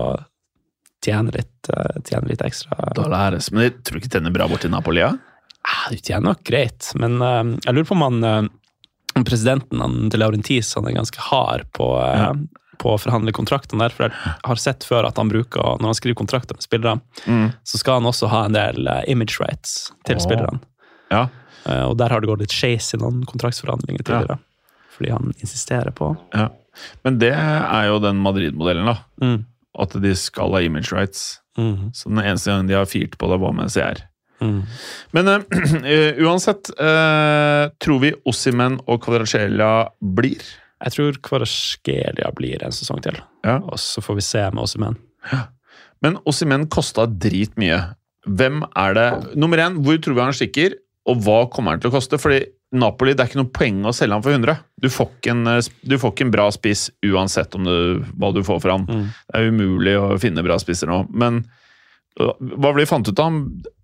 tjene 1.05 1.35
litt, 1.35 1.69
tjene 2.09 2.31
litt 2.31 2.43
ekstra? 2.47 2.79
Da 2.97 3.05
læres. 3.11 3.51
Men 3.53 3.67
jeg 3.69 3.77
tror 3.85 4.01
ikke 4.01 4.15
tjener 4.17 4.33
bra 4.35 4.47
borti 4.49 4.71
Napolia? 4.73 5.11
ja? 5.13 5.45
Ah, 5.69 5.91
du 5.93 5.99
tjener 6.01 6.31
nok 6.31 6.41
greit, 6.49 6.87
men 6.97 7.19
jeg 7.21 7.75
lurer 7.75 7.89
på 7.91 7.97
om 7.99 8.07
han 8.07 8.49
presidenten 9.25 9.81
han, 9.81 10.09
De 10.09 10.19
Laurentis 10.21 10.75
han 10.75 10.87
er 10.89 10.93
ganske 10.99 11.19
hard 11.31 11.65
på, 11.73 11.87
eh, 12.03 12.19
Ja. 12.21 12.33
på 12.79 12.93
å 12.95 12.99
forhandle 13.01 13.33
kontraktene 13.33 13.81
der. 13.81 13.91
For 13.91 14.05
jeg 14.09 14.13
har 14.45 14.57
sett 14.57 14.85
før 14.87 15.07
at 15.09 15.17
han 15.19 15.29
bruker, 15.29 15.79
når 15.81 15.89
han 15.91 15.95
skriver 15.99 16.15
kontrakter 16.21 16.55
med 16.55 16.63
spillere, 16.63 17.01
Mm. 17.27 17.53
så 17.65 17.79
skal 17.79 17.95
han 18.01 18.05
også 18.13 18.29
ha 18.29 18.45
en 18.45 18.53
del 18.53 18.87
eh, 18.87 19.05
image 19.09 19.41
rights 19.41 19.93
til 20.07 20.17
oh. 20.17 20.23
spillerne. 20.23 20.61
Ja. 21.11 21.29
Eh, 21.67 21.83
og 21.89 21.97
der 21.99 22.09
har 22.11 22.21
det 22.21 22.29
gått 22.29 22.41
litt 22.41 22.55
skeis 22.55 22.95
i 22.95 22.99
noen 22.99 23.25
kontraktsforhandlinger 23.27 24.05
tidligere. 24.05 24.39
Fordi 24.97 25.11
han 25.11 25.33
insisterer 25.41 25.91
på 25.95 26.17
ja. 26.35 26.49
Men 27.05 27.19
det 27.19 27.33
er 27.35 27.87
jo 27.89 27.99
den 27.99 28.21
Madrid-modellen, 28.23 28.87
da. 28.87 28.99
mm. 29.21 29.45
At 29.79 29.91
de 30.01 30.15
skal 30.15 30.51
ha 30.53 30.61
image 30.61 30.93
rights. 30.93 31.41
Mm. 31.59 31.91
Så 31.95 32.09
den 32.09 32.19
eneste 32.23 32.51
gangen 32.51 32.67
de 32.69 32.75
har 32.75 32.87
firt 32.87 33.17
på 33.19 33.29
det, 33.31 33.41
var 33.41 33.53
med 33.53 33.71
CR. 33.71 33.99
Mm. 34.41 34.63
Men 35.17 35.29
uh, 35.33 35.43
uansett, 36.27 36.71
uh, 36.79 37.69
tror 37.83 38.01
vi 38.05 38.13
Ossimen 38.29 38.79
og 38.87 39.03
Kvadracelia 39.05 39.89
blir? 40.01 40.43
Jeg 40.79 40.95
tror 40.95 41.17
Kvarskelia 41.27 42.31
blir 42.39 42.63
en 42.63 42.75
sesong 42.75 43.03
til, 43.03 43.19
Ja. 43.45 43.57
og 43.59 43.79
så 43.83 44.03
får 44.05 44.21
vi 44.21 44.27
se 44.29 44.45
med 44.55 44.63
Ossimen. 44.63 44.99
Men 46.05 46.21
Ossimen 46.31 46.69
kosta 46.71 47.09
dritmye. 47.11 47.81
Hvem 48.29 48.61
er 48.77 48.95
det 48.95 49.09
Nummer 49.41 49.59
én, 49.59 49.81
hvor 49.83 49.99
tror 49.99 50.15
vi 50.15 50.23
han 50.29 50.37
stikker? 50.37 50.79
og 51.09 51.23
hva 51.25 51.39
kommer 51.49 51.73
han 51.73 51.81
til 51.81 51.89
å 51.89 51.95
koste? 51.95 52.19
Fordi 52.21 52.43
Napoli, 52.77 53.15
det 53.17 53.25
er 53.25 53.31
ikke 53.31 53.41
noe 53.41 53.53
poeng 53.55 53.79
å 53.89 53.95
selge 53.97 54.13
han 54.19 54.25
for 54.25 54.35
100. 54.35 54.59
Du 54.77 54.91
får 54.93 55.09
ikke 55.15 55.33
en, 55.33 55.45
du 55.89 55.95
får 55.97 56.13
ikke 56.13 56.27
en 56.27 56.33
bra 56.35 56.49
spiss 56.53 56.83
uansett 57.07 57.57
om 57.57 57.65
du, 57.65 58.03
hva 58.21 58.29
du 58.37 58.43
får 58.45 58.61
for 58.61 58.75
han. 58.75 58.85
Mm. 58.85 59.07
Det 59.09 59.39
er 59.41 59.49
umulig 59.49 59.95
å 59.97 60.11
finne 60.21 60.45
bra 60.45 60.59
spisser 60.61 60.91
nå. 60.91 60.99
Men 61.09 61.41
hva 62.19 62.73
ble 62.75 62.83
det 62.83 62.91
fant 62.91 63.09
ut 63.09 63.23
av? 63.25 63.39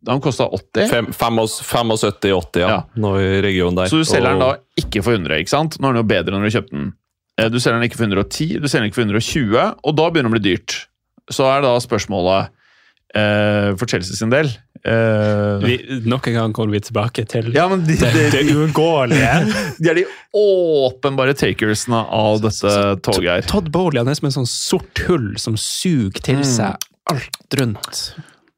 Han, 0.09 0.21
kosta 0.21 0.45
80? 0.53 0.89
Fem- 0.91 1.13
fem 1.17 1.39
og- 1.39 1.49
75-80, 1.49 2.61
ja. 2.61 2.69
Ja. 2.69 2.81
Nå 2.97 3.15
i 3.21 3.41
regionen 3.45 3.77
der. 3.79 3.87
Så 3.89 4.01
du 4.03 4.05
selger 4.05 4.31
den 4.35 4.43
da 4.45 4.51
ikke 4.81 5.03
for 5.03 5.13
100, 5.17 5.39
ikke 5.41 5.49
sant? 5.55 5.79
Nå 5.81 5.89
er 5.89 5.93
den 5.97 6.03
jo 6.03 6.09
bedre 6.15 6.35
når 6.37 6.49
du 6.51 6.57
kjøpte 6.59 6.71
den. 6.79 6.93
Eh, 7.39 7.49
Du 7.51 7.59
selger 7.59 7.81
den 7.81 7.89
ikke 7.89 7.97
for 7.99 8.07
110, 8.07 8.61
du 8.61 8.69
selger 8.69 8.85
den 8.85 8.91
ikke 8.91 9.01
for 9.01 9.09
120, 9.09 9.75
og 9.85 9.97
da 9.97 10.11
begynner 10.11 10.31
det 10.31 10.35
å 10.35 10.37
bli 10.39 10.45
dyrt. 10.51 10.77
Så 11.33 11.47
er 11.49 11.63
da 11.65 11.73
spørsmålet 11.81 12.51
eh, 13.17 13.73
for 13.81 13.87
Chelsea 13.89 14.15
sin 14.19 14.29
del 14.31 14.51
eh, 14.85 15.63
Vi, 15.65 15.77
nok 16.05 16.27
en 16.29 16.35
gang 16.37 16.53
kommer 16.53 16.75
vi 16.75 16.81
tilbake 16.85 17.25
til 17.31 17.49
Ja, 17.55 17.65
men 17.71 17.85
de, 17.87 17.97
det, 17.97 18.11
de, 18.13 18.25
det 18.35 18.43
uunngåelige. 18.53 19.31
de 19.81 19.89
er 19.93 20.01
de 20.03 20.05
åpenbare 20.37 21.35
takersene 21.39 22.03
av 22.13 22.43
dette 22.45 22.75
toget 23.07 23.31
her. 23.31 23.47
Todd 23.49 23.71
Bowley 23.73 24.03
er 24.05 24.15
som 24.19 24.29
en 24.29 24.37
sånn 24.43 24.51
sort 24.51 25.05
hull 25.09 25.33
som 25.41 25.57
suger 25.57 26.21
til 26.21 26.43
Mm. 26.43 26.45
seg 26.45 26.77
alt 27.11 27.59
rundt. 27.61 28.05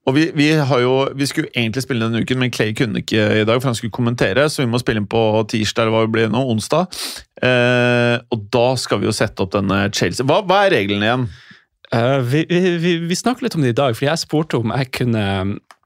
Og 0.07 0.15
vi, 0.15 0.29
vi, 0.39 0.53
har 0.55 0.81
jo, 0.83 0.93
vi 1.19 1.27
skulle 1.27 1.51
egentlig 1.51 1.83
spille 1.83 2.07
denne 2.07 2.23
uken, 2.23 2.39
men 2.39 2.53
Clay 2.55 2.71
kunne 2.79 3.03
ikke 3.03 3.25
i 3.41 3.47
dag, 3.47 3.59
for 3.59 3.73
han 3.73 3.79
skulle 3.79 3.95
kommentere, 3.95 4.45
så 4.53 4.63
vi 4.63 4.69
må 4.71 4.79
spille 4.79 5.03
inn 5.03 5.09
på 5.11 5.23
tirsdag, 5.51 5.83
eller 5.83 5.97
hva 5.97 6.05
det 6.05 6.13
blir 6.15 6.31
nå, 6.31 6.45
onsdag. 6.53 6.87
Eh, 7.43 8.15
og 8.31 8.45
da 8.55 8.69
skal 8.79 9.03
vi 9.03 9.09
jo 9.09 9.17
sette 9.17 9.43
opp 9.43 9.57
denne 9.57 9.81
Chelsea. 9.91 10.27
Hva, 10.29 10.45
hva 10.47 10.63
er 10.67 10.77
reglene 10.77 11.09
igjen? 11.09 11.27
Uh, 11.91 12.19
vi, 12.27 12.45
vi, 12.51 12.61
vi, 12.83 12.95
vi 13.07 13.19
snakker 13.19 13.47
litt 13.47 13.55
om 13.59 13.67
det 13.67 13.75
i 13.75 13.79
dag, 13.79 13.95
fordi 13.99 14.09
jeg 14.09 14.23
spurte 14.25 14.59
om 14.59 14.73
jeg 14.75 14.89
kunne 14.91 15.21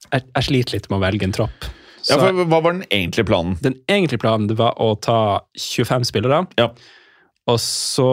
Jeg, 0.08 0.22
jeg 0.24 0.46
sliter 0.46 0.76
litt 0.78 0.86
med 0.88 0.96
å 0.96 1.02
velge 1.02 1.26
en 1.28 1.34
tropp. 1.36 1.66
Så 2.00 2.14
Ja, 2.16 2.20
for, 2.22 2.44
hva 2.48 2.60
var 2.64 2.72
den 2.72 2.86
egentlige 2.88 3.28
planen? 3.28 3.58
den 3.60 3.76
egentlige 3.84 4.22
planen 4.22 4.48
det 4.48 4.56
var 4.60 4.80
å 4.80 4.94
ta 4.96 5.44
25 5.60 6.08
spillere, 6.08 6.46
Ja. 6.60 6.70
Og 7.48 7.56
så 7.62 8.06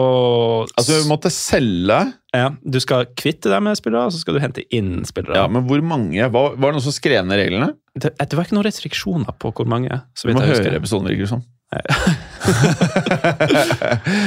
Altså, 0.72 0.94
vi 1.02 1.08
måtte 1.10 1.30
selge 1.32 1.98
ja, 2.34 2.48
Du 2.64 2.78
skal 2.82 3.10
kvitte 3.18 3.50
deg 3.52 3.60
med 3.64 3.76
spillere, 3.78 4.08
og 4.08 4.14
så 4.14 4.22
skal 4.22 4.38
du 4.38 4.40
hente 4.42 4.64
inn 4.74 5.04
spillere. 5.08 5.36
Ja, 5.36 5.46
men 5.52 5.66
hvor 5.68 5.82
mange? 5.84 6.28
Hva, 6.32 6.42
var 6.54 6.72
det 6.72 6.78
noen 6.78 6.86
som 6.86 6.96
skrev 6.96 7.26
ned 7.28 7.40
reglene? 7.40 7.70
Det, 7.94 8.14
det 8.18 8.36
var 8.36 8.46
ikke 8.46 8.56
noen 8.58 8.68
restriksjoner 8.68 9.36
på 9.40 9.52
hvor 9.56 9.68
mange. 9.68 10.02
så 10.14 10.28
vidt 10.28 10.36
vidt 10.36 10.42
må 10.42 10.48
jeg 10.48 10.66
høre 10.68 10.80
episoden, 10.80 11.08
virker 11.10 11.26
det 11.26 11.32
som. 11.32 11.46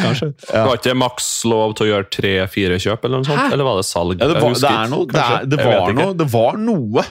Kanskje. 0.04 0.28
Var 0.52 0.76
ikke 0.78 0.94
maks 0.98 1.30
lov 1.50 1.74
til 1.78 1.88
å 1.88 1.90
gjøre 1.94 2.10
tre-fire 2.14 2.78
kjøp, 2.82 3.08
eller 3.08 3.22
noe 3.22 3.30
sånt? 3.30 3.48
Eller 3.54 3.66
var 3.66 3.80
det 3.80 3.88
salg? 3.90 4.18
Ja, 4.18 4.28
det, 4.30 4.38
var, 4.38 4.54
det, 4.54 4.74
er 4.74 4.92
noe, 4.92 5.08
det, 5.10 5.24
er, 5.24 5.48
det, 5.50 5.58
var 5.66 5.96
noe, 5.98 6.14
det 6.18 6.28
var 6.34 6.60
noe. 6.62 7.06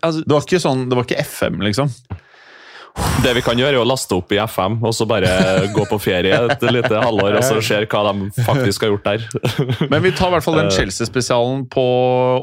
Altså, 0.00 0.22
Det 0.24 0.32
var 0.32 0.42
ikke 0.46 0.62
sånn, 0.64 0.86
det 0.88 0.96
var 0.96 1.04
ikke 1.08 1.20
FM, 1.26 1.60
liksom. 1.68 1.92
Det 3.22 3.32
vi 3.34 3.42
kan 3.42 3.58
gjøre, 3.58 3.74
er 3.76 3.82
å 3.82 3.88
laste 3.88 4.14
opp 4.14 4.30
i 4.34 4.38
FM, 4.38 4.78
og 4.86 4.94
så 4.94 5.06
bare 5.10 5.30
gå 5.74 5.84
på 5.90 5.98
ferie 6.02 6.36
et 6.52 6.62
lite 6.70 7.00
halvår, 7.02 7.40
og 7.40 7.46
så 7.46 7.58
ser 7.64 7.88
hva 7.90 8.04
de 8.12 8.30
faktisk 8.46 8.86
har 8.86 8.92
gjort 8.94 9.08
der. 9.08 9.26
Men 9.92 10.04
vi 10.04 10.12
tar 10.14 10.30
i 10.30 10.36
hvert 10.36 10.46
fall 10.46 10.60
den 10.60 10.70
Chelsea-spesialen 10.74 11.66
på 11.72 11.84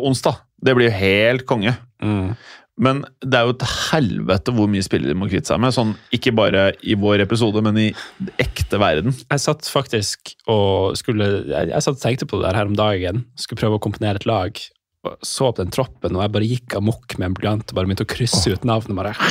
onsdag. 0.05 0.43
Det 0.65 0.75
blir 0.75 0.91
jo 0.91 0.99
helt 0.99 1.47
konge. 1.49 1.77
mm. 2.03 2.29
Men 2.75 3.05
det 3.23 3.37
er 3.39 3.47
jo 3.47 3.53
et 3.53 3.65
helvete 3.93 4.51
hvor 4.51 4.67
mye 4.67 4.83
spillere 4.83 5.13
de 5.13 5.17
må 5.17 5.29
kvitte 5.31 5.47
seg 5.47 5.61
med. 5.63 5.71
Sånn, 5.71 5.93
ikke 6.15 6.33
bare 6.35 6.65
i 6.83 6.97
vår 6.99 7.23
episode, 7.23 7.61
men 7.63 7.77
i 7.79 7.85
ekte 8.41 8.79
verden. 8.81 9.15
Jeg 9.15 9.43
satt 9.45 9.69
faktisk 9.71 10.33
og 10.51 10.97
skulle 10.99 11.29
Jeg, 11.47 11.69
jeg 11.71 11.85
satt 11.85 11.95
og 11.95 12.03
tenkte 12.03 12.27
på 12.27 12.41
det 12.41 12.49
der 12.49 12.59
her 12.59 12.67
om 12.67 12.75
dagen. 12.75 13.23
Skulle 13.39 13.61
prøve 13.63 13.79
å 13.79 13.85
komponere 13.85 14.19
et 14.19 14.27
lag. 14.27 14.59
Så 15.25 15.49
opp 15.49 15.57
den 15.59 15.73
troppen, 15.73 16.15
og 16.15 16.21
jeg 16.23 16.33
bare 16.35 16.49
gikk 16.49 16.69
amok 16.79 17.17
med 17.19 17.25
en 17.29 17.37
blyant 17.37 17.69
og 17.69 17.75
bare 17.77 17.87
begynte 17.89 18.07
å 18.07 18.13
krysse 18.15 18.47
ut 18.53 18.63
navnet. 18.67 18.97
Bare. 18.97 19.13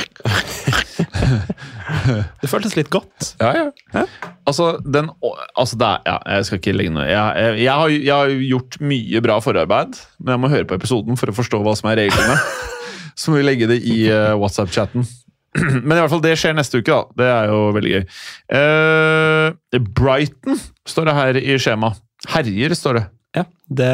Det 2.41 2.47
føltes 2.49 2.75
litt 2.77 2.89
godt. 2.93 3.33
Ja, 3.41 3.51
ja. 3.57 4.05
Altså, 4.47 4.63
den, 4.83 5.09
altså 5.57 5.77
det 5.79 5.87
er, 5.87 5.99
ja, 6.07 6.15
Jeg 6.35 6.45
skal 6.47 6.59
ikke 6.61 6.73
legge 6.75 6.93
noe 6.93 7.05
jeg, 7.07 7.17
jeg, 7.17 7.57
jeg, 7.63 7.73
har, 7.73 7.89
jeg 7.95 8.13
har 8.13 8.29
gjort 8.45 8.73
mye 8.91 9.21
bra 9.25 9.35
forarbeid, 9.43 9.91
men 10.21 10.31
jeg 10.35 10.41
må 10.43 10.51
høre 10.53 10.67
på 10.69 10.77
episoden 10.77 11.13
for 11.19 11.27
å 11.31 11.35
forstå 11.35 11.57
hva 11.65 11.73
som 11.77 11.89
er 11.91 11.97
reglene. 12.05 12.37
Så 13.19 13.31
må 13.31 13.35
vi 13.39 13.47
legge 13.47 13.69
det 13.71 13.79
i 13.87 13.97
uh, 14.11 14.35
WhatsApp-chatten. 14.39 15.01
Men 15.87 15.95
i 15.95 15.99
hvert 16.01 16.11
fall 16.11 16.23
det 16.23 16.33
skjer 16.39 16.55
neste 16.57 16.81
uke, 16.81 16.91
da. 16.91 17.03
Det 17.15 17.27
er 17.31 17.45
jo 17.51 17.59
veldig 17.75 17.91
gøy. 17.93 18.03
Uh, 18.51 19.47
Brighton 19.95 20.59
står 20.83 21.07
det 21.07 21.13
her 21.15 21.33
i 21.39 21.55
skjema. 21.61 21.93
Herjer, 22.33 22.71
står 22.75 22.93
det. 22.99 23.05
Ja, 23.39 23.45
det 23.79 23.93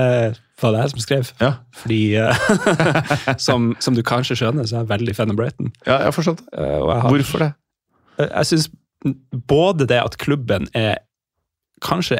var 0.63 0.75
det 0.75 0.81
jeg 0.85 0.91
som 0.93 1.03
skrev. 1.03 1.31
Ja, 1.41 1.51
Fordi, 1.81 1.99
eh, 2.15 3.35
som, 3.47 3.71
som 3.79 3.95
du 3.97 4.01
kanskje 4.05 4.37
skjønner, 4.39 4.67
så 4.69 4.77
er 4.79 4.83
jeg 4.85 4.91
veldig 4.93 5.15
fan 5.17 5.33
av 5.33 5.39
Brighton. 5.39 5.71
ja 5.87 5.97
jeg 6.01 6.09
har 6.11 6.15
forstått 6.15 6.43
det. 6.45 6.61
Eh, 6.61 7.07
Hvorfor 7.09 7.45
det? 7.45 7.51
Jeg 8.21 8.45
syns 8.51 8.69
både 9.49 9.87
det 9.89 9.97
at 10.03 10.17
klubben 10.21 10.67
er 10.77 10.99
kanskje 11.81 12.19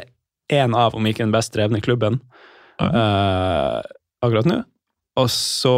en 0.52 0.74
av, 0.76 0.96
om 0.98 1.06
ikke 1.06 1.22
den 1.24 1.32
best 1.36 1.54
drevne 1.54 1.80
klubben 1.84 2.18
uh, 2.82 3.80
akkurat 4.26 4.48
nå, 4.50 4.62
og 5.22 5.28
så 5.30 5.74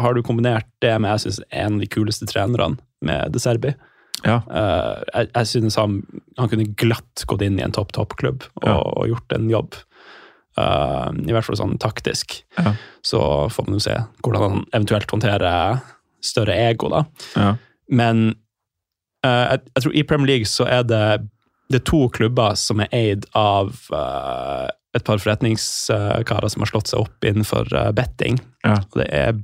har 0.00 0.16
du 0.16 0.22
kombinert 0.26 0.66
det 0.82 0.94
med 1.00 1.12
jeg 1.14 1.22
synes, 1.26 1.40
en 1.52 1.76
av 1.78 1.84
de 1.84 1.88
kuleste 1.92 2.26
trenerne, 2.28 2.78
med 3.04 3.30
De 3.34 3.38
Serbi. 3.42 3.74
Ja. 4.24 4.40
Uh, 4.48 5.04
jeg 5.12 5.28
jeg 5.36 5.46
synes 5.52 5.76
han, 5.78 5.98
han 6.40 6.48
kunne 6.50 6.66
glatt 6.80 7.26
gått 7.28 7.44
inn 7.46 7.60
i 7.60 7.64
en 7.66 7.74
topp-topp-klubb 7.76 8.46
og, 8.48 8.64
Ja. 8.66 8.76
og 8.80 9.06
gjort 9.12 9.36
en 9.36 9.50
jobb. 9.52 9.76
Eh, 10.56 11.08
I 11.28 11.34
hvert 11.34 11.46
fall 11.46 11.58
sånn 11.60 11.76
taktisk. 11.82 12.38
Ja. 12.56 12.72
Så 13.04 13.20
får 13.52 13.68
man 13.68 13.76
jo 13.76 13.84
se 13.84 13.96
hvordan 14.24 14.42
han 14.42 14.66
eventuelt 14.72 15.10
håndterer 15.12 15.82
større 16.24 16.56
ego, 16.70 16.90
da. 16.90 17.04
Ja. 17.36 17.50
Men 17.92 18.22
uh, 19.22 19.44
jeg, 19.52 19.60
jeg 19.76 19.84
tror 19.84 19.92
i 19.94 20.06
Premier 20.08 20.30
League 20.32 20.48
så 20.50 20.64
er 20.66 20.86
det, 20.88 21.02
det 21.70 21.82
er 21.82 21.84
to 21.86 22.06
klubber 22.14 22.56
som 22.58 22.80
er 22.82 22.90
eid 22.96 23.28
av 23.38 23.76
uh, 23.92 24.66
et 24.96 25.04
par 25.06 25.20
forretningskarer 25.22 26.50
som 26.50 26.64
har 26.64 26.72
slått 26.72 26.90
seg 26.90 27.04
opp 27.04 27.28
innenfor 27.28 27.68
betting. 27.94 28.40
Ja. 28.64 28.80
Og 28.80 28.98
det 29.02 29.06
er 29.12 29.36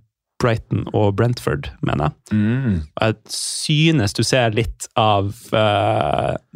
Brighton 0.42 0.88
og 0.96 1.12
Brentford, 1.20 1.68
mener 1.86 2.08
jeg. 2.08 2.40
Mm. 2.40 2.78
Jeg 2.96 3.36
synes 3.36 4.16
du 4.16 4.24
ser 4.26 4.56
litt 4.56 4.88
av 4.98 5.28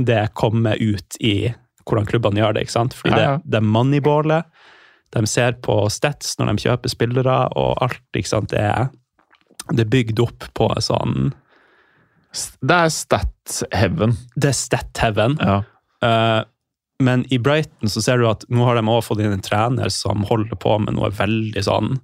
det 0.01 0.23
komme 0.35 0.73
ut 0.81 1.21
i 1.21 1.53
hvordan 1.87 2.09
klubbene 2.09 2.43
gjør 2.43 2.57
det. 2.57 2.67
ikke 2.67 2.77
sant? 2.77 2.97
Fordi 2.99 3.15
det, 3.17 3.29
det 3.47 3.61
er 3.61 3.67
moneyballet. 3.67 4.49
De 5.15 5.23
ser 5.31 5.57
på 5.65 5.79
stats 5.93 6.35
når 6.41 6.53
de 6.53 6.67
kjøper 6.67 6.93
spillere, 6.93 7.37
og 7.57 7.79
alt. 7.85 8.03
ikke 8.17 8.33
sant? 8.33 8.51
Det 8.53 8.63
er, 8.63 8.91
det 9.73 9.87
er 9.87 9.93
bygd 9.93 10.23
opp 10.25 10.49
på 10.59 10.69
sånn 10.83 11.31
Det 12.61 12.77
er 12.77 12.93
stat 12.93 13.63
heaven. 13.73 14.19
Det 14.35 14.51
er 14.51 14.59
stat 14.59 15.03
heaven. 15.03 15.39
Ja. 15.41 15.63
Uh, 16.05 16.43
men 16.99 17.27
i 17.33 17.39
Brighton 17.39 17.91
så 17.93 18.03
ser 18.03 18.21
du 18.21 18.29
at 18.29 18.45
nå 18.49 18.65
har 18.65 18.79
de 18.79 18.85
også 18.85 19.13
fått 19.13 19.23
inn 19.25 19.35
en 19.35 19.45
trener 19.45 19.93
som 19.93 20.25
holder 20.29 20.57
på 20.61 20.79
med 20.81 20.97
noe 20.97 21.11
veldig 21.13 21.63
sånn 21.65 21.99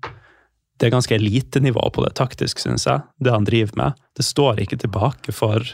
Det 0.77 0.89
er 0.89 0.93
ganske 0.93 1.17
elitenivå 1.17 1.85
på 1.95 2.05
det 2.05 2.13
taktisk, 2.19 2.61
syns 2.61 2.85
jeg, 2.89 3.05
det 3.23 3.33
han 3.33 3.47
driver 3.49 3.79
med. 3.79 4.01
Det 4.17 4.25
står 4.27 4.61
ikke 4.65 4.81
tilbake 4.83 5.33
for 5.37 5.65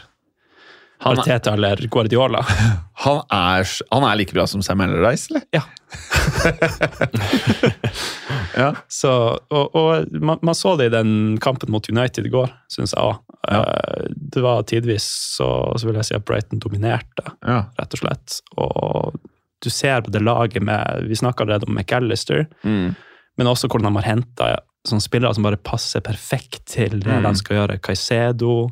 Han, 1.01 1.19
Arteta 1.19 1.53
eller 1.53 1.77
Guardiola. 1.87 2.41
han, 3.05 3.21
er, 3.31 3.67
han 3.91 4.03
er 4.03 4.15
like 4.19 4.33
bra 4.35 4.43
som 4.51 4.61
Sam 4.65 4.81
Allardyce, 4.83 5.29
eller? 5.31 5.45
Ja. 5.55 5.63
Ja. 8.57 8.73
Så, 8.87 9.09
og 9.49 9.75
og 9.75 10.05
man, 10.21 10.39
man 10.43 10.55
så 10.57 10.73
det 10.77 10.89
i 10.89 10.93
den 10.93 11.37
kampen 11.41 11.71
mot 11.71 11.85
United 11.89 12.25
i 12.27 12.31
går, 12.33 12.49
syns 12.71 12.93
jeg 12.95 13.03
òg. 13.03 13.19
Det 14.33 14.41
var 14.43 14.65
tidvis 14.67 15.05
så, 15.37 15.47
så 15.79 15.87
vil 15.87 15.95
jeg 15.99 16.09
si 16.09 16.15
at 16.17 16.25
Brighton 16.27 16.59
dominerte. 16.61 17.23
ja. 17.47 17.61
rett 17.79 17.95
og 17.95 18.01
slett. 18.01 18.39
Og 18.59 19.15
du 19.63 19.69
ser 19.71 20.01
på 20.05 20.11
det 20.11 20.21
laget 20.23 20.63
med 20.63 21.07
Vi 21.09 21.15
snakka 21.19 21.43
allerede 21.45 21.67
om 21.69 21.75
McAllister, 21.77 22.45
Mm. 22.63 22.95
men 23.37 23.47
også 23.47 23.67
hvordan 23.71 23.93
de 23.93 24.01
har 24.01 24.07
henta 24.15 24.49
sånne 24.87 25.03
spillere 25.03 25.33
som 25.35 25.43
bare 25.47 25.57
passer 25.57 26.01
perfekt 26.03 26.65
til 26.67 26.99
det 26.99 27.07
Mm. 27.19 27.23
de 27.29 27.35
skal 27.39 27.55
gjøre. 27.61 27.79
Caicedo, 27.79 28.69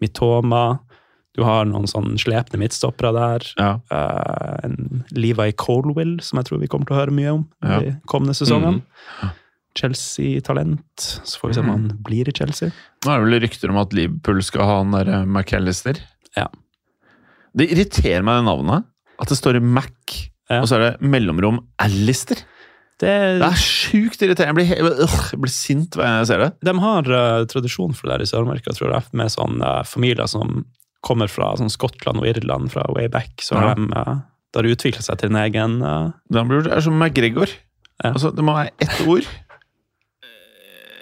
Mitoma. 0.00 0.78
Du 1.36 1.42
har 1.44 1.66
noen 1.68 1.84
sånn 1.90 2.14
slepne 2.20 2.58
midtstoppere 2.62 3.10
der. 3.12 3.44
Ja. 3.60 3.70
Uh, 3.92 4.56
en 4.64 5.04
Levi 5.12 5.50
Colwill, 5.60 6.16
som 6.24 6.40
jeg 6.40 6.48
tror 6.48 6.62
vi 6.62 6.68
kommer 6.72 6.88
til 6.88 6.96
å 6.96 7.00
høre 7.02 7.12
mye 7.16 7.34
om 7.34 7.42
Ja. 7.62 7.80
de 7.82 7.96
kommende 8.08 8.34
sesongene. 8.38 8.80
Mm. 9.22 9.34
Chelsea-talent. 9.76 11.20
Så 11.24 11.38
får 11.40 11.48
vi 11.48 11.54
se 11.54 11.60
om 11.60 11.68
han 11.68 11.88
blir 12.04 12.28
i 12.28 12.32
Chelsea. 12.32 12.70
Nå 13.04 13.12
er 13.12 13.20
det 13.20 13.26
vel 13.28 13.40
rykter 13.44 13.72
om 13.72 13.80
at 13.82 13.92
Liverpool 13.96 14.40
skal 14.44 14.64
ha 14.64 14.78
han 14.80 14.94
der 14.96 15.10
eh, 15.12 15.24
McAllister. 15.28 16.00
Ja. 16.36 16.46
Det 17.56 17.68
irriterer 17.72 18.24
meg, 18.24 18.40
det 18.40 18.48
navnet. 18.48 18.88
At 19.20 19.28
det 19.32 19.38
står 19.38 19.60
Mac, 19.60 19.92
Ja. 20.48 20.60
og 20.62 20.68
så 20.70 20.76
er 20.78 20.84
det 20.86 21.00
mellomrom 21.02 21.60
Alistair. 21.82 22.40
Det, 22.96 23.12
Det 23.42 23.44
er 23.44 23.60
sjukt 23.60 24.22
irriterende. 24.24 24.64
Jeg 24.64 24.80
blir, 24.80 24.88
øh, 25.04 25.16
jeg 25.32 25.40
blir 25.42 25.52
sint 25.52 25.96
hver 25.98 26.06
gang 26.08 26.18
jeg 26.22 26.28
ser 26.30 26.38
det. 26.46 26.50
De 26.64 26.72
har 26.80 27.10
uh, 27.12 27.44
tradisjon 27.44 27.92
for 27.92 28.08
det 28.08 28.14
der 28.16 28.24
i 28.24 28.30
Sør-Amerika, 28.30 28.72
tror 28.72 28.94
jeg, 28.94 29.04
med 29.12 29.28
sånne 29.34 29.60
uh, 29.82 29.84
familier 29.84 30.24
som 30.32 30.62
kommer 31.06 31.30
fra 31.30 31.52
sånn 31.60 31.70
Skottland 31.72 32.20
og 32.22 32.26
Irland 32.30 32.72
fra 32.74 32.84
way 32.96 33.06
back. 33.12 33.38
Så 33.44 33.56
har 33.58 33.70
Ja. 33.70 33.74
de 33.78 33.86
uh, 33.94 34.16
det 34.52 34.62
har 34.62 34.70
utvikla 34.72 35.02
seg 35.04 35.18
til 35.20 35.30
en 35.32 35.40
egen 35.44 35.78
uh, 35.84 36.12
det 36.32 36.42
er 36.72 36.80
som 36.84 36.96
McGregor. 36.98 37.50
Ja. 38.02 38.12
Altså, 38.14 38.30
det 38.34 38.44
må 38.44 38.54
være 38.56 38.72
ett 38.84 39.00
ord. 39.08 39.26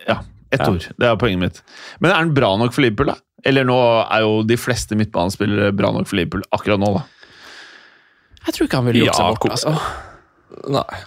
Ja, 0.09 0.19
ett 0.51 0.61
Ja. 0.61 0.71
ord. 0.71 0.85
Det 0.99 1.07
er 1.09 1.17
poenget 1.17 1.41
mitt. 1.41 1.63
Men 2.01 2.11
er 2.13 2.25
den 2.25 2.35
bra 2.35 2.57
nok 2.57 2.73
for 2.73 2.83
Liverpool, 2.83 3.07
da? 3.13 3.17
Eller 3.45 3.65
nå 3.65 3.77
er 4.11 4.21
jo 4.25 4.43
de 4.43 4.57
fleste 4.57 4.97
midtbanespillere 4.97 5.73
bra 5.77 5.91
nok 5.93 6.07
for 6.09 6.17
Liverpool 6.17 6.45
akkurat 6.53 6.81
nå, 6.81 6.93
da. 6.97 7.05
Jeg 8.47 8.55
tror 8.55 8.67
ikke 8.69 8.77
han 8.81 8.87
ville 8.91 9.05
gjort 9.05 9.19
Ja, 9.19 9.25
seg 9.25 9.41
bort. 9.41 9.51
Altså. 9.51 10.71
Nei, 10.71 11.01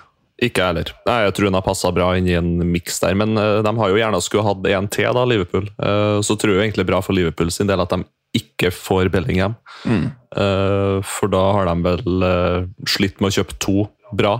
ikke 0.47 0.61
jeg 0.61 0.67
heller. 0.71 0.91
Nei, 1.07 1.17
Jeg 1.23 1.33
tror 1.37 1.45
han 1.49 1.53
har 1.57 1.65
passa 1.65 1.91
bra 1.93 2.11
inn 2.17 2.27
i 2.27 2.33
en 2.37 2.71
miks 2.71 2.99
der, 2.99 3.15
men 3.15 3.37
uh, 3.37 3.61
de 3.65 3.73
har 3.77 3.89
jo 3.89 3.97
gjerne 3.99 4.21
skulle 4.21 4.43
hatt 4.47 4.65
en 4.67 4.87
til, 4.87 5.13
da, 5.13 5.25
Liverpool. 5.25 5.69
Uh, 5.77 6.19
så 6.21 6.37
tror 6.37 6.55
jeg 6.57 6.67
egentlig 6.71 6.87
bra 6.89 7.01
for 7.01 7.13
Liverpool 7.13 7.51
sin 7.51 7.67
del 7.69 7.81
at 7.81 7.89
de 7.93 8.03
ikke 8.37 8.71
får 8.73 9.11
Bellingham. 9.13 9.57
Mm. 9.87 10.09
Uh, 10.37 10.99
for 11.05 11.31
da 11.33 11.41
har 11.57 11.69
de 11.69 11.75
vel 11.85 12.25
uh, 12.25 12.67
slitt 12.89 13.21
med 13.21 13.31
å 13.31 13.37
kjøpe 13.39 13.57
to 13.63 13.87
bra. 14.17 14.37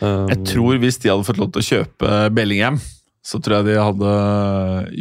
Um, 0.00 0.28
Jeg 0.32 0.44
tror 0.48 0.80
hvis 0.82 1.00
de 1.02 1.12
hadde 1.12 1.26
fått 1.28 1.40
lov 1.40 1.52
til 1.54 1.62
å 1.62 1.68
kjøpe 1.68 2.20
Bellingham, 2.36 2.80
så 3.24 3.40
tror 3.42 3.60
jeg 3.60 3.70
de 3.70 3.80
hadde 3.80 4.14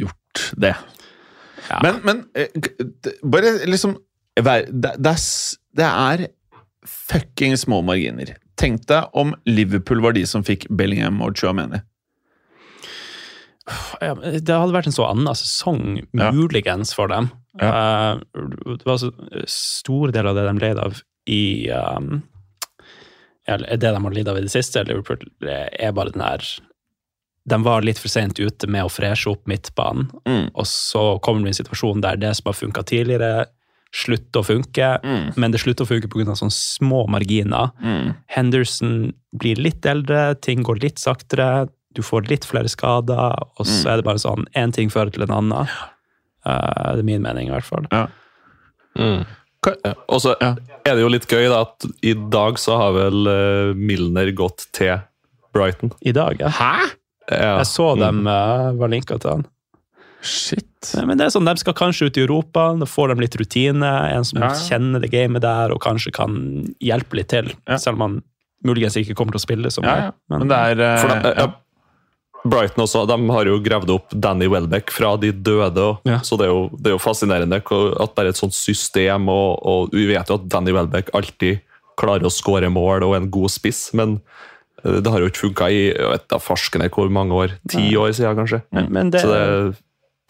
gjort 0.01 0.43
det. 0.59 0.75
Ja. 1.69 1.79
Men, 1.85 1.99
men 2.03 2.23
bare 3.29 3.51
liksom 3.69 3.99
Det, 4.39 4.93
det, 4.97 5.85
er, 5.85 6.23
fucking 6.87 7.57
små 7.59 7.81
marginer. 7.85 8.37
Tenk 8.59 8.85
deg 8.89 9.11
om 9.17 9.33
Liverpool 9.47 10.01
var 10.03 10.15
de 10.15 10.23
som 10.27 10.45
fikk 10.47 10.65
Bellingham 10.71 11.19
og 11.25 11.35
Chuameni. 11.37 11.81
Ja, 14.01 14.15
det 14.15 14.49
hadde 14.49 14.73
vært 14.73 14.89
en 14.89 14.95
så 14.95 15.05
annen 15.09 15.37
sesong, 15.37 16.01
muligens, 16.15 16.93
for 16.95 17.11
dem. 17.11 17.29
Eh, 17.59 18.19
det 18.77 18.85
var 18.85 19.03
en 19.03 19.45
stor 19.47 20.11
del 20.15 20.27
av 20.27 20.35
det 20.35 20.45
de 20.47 20.59
led 20.59 20.79
av 20.79 21.01
i 21.27 21.69
um, 21.69 22.21
eller 23.47 23.77
Det 23.77 23.91
de 23.91 24.03
har 24.03 24.11
lidd 24.13 24.27
av 24.29 24.37
i 24.37 24.41
det 24.45 24.51
siste, 24.53 24.83
Liverpool, 24.87 25.23
er 25.41 25.91
bare 25.91 26.11
den 26.13 26.21
her 26.21 26.43
De 27.49 27.57
var 27.65 27.81
litt 27.81 27.97
for 27.97 28.11
sent 28.13 28.37
ute 28.39 28.67
med 28.69 28.85
å 28.85 28.91
freshe 28.93 29.29
opp 29.31 29.45
midtbanen, 29.49 30.09
Mm. 30.25 30.51
og 30.53 30.65
så 30.69 31.19
kommer 31.21 31.43
det 31.47 31.55
en 31.57 31.65
situasjon 31.65 32.01
der 32.01 32.15
det 32.17 32.35
som 32.37 32.45
har 32.51 32.53
funka 32.53 32.83
tidligere, 32.85 33.45
slutter 33.91 34.41
å 34.41 34.45
funke, 34.45 34.99
Mm. 35.03 35.33
men 35.35 35.51
det 35.51 35.59
slutter 35.61 35.83
å 35.85 35.87
funke 35.89 36.07
pga. 36.07 36.35
sånne 36.35 36.53
små 36.53 37.07
marginer. 37.09 37.71
Mm. 37.81 38.15
Henderson 38.27 39.13
blir 39.35 39.55
litt 39.57 39.81
eldre, 39.85 40.39
ting 40.41 40.61
går 40.63 40.79
litt 40.83 40.97
saktere, 40.99 41.69
du 41.95 42.01
får 42.03 42.27
litt 42.29 42.45
flere 42.45 42.69
skader, 42.69 43.33
og 43.57 43.65
så 43.65 43.85
Mm. 43.85 43.91
er 43.91 43.95
det 43.97 44.05
bare 44.05 44.17
sånn 44.19 44.45
én 44.55 44.71
ting 44.71 44.89
fører 44.89 45.11
til 45.11 45.23
en 45.23 45.31
annen. 45.31 45.67
Eh, 46.49 46.93
det 46.95 47.03
er 47.03 47.07
min 47.11 47.21
mening, 47.25 47.47
i 47.49 47.53
hvert 47.53 47.67
fall. 47.69 47.85
mm. 48.97 49.25
Og 50.09 50.21
så 50.23 50.35
Ja. 50.41 50.53
er 50.85 50.95
det 50.95 51.01
jo 51.03 51.09
litt 51.11 51.27
gøy 51.27 51.49
da, 51.51 51.61
at 51.67 51.85
i 52.01 52.13
dag 52.13 52.55
så 52.57 52.77
har 52.79 52.93
vel 52.95 53.27
eh, 53.27 53.73
Milner 53.75 54.31
gått 54.31 54.67
til 54.73 55.01
Brighton. 55.53 55.91
I 56.01 56.11
dag, 56.15 56.39
ja. 56.39 56.49
Hæ?! 56.49 56.95
Ja. 57.29 57.57
Jeg 57.59 57.65
så 57.69 57.95
Mm. 57.95 57.99
dem 57.99 58.27
eh, 58.27 58.71
var 58.79 58.87
linka 58.89 59.17
til 59.19 59.29
han. 59.29 59.45
Shit. 60.21 60.65
Men 61.05 61.17
det 61.17 61.27
er 61.27 61.31
sånn, 61.31 61.45
De 61.45 61.55
skal 61.59 61.73
kanskje 61.73 62.07
ut 62.09 62.17
i 62.17 62.21
Europa, 62.25 62.73
da 62.79 62.85
får 62.85 63.13
de 63.13 63.21
litt 63.21 63.35
rutine. 63.39 63.83
En 64.15 64.23
som 64.23 64.41
Ja, 64.41 64.49
ja. 64.49 64.53
kjenner 64.55 64.99
det 65.01 65.11
gamet 65.11 65.41
der 65.41 65.71
og 65.71 65.79
kanskje 65.81 66.11
kan 66.13 66.73
hjelpe 66.81 67.15
litt 67.15 67.29
til. 67.29 67.51
Ja. 67.67 67.77
Selv 67.77 67.95
om 67.95 68.01
han 68.01 68.23
muligens 68.65 68.95
ikke 68.97 69.15
kommer 69.15 69.31
til 69.31 69.39
å 69.39 69.45
spille 69.47 69.71
så 69.71 69.83
Ja, 69.83 69.95
mye. 69.95 70.13
ja. 70.31 70.37
Men 70.39 70.47
det 70.47 70.57
er 70.57 70.81
uh, 70.95 71.01
For 71.01 71.07
de, 71.07 71.15
ja. 71.23 71.33
ja. 71.37 71.47
Brighton 72.43 72.85
også, 72.85 73.03
de 73.09 73.17
har 73.33 73.49
jo 73.49 73.57
gravd 73.63 73.89
opp 73.91 74.13
Danny 74.15 74.47
Welbeck 74.47 74.93
fra 74.95 75.15
de 75.19 75.31
døde. 75.31 75.89
Ja. 76.07 76.21
Så 76.23 76.37
det 76.39 76.47
er, 76.47 76.53
jo, 76.53 76.69
det 76.79 76.91
er 76.91 76.95
jo 76.95 77.01
fascinerende 77.03 77.59
at 77.59 78.13
det 78.15 78.23
er 78.23 78.29
et 78.31 78.39
sånt 78.39 78.55
system. 78.55 79.27
Og, 79.31 79.59
og 79.59 79.95
Vi 79.95 80.07
vet 80.11 80.29
jo 80.31 80.39
at 80.39 80.47
Danny 80.51 80.75
Welbeck 80.75 81.11
alltid 81.17 81.59
klarer 81.99 82.29
å 82.29 82.31
skåre 82.31 82.69
mål 82.71 83.03
og 83.03 83.17
er 83.17 83.25
en 83.25 83.33
god 83.33 83.51
spiss, 83.51 83.89
men 83.97 84.21
eh, 84.85 85.01
det 85.03 85.11
har 85.11 85.19
jo 85.19 85.27
ikke 85.27 85.49
funka 85.49 85.67
i 85.67 85.81
jeg 85.89 86.13
vet 86.13 86.29
da 86.31 86.39
farskene 86.39 86.87
hvor 86.93 87.11
mange 87.11 87.35
år? 87.35 87.57
Ti 87.71 87.89
år 87.99 88.13
siden, 88.15 88.39
kanskje. 88.39 88.61
Men, 88.71 88.87
men 88.95 89.11
det, 89.11 89.25
Så 89.25 89.33
det, 89.33 89.75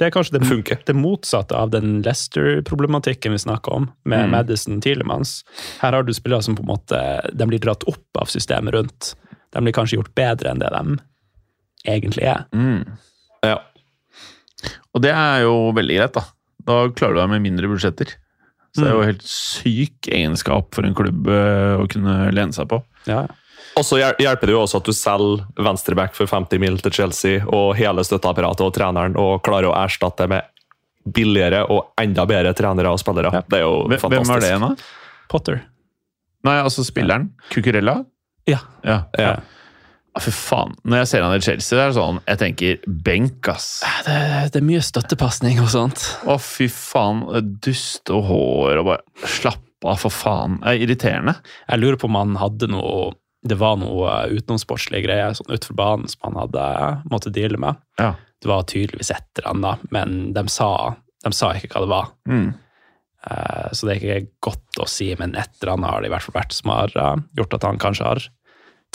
det 0.02 0.08
er 0.08 0.16
kanskje 0.16 0.40
det, 0.40 0.80
det 0.88 0.96
motsatte 0.98 1.54
av 1.60 1.70
den 1.76 2.00
Leicester-problematikken 2.06 3.36
vi 3.36 3.44
snakka 3.46 3.76
om, 3.76 3.92
med 4.10 4.26
Mm. 4.26 4.34
Madison 4.34 4.82
Tielemanns. 4.82 5.44
Her 5.84 5.94
har 5.94 6.04
du 6.04 6.14
spillere 6.16 6.42
som 6.42 6.58
på 6.58 6.66
en 6.66 6.72
måte 6.72 7.00
de 7.34 7.48
blir 7.48 7.62
dratt 7.62 7.86
opp 7.88 8.18
av 8.22 8.32
systemet 8.32 8.74
rundt. 8.74 9.14
De 9.54 9.62
blir 9.62 9.76
kanskje 9.76 10.00
gjort 10.00 10.16
bedre 10.18 10.52
enn 10.52 10.62
det 10.62 10.74
de 10.74 10.98
egentlig 11.86 12.24
er. 12.28 12.46
mm. 12.54 12.84
ja. 13.48 13.58
Og 14.94 15.02
det 15.06 15.12
er 15.16 15.44
jo 15.46 15.72
veldig 15.78 15.96
greit, 16.00 16.14
da. 16.18 16.24
Da 16.68 16.80
klarer 16.92 17.16
du 17.16 17.20
deg 17.22 17.30
med 17.32 17.44
mindre 17.46 17.70
budsjetter. 17.72 18.10
Så 18.76 18.82
det 18.84 18.90
er 18.90 18.96
jo 18.98 19.02
Mm. 19.04 19.10
helt 19.10 19.24
syk 19.26 20.08
egenskap 20.12 20.76
for 20.76 20.86
en 20.86 20.94
klubb 20.98 21.28
eh, 21.28 21.78
å 21.80 21.88
kunne 21.90 22.32
lene 22.36 22.54
seg 22.54 22.68
på. 22.70 22.82
Ja. 23.08 23.24
Og 23.78 23.86
så 23.86 23.98
hjelper 24.02 24.46
det 24.50 24.54
jo 24.54 24.62
også 24.66 24.78
at 24.82 24.86
du 24.90 24.92
selger 24.94 25.46
venstreback 25.58 26.14
for 26.18 26.28
50 26.28 26.60
mil 26.60 26.78
til 26.84 26.92
Chelsea, 26.92 27.40
og 27.48 27.76
hele 27.80 28.04
støtteapparatet 28.04 28.66
og 28.66 28.74
treneren, 28.76 29.16
og 29.18 29.42
klarer 29.46 29.70
å 29.72 29.78
erstatte 29.80 30.28
med 30.30 30.44
billigere 31.10 31.64
og 31.72 31.94
enda 32.02 32.26
bedre 32.30 32.52
trenere 32.54 32.92
og 32.92 33.00
spillere. 33.02 33.32
Ja. 33.34 33.42
Det 33.48 33.62
er 33.62 33.64
jo 33.64 33.88
Hvem 33.88 34.00
fantastisk. 34.02 34.20
hvem 34.20 34.34
var 34.34 34.40
det 34.44 34.50
igjen, 34.52 34.66
da? 34.68 34.76
Potter. 35.30 35.62
Nei, 36.44 36.58
altså 36.62 36.84
spilleren. 36.86 37.30
Cucurella? 37.54 38.04
Ja. 38.50 38.60
Ja. 38.84 39.04
Ja. 39.18 39.32
Ah, 40.20 40.24
Fy 40.28 40.34
faen. 40.36 40.76
Når 40.84 41.02
jeg 41.02 41.10
ser 41.14 41.24
han 41.26 41.36
i 41.38 41.40
Chelsea, 41.46 41.78
det 41.80 41.86
er 41.88 41.96
sånn 41.96 42.20
Jeg 42.28 42.40
tenker 42.42 42.84
benk, 43.08 43.48
ass. 43.54 43.70
Det, 44.06 44.18
det 44.54 44.60
er 44.60 44.68
mye 44.68 44.84
støttepasning 44.84 45.62
og 45.64 45.72
sånt. 45.72 46.04
Å, 46.28 46.36
fy 46.44 46.68
faen. 46.72 47.24
Dust 47.64 48.12
og 48.14 48.28
hår 48.30 48.82
og 48.84 48.90
bare 48.92 49.28
Slapp 49.40 49.64
av, 49.88 49.96
for 50.02 50.12
faen. 50.12 50.58
Det 50.60 50.74
er 50.76 50.84
irriterende. 50.86 51.38
Jeg 51.70 51.80
lurer 51.80 52.00
på 52.02 52.10
om 52.12 52.18
han 52.20 52.36
hadde 52.42 52.68
noe 52.68 53.14
Det 53.48 53.56
var 53.56 53.78
noe 53.80 54.10
eh, 54.26 54.34
utenomsportslige 54.36 55.06
greier 55.08 55.38
sånn 55.38 55.48
utenfor 55.54 55.78
banen 55.80 56.10
som 56.12 56.26
han 56.28 56.42
hadde 56.44 56.64
måttet 57.14 57.38
deale 57.40 57.56
med. 57.64 57.80
Ja. 58.02 58.10
Det 58.44 58.50
var 58.52 58.66
tydeligvis 58.68 59.14
et 59.16 59.40
eller 59.40 59.54
annet, 59.54 59.86
men 59.96 60.18
de 60.36 60.44
sa, 60.52 60.68
de 61.24 61.32
sa 61.36 61.54
ikke 61.56 61.72
hva 61.78 61.86
det 61.86 61.92
var. 61.94 62.10
Mm. 62.28 62.50
Eh, 63.30 63.70
Så 63.72 63.88
det 63.88 63.96
er 63.96 64.02
ikke 64.04 64.28
godt 64.50 64.80
å 64.84 64.88
si, 64.92 65.10
men 65.20 65.36
et 65.40 65.50
eller 65.62 65.74
annet 65.78 65.92
har 65.94 66.04
det 66.04 66.12
i 66.12 66.14
hvert 66.14 66.28
fall 66.28 66.38
vært 66.42 66.56
som 66.56 66.72
har 66.76 66.94
eh, 67.00 67.16
gjort 67.40 67.56
at 67.58 67.68
han 67.68 67.80
kanskje 67.82 68.08
har 68.12 68.22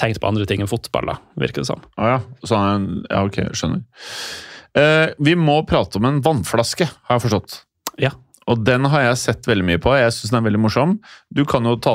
tenkt 0.01 0.21
på 0.23 0.31
andre 0.31 0.47
ting 0.49 0.65
enn 0.65 0.71
fotball, 0.71 1.13
da, 1.13 1.19
virker 1.41 1.63
det 1.63 1.71
som. 1.71 1.85
Ah, 1.97 2.17
ja. 2.17 2.19
Så 2.43 2.59
Ja, 2.59 3.23
ok, 3.23 3.41
skjønner. 3.55 3.85
Eh, 4.75 5.09
vi 5.23 5.37
må 5.39 5.61
prate 5.69 6.01
om 6.01 6.09
en 6.09 6.21
vannflaske, 6.25 6.89
har 6.91 7.19
jeg 7.19 7.27
forstått. 7.29 7.61
Ja. 8.03 8.11
Og 8.51 8.61
den 8.67 8.85
har 8.93 9.07
jeg 9.07 9.21
sett 9.23 9.47
veldig 9.49 9.65
mye 9.65 9.81
på. 9.81 9.95
Jeg 9.97 10.13
syns 10.13 10.33
den 10.35 10.41
er 10.43 10.45
veldig 10.49 10.61
morsom. 10.67 10.99
Du 11.33 11.45
kan 11.49 11.65
jo 11.65 11.79
ta, 11.81 11.95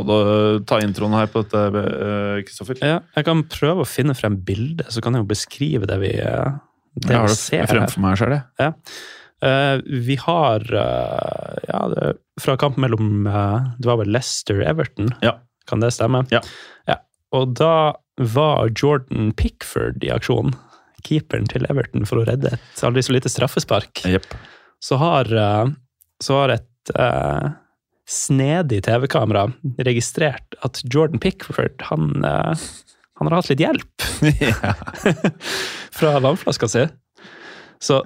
ta 0.66 0.80
introen 0.82 1.14
her 1.18 1.30
på 1.30 1.44
dette, 1.44 1.84
eh, 1.84 2.40
Kristoffer. 2.48 2.80
Ja, 2.82 3.04
jeg 3.18 3.28
kan 3.28 3.44
prøve 3.52 3.86
å 3.86 3.90
finne 3.90 4.16
frem 4.18 4.40
bildet, 4.48 4.90
så 4.90 5.04
kan 5.04 5.14
jeg 5.14 5.26
jo 5.26 5.30
beskrive 5.30 5.90
det 5.90 6.00
vi, 6.02 6.16
eh, 6.24 6.58
det 6.98 7.14
Jeg 7.14 7.22
har 7.22 7.30
det 7.30 7.38
ser 7.38 7.70
fremfor 7.70 8.06
meg 8.06 8.18
sjøl, 8.18 8.40
jeg. 8.60 8.74
Uh, 9.40 9.80
vi 9.88 10.18
har 10.20 10.66
uh, 10.68 11.60
ja, 11.64 11.78
det, 11.94 12.10
fra 12.44 12.58
kampen 12.60 12.84
mellom 12.84 13.24
uh, 13.24 13.70
Det 13.80 13.88
var 13.88 14.02
vel 14.02 14.12
Leicester-Everton? 14.12 15.14
Ja. 15.24 15.38
Kan 15.70 15.80
det 15.80 15.94
stemme? 15.96 16.26
Ja. 16.34 16.42
Ja. 16.90 16.98
Og 17.36 17.54
da 17.60 17.94
var 18.20 18.72
Jordan 18.76 19.32
Pickford 19.38 20.04
i 20.04 20.12
aksjon. 20.14 20.54
Keeperen 21.06 21.48
til 21.50 21.66
Everton 21.72 22.08
for 22.10 22.22
å 22.22 22.26
redde 22.28 22.56
et 22.58 22.84
aldri 22.84 23.04
så 23.06 23.16
lite 23.16 23.32
straffespark. 23.32 24.04
Yep. 24.10 24.28
Så 24.84 25.00
har, 25.00 25.30
eh, 25.32 25.72
så 26.24 26.42
har 26.42 26.56
et 26.58 26.94
uh, 27.00 27.52
snedig 28.10 28.82
TV-kamera 28.88 29.48
registrert 29.86 30.58
at 30.66 30.82
Jordan 30.84 31.22
Pickford 31.22 31.84
han, 31.92 32.26
uh, 32.26 32.56
han 33.20 33.30
har 33.30 33.38
hatt 33.38 33.52
litt 33.52 33.64
hjelp 33.64 34.08
fra 36.00 36.16
vannflaska 36.24 36.72
si. 36.72 36.88
Så 37.80 38.02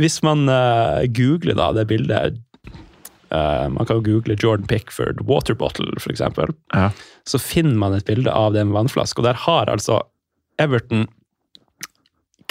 hvis 0.00 0.20
man 0.26 0.48
uh, 0.48 1.04
googler 1.12 1.58
da 1.58 1.70
det 1.76 1.86
bildet 1.90 2.40
eh, 3.30 3.68
Man 3.68 3.86
kan 3.86 4.00
jo 4.00 4.04
google 4.06 4.36
Jordan 4.38 4.66
Pickford 4.66 5.20
water 5.28 5.54
bottle, 5.54 5.90
eksempel. 6.10 6.52
Ja. 6.74 6.90
Så 7.26 7.38
finner 7.38 7.74
man 7.76 7.94
et 7.94 8.06
bilde 8.06 8.32
av 8.32 8.52
den 8.56 8.72
vannflaska, 8.74 9.20
og 9.22 9.28
der 9.30 9.40
har 9.46 9.70
altså 9.72 10.02
Everton 10.60 11.06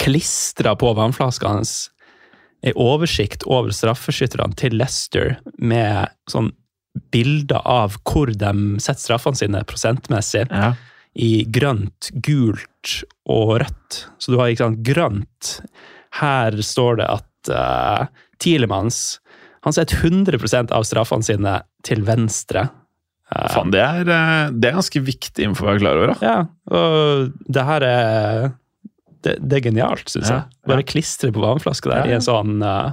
klistra 0.00 0.72
på 0.76 0.92
vannflaska 0.96 1.48
hans 1.48 1.90
ei 2.64 2.72
oversikt 2.76 3.44
over 3.48 3.72
straffeskytterne 3.72 4.56
til 4.60 4.74
Leicester 4.76 5.38
med 5.56 6.10
sånn 6.28 6.50
bilder 7.14 7.62
av 7.68 7.94
hvor 8.04 8.32
de 8.34 8.80
setter 8.82 9.00
straffene 9.00 9.38
sine 9.38 9.62
prosentmessig 9.68 10.46
Ja. 10.50 10.74
i 11.14 11.44
grønt, 11.48 12.10
gult 12.22 13.04
og 13.26 13.60
rødt. 13.62 14.06
Så 14.18 14.32
du 14.32 14.38
har 14.38 14.48
ikke 14.48 14.64
sant, 14.66 14.82
grønt. 14.84 15.60
Her 16.20 16.52
står 16.62 16.96
det 17.00 17.06
at 17.08 17.50
uh, 17.54 18.06
Tielemanns 18.38 19.19
han 19.66 19.74
setter 19.76 19.96
100% 20.08 20.70
av 20.72 20.84
straffene 20.88 21.26
sine 21.26 21.54
til 21.86 22.02
venstre. 22.06 22.68
Eh, 23.30 23.48
Faen, 23.52 23.70
det 23.74 23.82
er, 23.84 24.08
eh, 24.08 24.50
det 24.56 24.70
er 24.70 24.78
ganske 24.78 25.02
viktig 25.06 25.44
info 25.46 25.66
å 25.66 25.70
være 25.70 25.82
klar 25.82 26.00
over. 26.00 26.14
da. 26.14 26.16
Ja, 26.24 26.38
og 26.72 27.34
det 27.46 27.66
her 27.68 27.86
er 27.90 28.48
Det, 29.20 29.34
det 29.44 29.58
er 29.58 29.64
genialt, 29.68 30.08
syns 30.08 30.30
Ja, 30.30 30.36
jeg. 30.38 30.60
Bare 30.66 30.80
ja. 30.80 30.86
klistre 30.88 31.28
på 31.30 31.42
vannflaska 31.44 31.90
der 31.92 32.06
i 32.08 32.14
en 32.16 32.22
sånn 32.24 32.62
eh, 32.64 32.92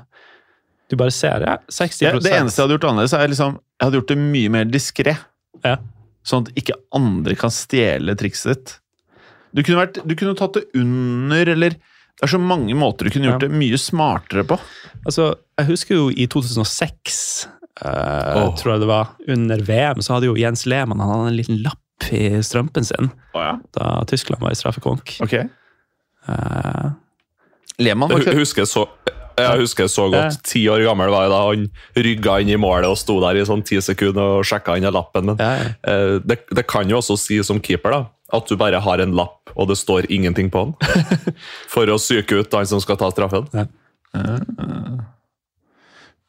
Du 0.92 0.98
bare 1.00 1.14
ser, 1.16 1.40
ja, 1.48 1.54
60 1.72 2.02
Jeg, 2.04 2.20
det 2.26 2.34
eneste 2.36 2.60
jeg 2.60 2.66
hadde 2.68 2.76
gjort 2.76 2.88
annerledes, 2.90 3.14
er 3.16 3.32
liksom, 3.32 3.54
jeg 3.80 3.86
hadde 3.88 4.02
gjort 4.02 4.12
det 4.12 4.18
mye 4.26 4.50
mer 4.52 4.66
diskré. 4.68 5.14
Ja. 5.64 5.78
Sånn 6.28 6.44
at 6.44 6.52
ikke 6.60 6.76
andre 7.00 7.36
kan 7.40 7.54
stjele 7.56 8.16
trikset 8.20 8.52
ditt. 8.52 8.74
Du 9.56 9.64
kunne, 9.64 9.80
vært, 9.80 10.02
du 10.04 10.14
kunne 10.20 10.36
tatt 10.36 10.60
det 10.60 10.66
under, 10.76 11.48
eller 11.56 11.78
Det 12.18 12.26
er 12.26 12.34
så 12.34 12.40
mange 12.42 12.74
måter 12.74 13.06
du 13.06 13.14
kunne 13.14 13.30
gjort 13.30 13.44
det 13.46 13.54
mye 13.54 13.78
smartere 13.78 14.44
på. 14.50 14.58
Altså, 15.06 15.36
jeg 15.60 15.70
husker 15.70 16.00
jo 16.00 16.08
i 16.10 16.26
2006, 16.34 17.20
uh, 17.84 18.40
oh. 18.42 18.56
tror 18.58 18.74
jeg 18.74 18.82
det 18.82 18.90
var, 18.90 19.12
under 19.36 19.62
VM, 19.68 20.02
så 20.02 20.16
hadde 20.16 20.32
jo 20.32 20.40
Jens 20.40 20.66
Lehmann 20.66 21.04
han 21.04 21.14
hadde 21.14 21.36
en 21.36 21.38
liten 21.38 21.62
lapp 21.66 22.10
i 22.14 22.40
strømpen 22.46 22.86
sin 22.86 23.10
da 23.74 23.86
Tyskland 24.10 24.42
var 24.42 24.54
i 24.54 24.58
straffekonk. 24.58 25.18
Ok. 25.22 25.38
Uh, 26.28 26.90
Lehmann 27.78 28.10
var 28.10 28.22
Jeg 28.22 28.32
ikke 28.32 28.42
husker 28.42 28.66
så, 28.70 28.88
jeg 29.38 29.62
husker 29.62 29.90
så 29.92 30.08
godt. 30.10 30.40
Ti 30.48 30.64
år 30.74 30.82
gammel 30.88 31.12
var 31.14 31.28
jeg 31.28 31.34
da 31.34 31.42
han 31.46 31.66
rygga 32.08 32.38
inn 32.42 32.52
i 32.54 32.60
målet 32.60 32.90
og 32.90 32.98
sto 32.98 33.20
der 33.22 33.38
i 33.38 33.46
sånn 33.46 33.62
ti 33.66 33.78
sekunder 33.84 34.40
og 34.40 34.48
sjekka 34.48 34.78
inn 34.80 34.88
i 34.88 34.94
lappen. 34.94 35.30
Men 35.30 35.42
ja, 35.42 35.52
ja. 35.62 35.74
eh, 35.92 36.14
det, 36.26 36.40
det 36.50 36.66
kan 36.70 36.90
jo 36.90 36.98
også 37.02 37.20
si 37.22 37.38
som 37.46 37.62
keeper 37.62 37.94
da, 37.94 38.02
at 38.34 38.48
du 38.50 38.58
bare 38.60 38.80
har 38.84 39.00
en 39.00 39.14
lapp, 39.16 39.52
og 39.56 39.70
det 39.70 39.78
står 39.80 40.10
ingenting 40.12 40.50
på 40.52 40.66
den. 40.66 40.76
For 41.74 41.88
å 41.88 41.96
psyke 42.02 42.42
ut 42.42 42.54
han 42.58 42.68
som 42.68 42.82
skal 42.84 42.98
ta 43.00 43.08
straffen. 43.14 43.48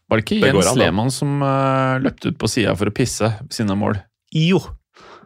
Var 0.08 0.16
det 0.16 0.24
ikke 0.24 0.38
Det 0.40 0.52
Jens. 0.54 0.76
Lehmann 0.78 1.10
som 1.12 1.42
uh, 1.44 1.98
løpte 2.00 2.30
ut 2.32 2.38
på 2.40 2.48
sida 2.48 2.72
for 2.78 2.88
å 2.88 2.94
pisse 2.96 3.28
sine 3.28 3.52
siden 3.52 3.74
av 3.74 3.80
mål? 3.82 3.98
Jo, 4.32 4.60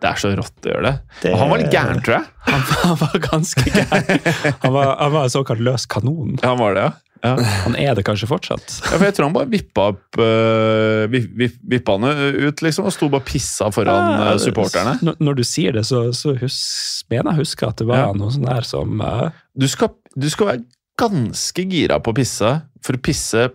Det 0.02 0.08
er 0.10 0.18
så 0.18 0.32
rått 0.34 0.66
å 0.66 0.72
gjøre 0.72 0.82
det. 0.88 0.94
Det- 1.22 1.30
Og 1.32 1.38
han 1.38 1.50
var 1.52 1.60
litt 1.62 1.70
gæren, 1.76 2.00
tror 2.02 2.16
jeg. 2.16 2.26
han, 2.48 2.64
var- 2.66 2.82
han 2.88 2.96
var 3.04 3.20
ganske 3.28 3.62
gæren. 3.70 4.26
Han 4.64 4.72
var, 4.74 4.96
han 4.98 5.12
var 5.14 5.22
en 5.28 5.30
såkalt 5.36 5.60
løs 5.62 5.84
kanon. 5.86 6.34
Ja, 6.42 6.48
han 6.54 6.58
var 6.58 6.74
det, 6.74 6.82
ja. 6.88 6.92
Han 7.64 7.76
er 7.78 7.94
det 7.94 8.02
kanskje 8.06 8.26
fortsatt. 8.30 8.64
Ja, 8.82 8.96
for 8.98 9.04
jeg 9.06 9.14
tror 9.16 9.28
han 9.28 9.34
bare 9.36 9.50
vippa 9.52 9.84
opp 9.92 10.18
uh, 10.18 11.04
vip, 11.12 11.28
vip, 11.38 11.56
Vippa 11.74 11.94
han 11.96 12.08
ut, 12.48 12.62
liksom, 12.66 12.88
og 12.90 12.94
sto 12.96 13.08
bare 13.12 13.24
pissa 13.28 13.68
foran 13.74 14.10
Ja, 14.16 14.32
eh, 14.32 14.38
supporterne. 14.42 14.96
Når, 15.06 15.16
når 15.22 15.38
du 15.38 15.44
sier 15.46 15.76
det, 15.78 15.84
så, 15.88 16.04
så 16.16 16.34
hus, 16.40 16.58
mener 17.12 17.30
jeg 17.30 17.38
å 17.38 17.42
huske 17.44 17.68
at 17.68 17.78
det 17.78 17.86
var 17.88 18.08
Ja. 18.08 18.12
noe 18.18 18.34
sånn 18.34 18.48
der 18.50 18.66
som 18.66 19.00
uh... 19.00 19.28
Du 19.54 19.68
skal, 19.70 19.94
du 20.18 20.28
skal 20.32 20.50
være 20.50 20.64
ganske 21.00 21.64
gira 21.70 22.00
på 22.02 22.12
å 22.12 22.16
pisse 22.18 22.50
for 22.84 22.98
å 22.98 23.02
pisse 23.02 23.46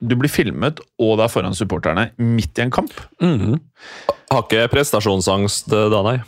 Du 0.00 0.14
blir 0.16 0.30
filmet, 0.32 0.78
og 1.02 1.18
det 1.20 1.26
er 1.26 1.32
foran 1.34 1.52
supporterne, 1.58 2.06
midt 2.16 2.56
i 2.56 2.62
en 2.64 2.70
kamp. 2.72 2.94
mhm. 3.20 3.58
Har 4.30 4.44
ikke 4.46 4.68
prestasjonsangst 4.72 5.72
eh, 5.74 5.88
da, 5.92 6.00
nei. 6.06 6.18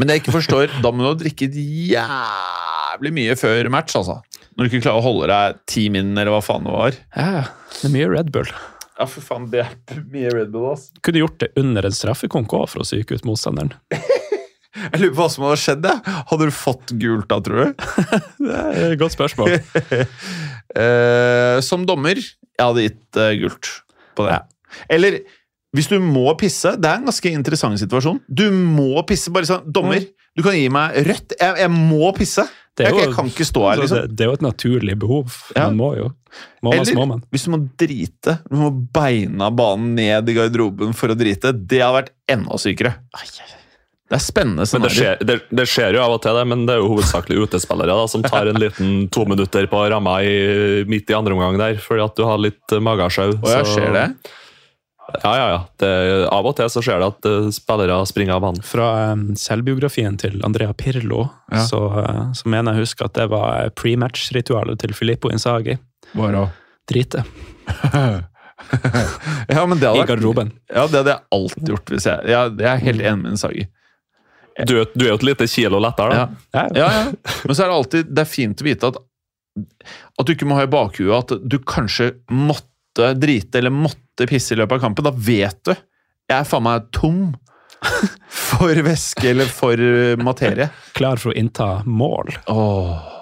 Men 0.00 0.08
det 0.08 0.16
jeg 0.16 0.22
ikke 0.24 0.34
forstår, 0.38 0.72
da 0.82 0.90
må 0.90 1.04
du 1.04 1.10
ha 1.10 1.14
drikket 1.20 1.54
jævlig 1.56 3.12
mye 3.16 3.36
før 3.38 3.68
match, 3.72 3.94
altså. 3.98 4.18
Når 4.56 4.64
du 4.64 4.72
ikke 4.72 4.86
klarer 4.86 5.02
å 5.02 5.04
holde 5.04 5.26
deg 5.28 5.58
ti 5.68 5.82
min, 5.92 6.14
eller 6.16 6.32
hva 6.32 6.40
faen 6.44 6.64
det 6.64 6.72
var. 6.72 6.96
Ja, 7.12 7.42
det 7.76 7.88
er 7.90 7.92
mye 7.92 8.08
Red 8.08 8.32
Bull. 8.32 8.48
Ja, 8.96 9.04
for 9.04 9.20
faen, 9.20 9.50
det 9.52 9.66
er 9.66 9.98
mye 10.08 10.30
Red 10.32 10.48
Bull, 10.54 10.70
ass. 10.72 10.88
Kunne 11.04 11.20
gjort 11.20 11.36
det 11.42 11.50
under 11.60 11.84
en 11.84 11.96
straffekonk 11.96 12.54
òg, 12.56 12.64
for 12.72 12.80
å 12.80 12.86
psyke 12.86 13.18
ut 13.18 13.28
motstanderen. 13.28 13.74
Jeg 14.76 15.00
lurer 15.00 15.12
på 15.12 15.20
hva 15.22 15.28
som 15.32 15.44
hadde 15.46 15.60
skjedd, 15.60 15.84
Det. 15.84 15.92
Hadde 16.30 16.48
du 16.48 16.52
fått 16.52 16.92
gult 17.00 17.28
da, 17.32 17.38
tror 17.44 17.60
du? 17.62 17.86
Det 18.46 18.56
er 18.62 18.90
et 18.92 19.00
godt 19.00 19.16
spørsmål. 19.16 19.56
Eh, 20.76 21.56
som 21.64 21.86
dommer, 21.88 22.18
jeg 22.18 22.60
hadde 22.60 22.82
gitt 22.84 23.16
uh, 23.16 23.30
gult 23.40 23.68
på 24.18 24.26
det. 24.26 24.34
Eller 24.92 25.14
hvis 25.72 25.88
du 25.88 25.94
må 26.04 26.26
pisse, 26.36 26.74
det 26.76 26.90
er 26.90 26.98
en 26.98 27.06
ganske 27.08 27.30
interessant 27.32 27.80
situasjon. 27.80 28.18
Du 28.28 28.50
må 28.52 29.00
pisse, 29.08 29.32
bare 29.32 29.48
sånn 29.48 29.64
Dommer, 29.72 30.04
du 30.36 30.42
kan 30.44 30.58
gi 30.58 30.66
meg 30.72 30.98
rødt. 31.06 31.32
Jeg, 31.38 31.56
jeg 31.62 31.72
må 31.72 32.10
pisse. 32.18 32.44
Det 32.76 32.86
er 32.86 32.90
jo- 32.92 32.98
jeg 33.06 33.14
kan 33.16 33.26
ikke 33.30 33.46
stå 33.48 33.60
her, 33.64 33.80
Altså, 33.80 33.82
liksom. 33.82 33.96
det, 34.08 34.16
det 34.16 34.24
er 34.24 34.28
jo 34.28 34.36
et 34.36 34.42
naturlig 34.44 34.96
behov. 35.00 35.36
Ja. 35.56 35.66
Man 35.70 35.76
må 35.80 35.90
jo. 35.96 36.10
Må 36.62 36.72
Eller 36.74 36.94
må 36.98 37.06
man. 37.08 37.22
hvis 37.32 37.44
du 37.46 37.50
må 37.54 37.60
drite, 37.80 38.34
du 38.50 38.56
må 38.60 38.70
beina 38.92 39.48
banen 39.50 39.94
ned 39.96 40.28
i 40.28 40.34
garderoben 40.36 40.92
for 40.94 41.08
å 41.08 41.16
drite. 41.16 41.54
Det 41.56 41.80
hadde 41.80 42.02
vært 42.02 42.10
enda 42.28 42.58
sykere. 42.60 42.94
Det 44.06 44.14
er 44.14 44.22
spennende 44.22 44.62
Men 44.72 44.82
det 44.84 44.90
skjer, 44.94 45.16
det, 45.26 45.36
det 45.50 45.64
skjer 45.66 45.96
jo 45.96 46.02
av 46.04 46.12
og 46.14 46.20
til, 46.22 46.36
det, 46.38 46.44
men 46.46 46.60
det 46.68 46.76
er 46.76 46.78
jo 46.78 46.92
hovedsakelig 46.92 47.40
utespillere 47.48 47.90
da, 47.90 48.04
som 48.06 48.22
tar 48.22 48.46
en 48.52 48.60
liten 48.62 49.08
to 49.10 49.24
minutter 49.26 49.66
på 49.66 49.80
ramma 49.90 50.20
i, 50.22 50.84
midt 50.86 51.10
i 51.10 51.16
andre 51.16 51.34
omgang 51.34 51.58
der, 51.58 51.80
fordi 51.82 52.04
at 52.04 52.14
du 52.14 52.22
har 52.28 52.38
litt 52.38 52.70
magesjau. 52.70 53.32
Og 53.42 53.48
jeg 53.50 53.64
så- 53.66 53.74
ser 53.74 53.92
det. 53.96 54.04
Ja, 55.22 55.32
ja, 55.38 55.46
ja. 55.52 55.58
Det, 55.78 55.90
av 56.34 56.46
og 56.50 56.56
til 56.58 56.66
så 56.72 56.80
skjer 56.82 56.98
det 56.98 57.06
at 57.12 57.26
uh, 57.30 57.48
spillere 57.54 58.00
springer 58.10 58.34
av 58.34 58.42
banen. 58.42 58.62
Fra 58.66 58.86
um, 59.12 59.28
selvbiografien 59.38 60.16
til 60.18 60.40
Andrea 60.46 60.72
Pirlo 60.74 61.28
Ja. 61.52 61.62
så, 61.68 61.78
uh, 61.94 62.32
så 62.34 62.48
mener 62.50 62.74
jeg 62.74 62.80
å 62.80 62.86
huske 62.88 63.06
at 63.06 63.14
det 63.14 63.28
var 63.30 63.70
pre-match-ritualet 63.78 64.80
til 64.82 64.94
Filippo 64.98 65.30
Inzaghi. 65.30 65.76
Drite 66.90 67.22
Ja, 69.48 69.66
men 69.66 69.78
det 69.78 69.86
hadde 69.88 70.02
I 70.02 70.06
garderoben. 70.08 70.50
ja, 70.72 70.86
det 70.88 70.96
hadde 71.02 71.10
jeg 71.12 71.20
alltid 71.36 71.68
gjort. 71.72 71.90
Hvis 71.92 72.06
jeg, 72.08 72.20
Jeg, 72.32 72.54
jeg 72.62 72.70
er 72.72 72.84
helt 72.86 73.02
enig 73.02 73.22
med 73.22 73.34
Insagi. 73.36 73.66
Du, 74.66 74.72
er- 74.80 74.88
du 74.96 75.04
er 75.04 75.10
jo 75.12 75.18
et 75.18 75.26
lite 75.28 75.46
kilo 75.52 75.78
lettere, 75.84 76.14
da. 76.14 76.16
Ja. 76.16 76.28
Ja, 76.56 76.68
Ja, 76.74 76.86
ja. 76.92 77.34
Men 77.44 77.54
så 77.58 77.62
er 77.66 77.68
det 77.68 77.76
alltid 77.76 78.14
det 78.16 78.22
er 78.24 78.30
fint 78.30 78.62
å 78.62 78.66
vite 78.66 78.88
at 78.92 79.02
at 80.20 80.26
du 80.28 80.32
ikke 80.34 80.44
må 80.48 80.56
ha 80.58 80.64
i 80.66 80.68
bakhuet 80.68 81.16
at 81.32 81.44
du 81.48 81.58
kanskje 81.64 82.10
måtte 82.28 82.68
drite 83.18 83.60
eller 83.60 83.74
måtte 83.74 84.28
pisse 84.28 84.54
i 84.54 84.60
løpet 84.60 84.78
av 84.78 84.86
kampen. 84.86 85.06
Da 85.06 85.12
vet 85.12 85.60
du. 85.68 85.74
Jeg 86.26 86.38
er 86.40 86.48
faen 86.48 86.64
meg 86.66 86.88
tom 86.96 87.20
for 88.50 88.82
væske 88.86 89.30
eller 89.30 89.50
for 89.52 89.82
materie. 90.22 90.70
Klar 90.98 91.20
for 91.22 91.34
å 91.34 91.38
innta 91.38 91.68
mål. 91.86 92.34
Åh. 92.50 93.12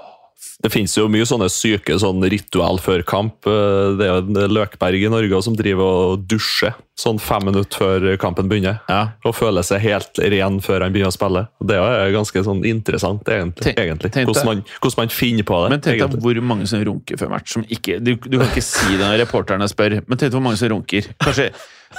Det 0.64 0.70
finnes 0.72 0.94
jo 0.96 1.04
mye 1.12 1.26
sånne 1.28 1.50
syke 1.52 1.98
sånn 2.00 2.24
ritual 2.32 2.78
før 2.80 3.02
kamp. 3.04 3.44
Eh, 3.44 3.90
Det 3.98 4.06
er 4.06 4.14
jo 4.14 4.22
en 4.24 4.54
Løkberg 4.56 5.02
i 5.04 5.10
Norge 5.12 5.42
som 5.44 5.56
driver 5.58 6.14
og 6.14 6.22
dusjer 6.30 6.72
sånn 6.96 7.18
fem 7.20 7.44
minutter 7.50 7.76
før 7.82 8.16
kampen 8.22 8.48
begynner. 8.48 8.78
Ja. 8.88 9.10
Og 9.26 9.34
føler 9.36 9.66
seg 9.66 9.82
helt 9.82 10.18
ren 10.32 10.60
før 10.64 10.86
han 10.86 10.94
begynner 10.94 11.12
å 11.12 11.16
spille. 11.16 11.42
Det 11.60 11.76
er 11.76 12.14
ganske 12.14 12.44
sånn 12.46 12.64
interessant, 12.64 13.28
egentlig. 13.28 13.74
Egentlig. 13.76 14.12
Hvordan, 14.24 14.46
man, 14.48 14.64
hvordan 14.80 15.02
man 15.02 15.12
finner 15.12 15.48
på 15.48 15.60
det. 15.64 15.70
Men 15.74 15.84
tenk 15.84 16.00
deg 16.04 16.18
hvor 16.24 16.40
mange 16.54 16.68
som 16.70 16.84
runker 16.86 17.20
før 17.20 17.34
match. 17.34 17.52
Som 17.58 17.66
ikke, 17.68 17.98
du, 18.00 18.14
du 18.16 18.38
kan 18.38 18.48
ikke 18.48 18.64
si 18.64 18.94
det 18.96 19.02
når 19.04 19.20
reporterne 19.26 19.68
spør, 19.68 19.98
men 20.06 20.16
tenk 20.16 20.30
deg 20.30 20.38
hvor 20.38 20.46
mange 20.48 20.60
som 20.62 20.70
runker. 20.72 21.10
Kanskje, 21.20 21.50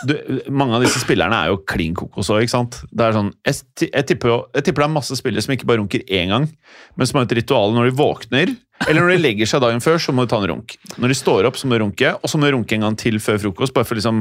du, 0.04 0.14
mange 0.52 0.76
av 0.78 0.84
disse 0.84 1.00
spillerne 1.02 1.38
er 1.38 1.54
jo 1.54 1.62
klin 1.68 1.96
kokos 1.98 2.30
òg, 2.34 2.44
ikke 2.44 2.54
sant? 2.54 2.82
Det 2.92 3.06
er 3.06 3.16
sånn, 3.16 3.32
jeg, 3.48 3.60
jeg, 3.86 4.06
tipper 4.12 4.34
jeg 4.34 4.68
tipper 4.68 4.84
det 4.84 4.88
er 4.90 4.96
masse 4.98 5.18
spillere 5.20 5.46
som 5.46 5.56
ikke 5.56 5.68
bare 5.70 5.82
runker 5.82 6.04
én 6.06 6.34
gang, 6.34 6.48
men 6.96 7.10
som 7.10 7.22
har 7.22 7.28
et 7.30 7.36
ritual 7.40 7.76
når 7.76 7.90
de 7.90 7.98
våkner, 8.00 8.56
eller 8.86 9.02
når 9.02 9.14
de 9.16 9.22
legger 9.24 9.50
seg 9.50 9.64
dagen 9.64 9.84
før, 9.84 10.02
så 10.02 10.14
må 10.16 10.26
de 10.26 10.34
ta 10.34 10.42
en 10.42 10.50
runk. 10.52 10.76
Når 11.00 11.14
de 11.14 11.18
står 11.18 11.48
opp, 11.48 11.60
så 11.60 11.70
må 11.70 11.78
de 11.78 11.86
runke, 11.86 12.12
og 12.20 12.32
så 12.32 12.40
må 12.40 12.50
de 12.50 12.58
runke 12.58 12.76
en 12.76 12.88
gang 12.88 12.98
til 13.00 13.22
før 13.24 13.40
frokost, 13.46 13.76
bare 13.76 13.88
for 13.88 14.00
liksom 14.00 14.20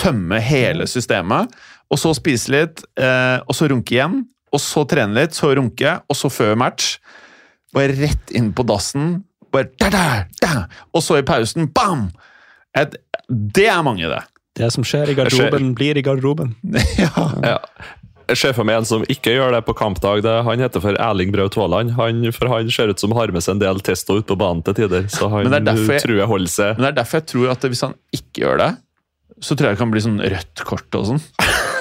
tømme 0.00 0.38
hele 0.42 0.86
systemet. 0.90 1.50
Og 1.92 2.00
så 2.00 2.14
spise 2.16 2.52
litt, 2.54 2.84
eh, 2.96 3.38
og 3.42 3.56
så 3.56 3.68
runke 3.72 3.96
igjen. 3.96 4.22
Og 4.52 4.60
så 4.60 4.84
trene 4.88 5.16
litt, 5.16 5.36
så 5.36 5.52
runke, 5.56 5.98
og 6.08 6.16
så 6.16 6.30
før 6.32 6.56
match. 6.60 6.96
Bare 7.72 7.94
rett 7.96 8.32
inn 8.36 8.52
på 8.52 8.64
dassen. 8.68 9.22
Bare 9.52 9.72
da, 9.80 9.90
da, 9.92 10.04
da. 10.40 10.52
Og 10.92 11.04
så 11.04 11.20
i 11.20 11.26
pausen, 11.26 11.68
bam! 11.72 12.10
Et, 12.78 12.94
det 13.28 13.66
er 13.68 13.82
mange, 13.84 14.08
det. 14.08 14.22
Det 14.58 14.68
som 14.74 14.84
skjer 14.84 15.08
i 15.08 15.14
garderoben, 15.16 15.72
blir 15.74 15.96
i 15.96 16.02
garderoben. 16.04 16.54
ja. 17.00 17.26
Ja. 17.42 17.58
Jeg 18.30 18.38
ser 18.38 18.52
for 18.56 18.64
meg 18.64 18.78
en 18.78 18.86
som 18.88 19.02
ikke 19.10 19.32
gjør 19.34 19.52
det 19.56 19.62
på 19.66 19.74
kampdag. 19.76 20.22
Det, 20.24 20.32
han 20.46 20.60
heter 20.62 20.80
for 20.84 20.96
Erling 21.00 21.32
Braut 21.34 21.56
Haaland. 21.58 21.90
Han, 21.98 22.22
for 22.32 22.48
han 22.52 22.70
ser 22.72 22.92
ut 22.92 23.00
som 23.02 23.12
har 23.16 23.32
med 23.34 23.44
seg 23.44 23.56
en 23.56 23.62
del 23.64 23.80
testo 23.84 24.16
ut 24.20 24.28
på 24.28 24.36
banen 24.40 24.62
til 24.64 24.76
tider. 24.78 25.08
Så 25.12 25.28
han 25.32 25.48
Men 25.48 25.56
det 25.56 25.62
derfor 25.72 25.96
jeg- 25.96 26.04
tror 26.06 26.20
jeg 26.20 26.30
holder 26.30 26.52
seg 26.52 26.76
Men 26.78 26.84
det 26.86 26.90
er 26.92 26.98
derfor 27.00 27.18
jeg 27.20 27.26
tror 27.32 27.50
at 27.56 27.66
hvis 27.72 27.82
han 27.84 27.94
ikke 28.16 28.44
gjør 28.44 28.62
det, 28.62 28.70
så 29.42 29.56
tror 29.58 29.68
jeg 29.68 29.74
det 29.76 29.82
kan 29.82 29.90
bli 29.92 30.04
sånn 30.04 30.20
rødt 30.22 30.64
kort 30.68 30.96
og 31.00 31.06
sånn. 31.10 31.22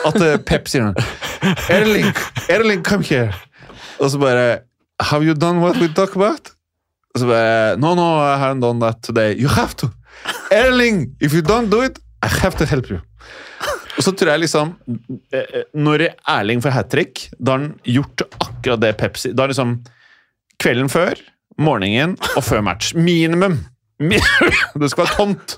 At 0.09 0.17
eh, 0.25 0.37
Pep 0.49 0.67
sier 0.71 0.87
noe. 0.89 1.05
Erling, 1.69 2.09
Erling, 2.49 2.81
come 2.87 3.03
here. 3.05 3.33
Og 4.01 4.09
så 4.11 4.19
bare 4.21 4.47
Have 5.11 5.23
you 5.25 5.33
done 5.37 5.61
what 5.61 5.77
we 5.81 5.87
talk 5.93 6.15
about? 6.17 6.51
Og 7.13 7.21
så 7.21 7.27
bare 7.29 7.77
No, 7.77 7.93
no, 7.95 8.07
I 8.17 8.39
haven't 8.41 8.61
done 8.65 8.79
that 8.81 9.03
today. 9.05 9.35
You 9.37 9.47
have 9.53 9.75
to. 9.83 9.91
Erling, 10.51 11.11
if 11.21 11.33
you 11.37 11.41
don't 11.45 11.69
do 11.69 11.83
it, 11.85 11.99
I 12.21 12.29
have 12.41 12.57
to 12.59 12.67
help 12.69 12.89
you. 12.91 12.99
Og 13.97 14.05
så 14.05 14.13
tror 14.15 14.31
jeg 14.33 14.43
liksom 14.45 14.75
eh, 15.33 15.41
eh, 15.41 15.63
Når 15.77 16.05
Erling 16.29 16.61
får 16.63 16.73
hat 16.75 16.91
trick, 16.93 17.25
da 17.37 17.55
har 17.55 17.63
han 17.63 17.73
gjort 17.85 18.23
akkurat 18.39 18.81
det 18.81 18.93
Pepsi 18.99 19.33
Da 19.35 19.43
er 19.45 19.53
liksom 19.53 19.75
kvelden 20.61 20.89
før, 20.93 21.17
morgenen 21.57 22.15
og 22.35 22.43
før 22.45 22.61
match. 22.65 22.93
Minimum! 22.93 23.59
Det 24.81 24.89
skal 24.91 25.05
være 25.05 25.15
tomt. 25.17 25.55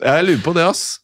Jeg 0.00 0.26
lurer 0.26 0.42
på 0.42 0.54
det, 0.54 0.64
ass. 0.66 1.00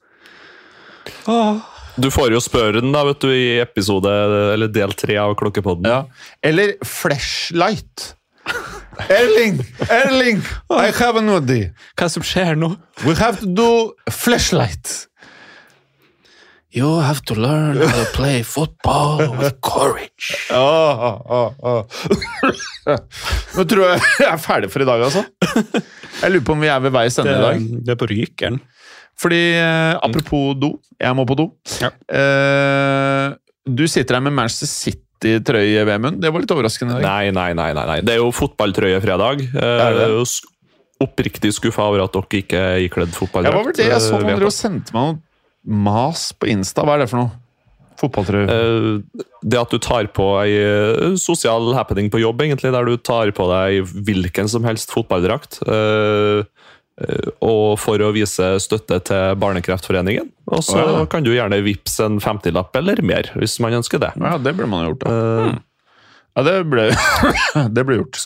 Du 1.97 2.09
får 2.13 2.35
jo 2.35 2.41
spørre 2.43 2.81
den 2.81 2.93
da, 2.95 3.05
vet 3.09 3.23
du, 3.23 3.31
i 3.31 3.59
episode, 3.63 4.11
eller 4.55 4.71
del 4.73 4.95
tre 4.99 5.17
av 5.23 5.35
Klokkepodden. 5.39 5.87
Ja. 5.87 6.03
Eller 6.45 6.75
flashlight. 6.87 8.13
Erling! 9.11 9.61
Erling! 9.91 10.41
I 10.71 10.91
have 10.99 11.17
an 11.21 11.29
idea. 11.31 11.73
Hva 11.99 12.09
som 12.13 12.25
skjer 12.27 12.57
nå? 12.59 12.73
We 13.05 13.15
have 13.19 13.41
to 13.43 13.47
do 13.47 13.69
flashlight. 14.11 15.07
You 16.77 16.99
have 17.01 17.23
to 17.31 17.35
learn 17.35 17.79
how 17.81 18.05
to 18.05 18.09
play 18.13 18.43
football 18.43 19.23
with 19.39 19.55
courage. 19.65 20.35
Oh, 20.51 21.23
oh, 21.25 21.55
oh. 21.63 21.83
Nå 23.57 23.65
tror 23.65 23.95
jeg 23.95 24.03
jeg 24.21 24.29
er 24.29 24.43
ferdig 24.43 24.69
for 24.75 24.85
i 24.85 24.89
dag, 24.89 25.07
altså. 25.07 25.23
Jeg 26.21 26.35
lurer 26.35 26.45
på 26.45 26.57
om 26.57 26.65
vi 26.67 26.69
er 26.73 26.83
ved 26.85 26.93
veis 26.97 27.17
ende 27.23 27.33
i 27.33 27.41
dag. 27.47 27.65
det 27.87 27.95
er 27.95 28.01
på 28.01 28.09
Rykeren. 28.11 28.61
Fordi, 29.17 29.41
eh, 29.57 29.95
apropos 30.05 30.53
do, 30.61 30.75
jeg 31.01 31.17
må 31.17 31.25
på 31.25 31.39
do. 31.39 31.47
Ja. 31.81 31.89
Eh, 32.13 33.33
du 33.65 33.87
sitter 33.89 34.19
her 34.19 34.27
med 34.29 34.37
Manchester 34.37 34.69
City 34.69 35.01
City-trøye, 35.17 35.85
Vemund. 35.89 36.21
Det 36.21 36.31
var 36.33 36.43
litt 36.43 36.53
overraskende. 36.53 36.99
Nei, 37.03 37.31
nei, 37.35 37.53
nei, 37.57 37.71
nei, 37.77 37.87
nei. 37.89 38.01
Det 38.05 38.15
er 38.17 38.21
jo 38.21 38.29
fotballtrøye-fredag. 38.37 39.47
Er 39.57 39.97
det? 39.97 40.05
Er 40.07 40.15
jo 40.19 40.25
oppriktig 41.07 41.53
skuffa 41.53 41.85
over 41.91 42.05
at 42.07 42.13
dere 42.17 42.41
ikke 42.43 42.61
er 42.61 42.85
ikledd 42.87 43.13
fotballdrakt. 43.17 43.57
hva 43.57 43.65
var 43.69 43.77
det? 43.77 43.89
Jeg 43.91 44.01
så 44.05 44.15
eh, 44.17 44.23
noen 44.25 44.41
dere 44.41 44.53
sendte 44.55 44.95
meg 44.97 45.11
noe 45.11 45.19
mas 45.67 46.31
på 46.37 46.49
Insta. 46.53 46.85
Hva 46.87 46.95
er 46.97 47.05
det 47.05 47.11
for 47.11 47.21
noe? 47.25 47.33
Fotballtrøye. 48.01 48.47
Eh, 48.53 49.25
Det 49.47 49.59
at 49.61 49.73
du 49.73 49.79
tar 49.79 50.09
på 50.17 50.29
ei 50.43 50.53
eh, 50.57 51.17
sosial 51.21 51.73
happening 51.77 52.09
på 52.13 52.21
jobb, 52.21 52.41
egentlig, 52.45 52.73
der 52.73 52.85
du 52.89 52.97
tar 52.97 53.33
på 53.37 53.49
deg 53.53 53.93
hvilken 54.09 54.49
som 54.53 54.65
helst 54.69 54.93
fotballdrakt. 54.93 55.61
eh, 55.67 56.41
eh, 56.41 56.45
Og 57.45 57.75
for 57.77 58.01
å 58.01 58.13
vise 58.17 58.55
støtte 58.65 58.97
til 59.05 59.35
Barnekreftforeningen. 59.41 60.31
Og 60.49 60.63
så 60.65 60.79
ja. 60.81 61.03
kan 61.13 61.27
du 61.27 61.33
gjerne 61.35 61.59
vippse 61.67 62.07
en 62.09 62.17
50-lapp 62.23 62.77
eller 62.81 63.03
mer, 63.05 63.29
hvis 63.37 63.59
man 63.61 63.77
ønsker 63.77 64.01
det. 64.01 64.15
Ja, 64.17 64.39
det 64.41 64.55
burde 64.57 64.71
man 64.73 64.85
ha 64.85 64.93
gjort, 64.93 65.05
da. 65.05 65.19
Eh, 65.51 65.59
Ja, 66.37 66.43
det 66.45 66.57
ble, 66.69 66.91
det 67.77 67.85
ble 67.89 68.01
gjort. 68.03 68.19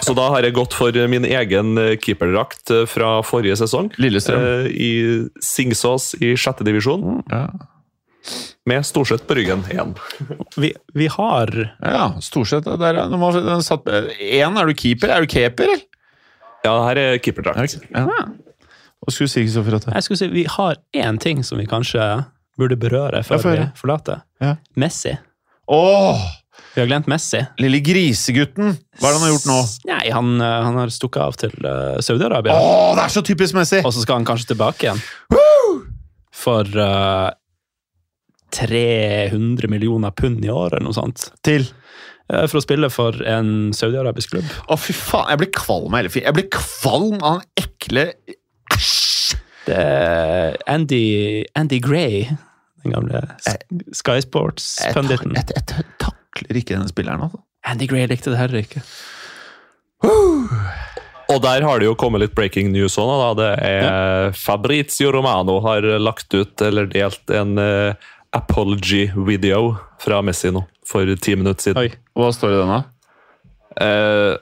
Så 0.00 0.14
da 0.16 0.28
har 0.32 0.46
jeg 0.46 0.54
gått 0.56 0.72
for 0.76 0.94
min 1.10 1.26
egen 1.28 1.74
eh, 1.78 1.96
keeperdrakt 2.00 2.70
eh, 2.72 2.84
fra 2.88 3.18
forrige 3.26 3.58
sesong. 3.60 3.90
Lillestrøm. 4.00 4.40
Uh, 4.40 4.68
I 4.70 4.92
Singsås 5.44 6.14
i 6.22 6.32
sjette 6.40 6.64
divisjon, 6.66 7.20
Ja. 7.30 7.48
med 8.68 8.86
Storsett 8.86 9.26
på 9.26 9.36
ryggen 9.38 9.62
igjen. 9.70 9.94
Vi, 10.56 10.72
vi 10.94 11.10
har 11.12 11.52
Ja. 11.82 12.08
Der, 12.16 13.02
den 13.02 13.62
satt, 13.66 13.86
en, 13.88 14.58
er 14.58 14.66
du 14.70 14.74
keeper? 14.74 15.14
Er 15.14 15.26
du 15.26 15.30
keeper, 15.30 15.68
eller? 15.68 15.84
Ja, 16.66 16.74
her 16.88 16.98
er 17.00 17.18
keeperdrakt. 17.22 17.78
Ja. 17.92 18.06
Hva 18.98 19.14
skulle 19.14 19.28
du 19.28 19.32
si, 19.32 19.44
Kristoffer? 19.46 19.78
Jeg 19.94 20.04
skulle 20.06 20.18
si 20.20 20.28
vi 20.32 20.44
har 20.50 20.80
én 20.96 21.20
ting 21.22 21.44
som 21.46 21.60
vi 21.60 21.68
kanskje 21.70 22.02
burde 22.58 22.76
berøre 22.80 23.22
før 23.26 23.44
vi 23.46 23.68
forlater. 23.78 24.24
Ja. 24.42 24.56
Messi. 24.76 25.14
Åh, 25.70 26.22
Vi 26.74 26.80
har 26.80 26.88
glemt 26.90 27.06
Messi. 27.10 27.40
lille 27.62 27.78
grisegutten! 27.84 28.74
Hva 28.98 29.08
er 29.08 29.14
det 29.14 29.18
han 29.18 29.24
har 29.26 29.32
gjort 29.32 29.48
nå? 29.48 29.58
Nei, 29.88 30.04
han, 30.14 30.30
eh, 30.42 30.62
han 30.66 30.78
har 30.80 30.92
stukket 30.94 31.22
av 31.22 31.36
til 31.38 31.54
eh, 31.64 31.98
Saudi-Arabia. 32.02 32.54
Åh, 32.54 32.94
det 32.98 33.04
er 33.04 33.14
så 33.14 33.22
typisk 33.26 33.54
Messi! 33.54 33.80
Og 33.84 33.94
så 33.94 34.02
skal 34.02 34.18
han 34.20 34.26
kanskje 34.28 34.52
tilbake 34.54 34.88
igjen. 34.88 35.02
For 36.38 36.66
uh, 36.78 37.30
300 38.54 39.68
millioner 39.70 40.10
pund 40.10 40.44
i 40.44 40.50
året, 40.50 40.78
eller 40.78 40.88
noe 40.88 40.96
sånt. 40.96 41.28
Til. 41.44 41.66
Eh, 42.28 42.44
For 42.46 42.60
å 42.60 42.64
spille 42.64 42.90
for 42.92 43.16
en 43.28 43.70
saudiarabisk 43.76 44.34
klubb. 44.34 44.48
Å, 44.68 44.76
fy 44.80 44.92
faen. 44.96 45.30
Jeg 45.32 45.40
blir 45.42 45.52
kvalm 45.56 45.92
av 45.94 46.00
hele 46.02 46.12
fyren. 46.12 46.26
Jeg 46.28 46.36
blir 46.38 46.48
kvalm 46.58 47.22
av 47.24 47.40
den 47.40 47.64
ekle 47.64 48.06
Æsj! 48.74 49.36
Det 49.68 49.76
er 49.76 50.56
Andy, 50.70 51.44
Andy 51.60 51.76
Gray, 51.84 52.22
den 52.84 52.94
gamle 52.94 53.20
Sky 53.96 54.20
Sports-punditen. 54.24 55.34
jeg, 55.36 55.44
jeg, 55.52 55.64
jeg 55.76 55.86
takler 56.00 56.60
ikke 56.60 56.76
denne 56.78 56.88
spilleren, 56.88 57.26
altså. 57.26 57.42
Andy 57.68 57.88
Gray 57.90 58.06
likte 58.08 58.32
det 58.32 58.38
heller 58.40 58.62
ikke. 58.64 58.80
Og 61.28 61.42
der 61.44 61.64
har 61.66 61.80
det 61.82 61.88
jo 61.88 61.96
kommet 62.00 62.22
litt 62.22 62.34
breaking 62.36 62.70
news 62.72 62.96
òg. 63.00 63.10
Da. 63.20 63.32
Det 63.36 63.48
er 63.68 64.32
Fabrizio 64.38 65.10
Romano 65.12 65.58
har 65.66 65.84
lagt 66.00 66.32
ut 66.32 66.64
eller 66.64 66.88
delt 66.88 67.28
en 67.34 67.58
uh, 67.60 67.92
apology-video 68.36 69.74
fra 70.00 70.22
Messi 70.24 70.52
nå, 70.54 70.62
for 70.88 71.16
ti 71.16 71.36
minutter 71.36 71.70
siden. 71.70 71.82
Oi. 71.82 71.90
Hva 72.16 72.32
står 72.32 72.52
det 72.52 72.58
i 72.58 72.60
den, 72.62 72.74
da? 72.74 72.82
Eh, 73.84 74.36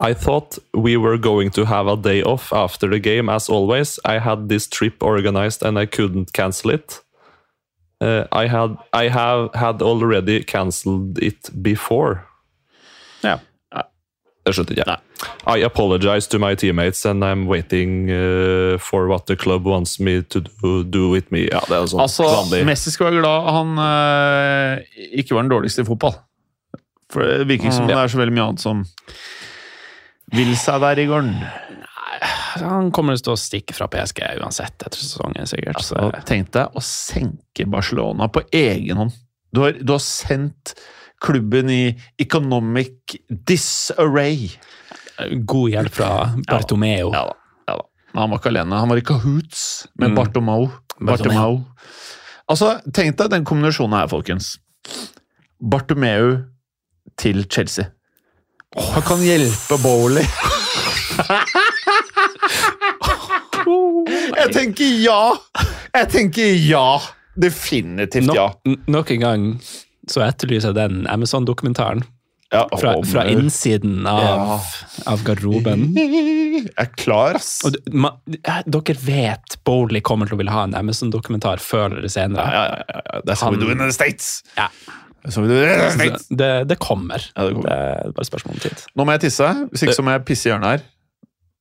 I 0.00 0.12
thought 0.14 0.58
we 0.74 0.96
were 0.96 1.18
going 1.18 1.50
to 1.50 1.64
have 1.64 1.86
a 1.86 1.96
day 1.96 2.22
off 2.22 2.52
after 2.52 2.88
the 2.90 2.98
game, 2.98 3.28
as 3.28 3.48
always. 3.48 4.00
I 4.04 4.18
had 4.18 4.48
this 4.48 4.66
trip 4.66 5.02
organized 5.02 5.62
and 5.62 5.78
I 5.78 5.86
couldn't 5.86 6.32
cancel 6.32 6.70
it. 6.70 7.00
Uh, 8.00 8.24
I 8.32 8.48
had 8.48 8.76
I 8.92 9.08
have 9.08 9.54
had 9.54 9.80
already 9.80 10.42
cancelled 10.42 11.18
it 11.18 11.50
before. 11.62 12.26
Ja. 13.22 13.38
Det 14.44 14.52
skjønte 14.52 14.74
ikke 14.74 14.84
jeg. 14.90 15.28
I 15.48 15.64
apologize 15.64 16.28
to 16.28 16.38
my 16.42 16.52
teammates 16.58 17.04
and 17.08 17.24
I'm 17.24 17.46
waiting 17.48 18.10
uh, 18.12 18.76
for 18.82 19.08
what 19.08 19.24
the 19.26 19.36
club 19.40 19.64
wants 19.66 19.96
me 19.98 20.18
to 20.34 20.42
do, 20.44 20.82
do 20.84 21.08
with 21.12 21.32
me. 21.32 21.46
Ja, 21.48 21.62
det 21.68 21.78
er 21.78 21.88
sånn 21.88 22.02
Altså, 22.04 22.26
vanlig. 22.28 22.60
Messi 22.68 22.92
skal 22.92 23.08
være 23.08 23.22
glad 23.22 23.48
han 23.56 23.72
uh, 23.80 25.00
ikke 25.16 25.38
var 25.38 25.46
den 25.46 25.54
dårligste 25.54 25.86
i 25.86 25.88
fotball. 25.88 26.18
For 27.12 27.24
det 27.24 27.48
virker 27.48 27.70
ikke 27.70 27.78
som 27.78 27.88
det 27.88 27.96
er 27.96 28.10
så 28.12 28.20
veldig 28.20 28.34
mye 28.36 28.48
annet 28.50 28.64
som 28.64 28.84
vil 30.34 30.52
seg 30.58 30.82
der 30.82 31.00
i 31.00 31.06
gården. 31.08 31.34
Han 32.60 32.90
kommer 32.94 33.16
til 33.18 33.32
å 33.34 33.38
stikke 33.38 33.74
fra 33.76 33.88
PSG 33.90 34.20
uansett 34.42 34.76
etter 34.86 35.00
sesongen, 35.00 35.48
sikkert. 35.48 35.80
Så, 35.84 35.98
Og 35.98 36.14
Tenk 36.28 36.52
deg 36.54 36.76
å 36.76 36.82
senke 36.84 37.66
Barcelona 37.70 38.28
på 38.32 38.44
egen 38.54 39.00
hånd. 39.00 39.16
Du 39.54 39.62
har, 39.64 39.76
du 39.78 39.94
har 39.94 40.02
sendt 40.02 40.74
klubben 41.20 41.70
i 41.70 41.94
economic 42.18 43.16
disarray. 43.48 44.50
god 45.44 45.70
hjelp 45.70 45.94
fra 45.94 46.34
Bartomeo. 46.48 47.12
Ja 47.14 47.24
da. 47.28 47.34
ja 47.68 47.76
da. 47.78 47.84
Han 48.20 48.30
var 48.30 48.38
ikke 48.38 48.50
alene. 48.52 48.78
Han 48.82 48.88
var 48.90 48.96
i 48.96 49.04
kahoots 49.06 49.86
med 49.98 50.10
Mm. 50.10 50.16
Bartomeu. 50.18 50.68
Bartomeu. 51.00 51.60
Altså, 52.48 52.80
tenk 52.94 53.16
deg 53.18 53.30
den 53.30 53.44
kombinasjonen 53.44 53.98
her, 53.98 54.06
folkens. 54.08 54.58
Bartomeu 55.60 56.42
til 57.16 57.44
Chelsea. 57.50 57.84
Han 58.76 59.02
kan 59.06 59.18
hjelpe 59.22 59.78
Bowley. 59.82 60.24
Jeg 64.34 64.50
tenker 64.52 64.88
ja! 65.00 65.20
Jeg 65.94 66.08
tenker 66.12 66.54
ja! 66.68 66.86
Definitivt 67.34 68.30
ja. 68.34 68.48
No, 68.66 68.76
nok 68.98 69.10
en 69.10 69.20
gang 69.22 69.46
så 70.10 70.22
etterlyser 70.26 70.68
jeg 70.72 70.76
den 70.78 71.06
Amazon-dokumentaren 71.10 72.02
ja 72.52 72.66
fra, 72.78 72.92
fra 73.08 73.22
innsiden 73.26 74.04
av, 74.06 74.20
Ja. 74.22 74.58
av 75.10 75.22
garderoben. 75.26 75.88
Jeg 75.96 76.68
er 76.78 76.86
klar, 76.96 77.34
ass. 77.40 77.56
Og 77.66 77.72
du- 77.74 77.80
ma, 77.98 78.12
dere 78.30 78.94
vet 79.02 79.56
Bowley 79.64 80.00
kommer 80.00 80.26
til 80.28 80.36
å 80.36 80.38
ville 80.38 80.50
ha 80.54 80.62
en 80.68 80.74
Amazon-dokumentar 80.78 81.58
før 81.58 81.96
eller 81.98 82.08
senere. 82.12 82.44
ja, 82.52 82.64
ja, 82.68 82.82
ja. 82.94 83.00
That's 83.26 83.40
how 83.42 83.50
we 83.50 83.56
do 83.58 83.70
in 83.70 83.78
the 83.78 83.90
States! 83.92 84.42
Ja. 84.56 84.68
That's 85.24 85.34
how 85.36 85.42
we 85.42 85.48
do 85.48 85.54
in 85.64 85.78
the 85.80 85.90
States. 85.90 86.28
Det, 86.28 86.36
det, 86.38 86.68
det 86.68 86.78
kommer. 86.78 87.18
Ja, 87.36 87.44
det 87.48 87.54
kommer. 87.56 87.68
Det 87.68 88.06
er 88.06 88.12
bare 88.12 88.24
spørsmål 88.28 88.54
om 88.54 88.60
tid. 88.60 88.76
Nå 88.94 89.04
må 89.08 89.12
jeg 89.16 89.20
tisse, 89.26 89.48
hvis 89.72 89.82
ikke 89.88 89.96
så 89.98 90.02
må 90.04 90.10
jeg 90.14 90.24
pisse 90.28 90.46
i 90.46 90.50
hjørnet 90.52 90.70
her. 90.76 90.80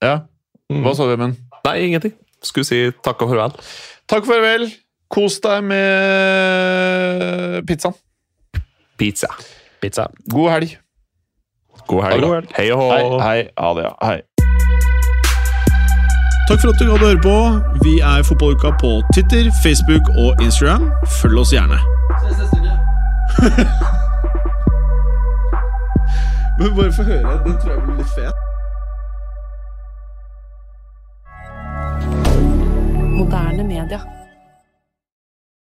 Ja, 0.04 0.16
Hva 0.74 0.94
sa 0.96 1.04
du, 1.08 1.14
Emund? 1.16 1.36
Nei, 1.66 1.78
ingenting. 1.88 2.14
Skulle 2.44 2.66
si 2.68 2.84
takk 3.04 3.22
og 3.24 3.30
farvel. 3.32 3.52
Takk 4.12 4.24
og 4.28 4.34
farvel. 4.34 4.68
Kos 5.14 5.38
deg 5.44 5.64
med 5.64 7.64
pizzaen. 7.70 7.94
Pizza. 8.98 9.28
Pizza. 9.82 10.08
God 10.30 10.52
helg. 10.52 10.78
God 11.88 12.04
helg. 12.04 12.22
God 12.22 12.34
helg. 12.36 12.48
Hei 12.58 12.72
og 12.72 12.78
hå. 12.80 12.91
Hei, 12.91 13.04
hei. 13.28 13.48
Ha 13.58 13.74
det, 13.78 13.84
ja. 13.84 13.94
Hei. 14.08 14.22
Takk 16.50 16.60
for 16.62 16.70
at 16.70 16.80
du 16.80 16.86
hadde 16.91 17.06
høre 17.06 17.22
på. 17.24 17.38
Vi 17.84 17.94
er 18.00 18.24
Fotballuka 18.24 18.70
på 18.82 18.91
Twitter, 19.14 19.52
Facebook 19.64 20.06
og 20.18 20.30
Instagram. 20.44 20.91
Følg 21.22 21.38
oss 21.39 21.52
gjerne. 21.56 21.80
Men 26.60 26.76
bare 26.76 26.94
få 26.94 27.04
høre. 27.04 27.39
Den 27.46 27.56
tror 27.62 27.72
jeg 27.72 27.82
blir 27.86 27.96
litt 27.98 28.12
fet. 28.18 28.36
Moderne 33.18 33.64
media. 33.64 34.00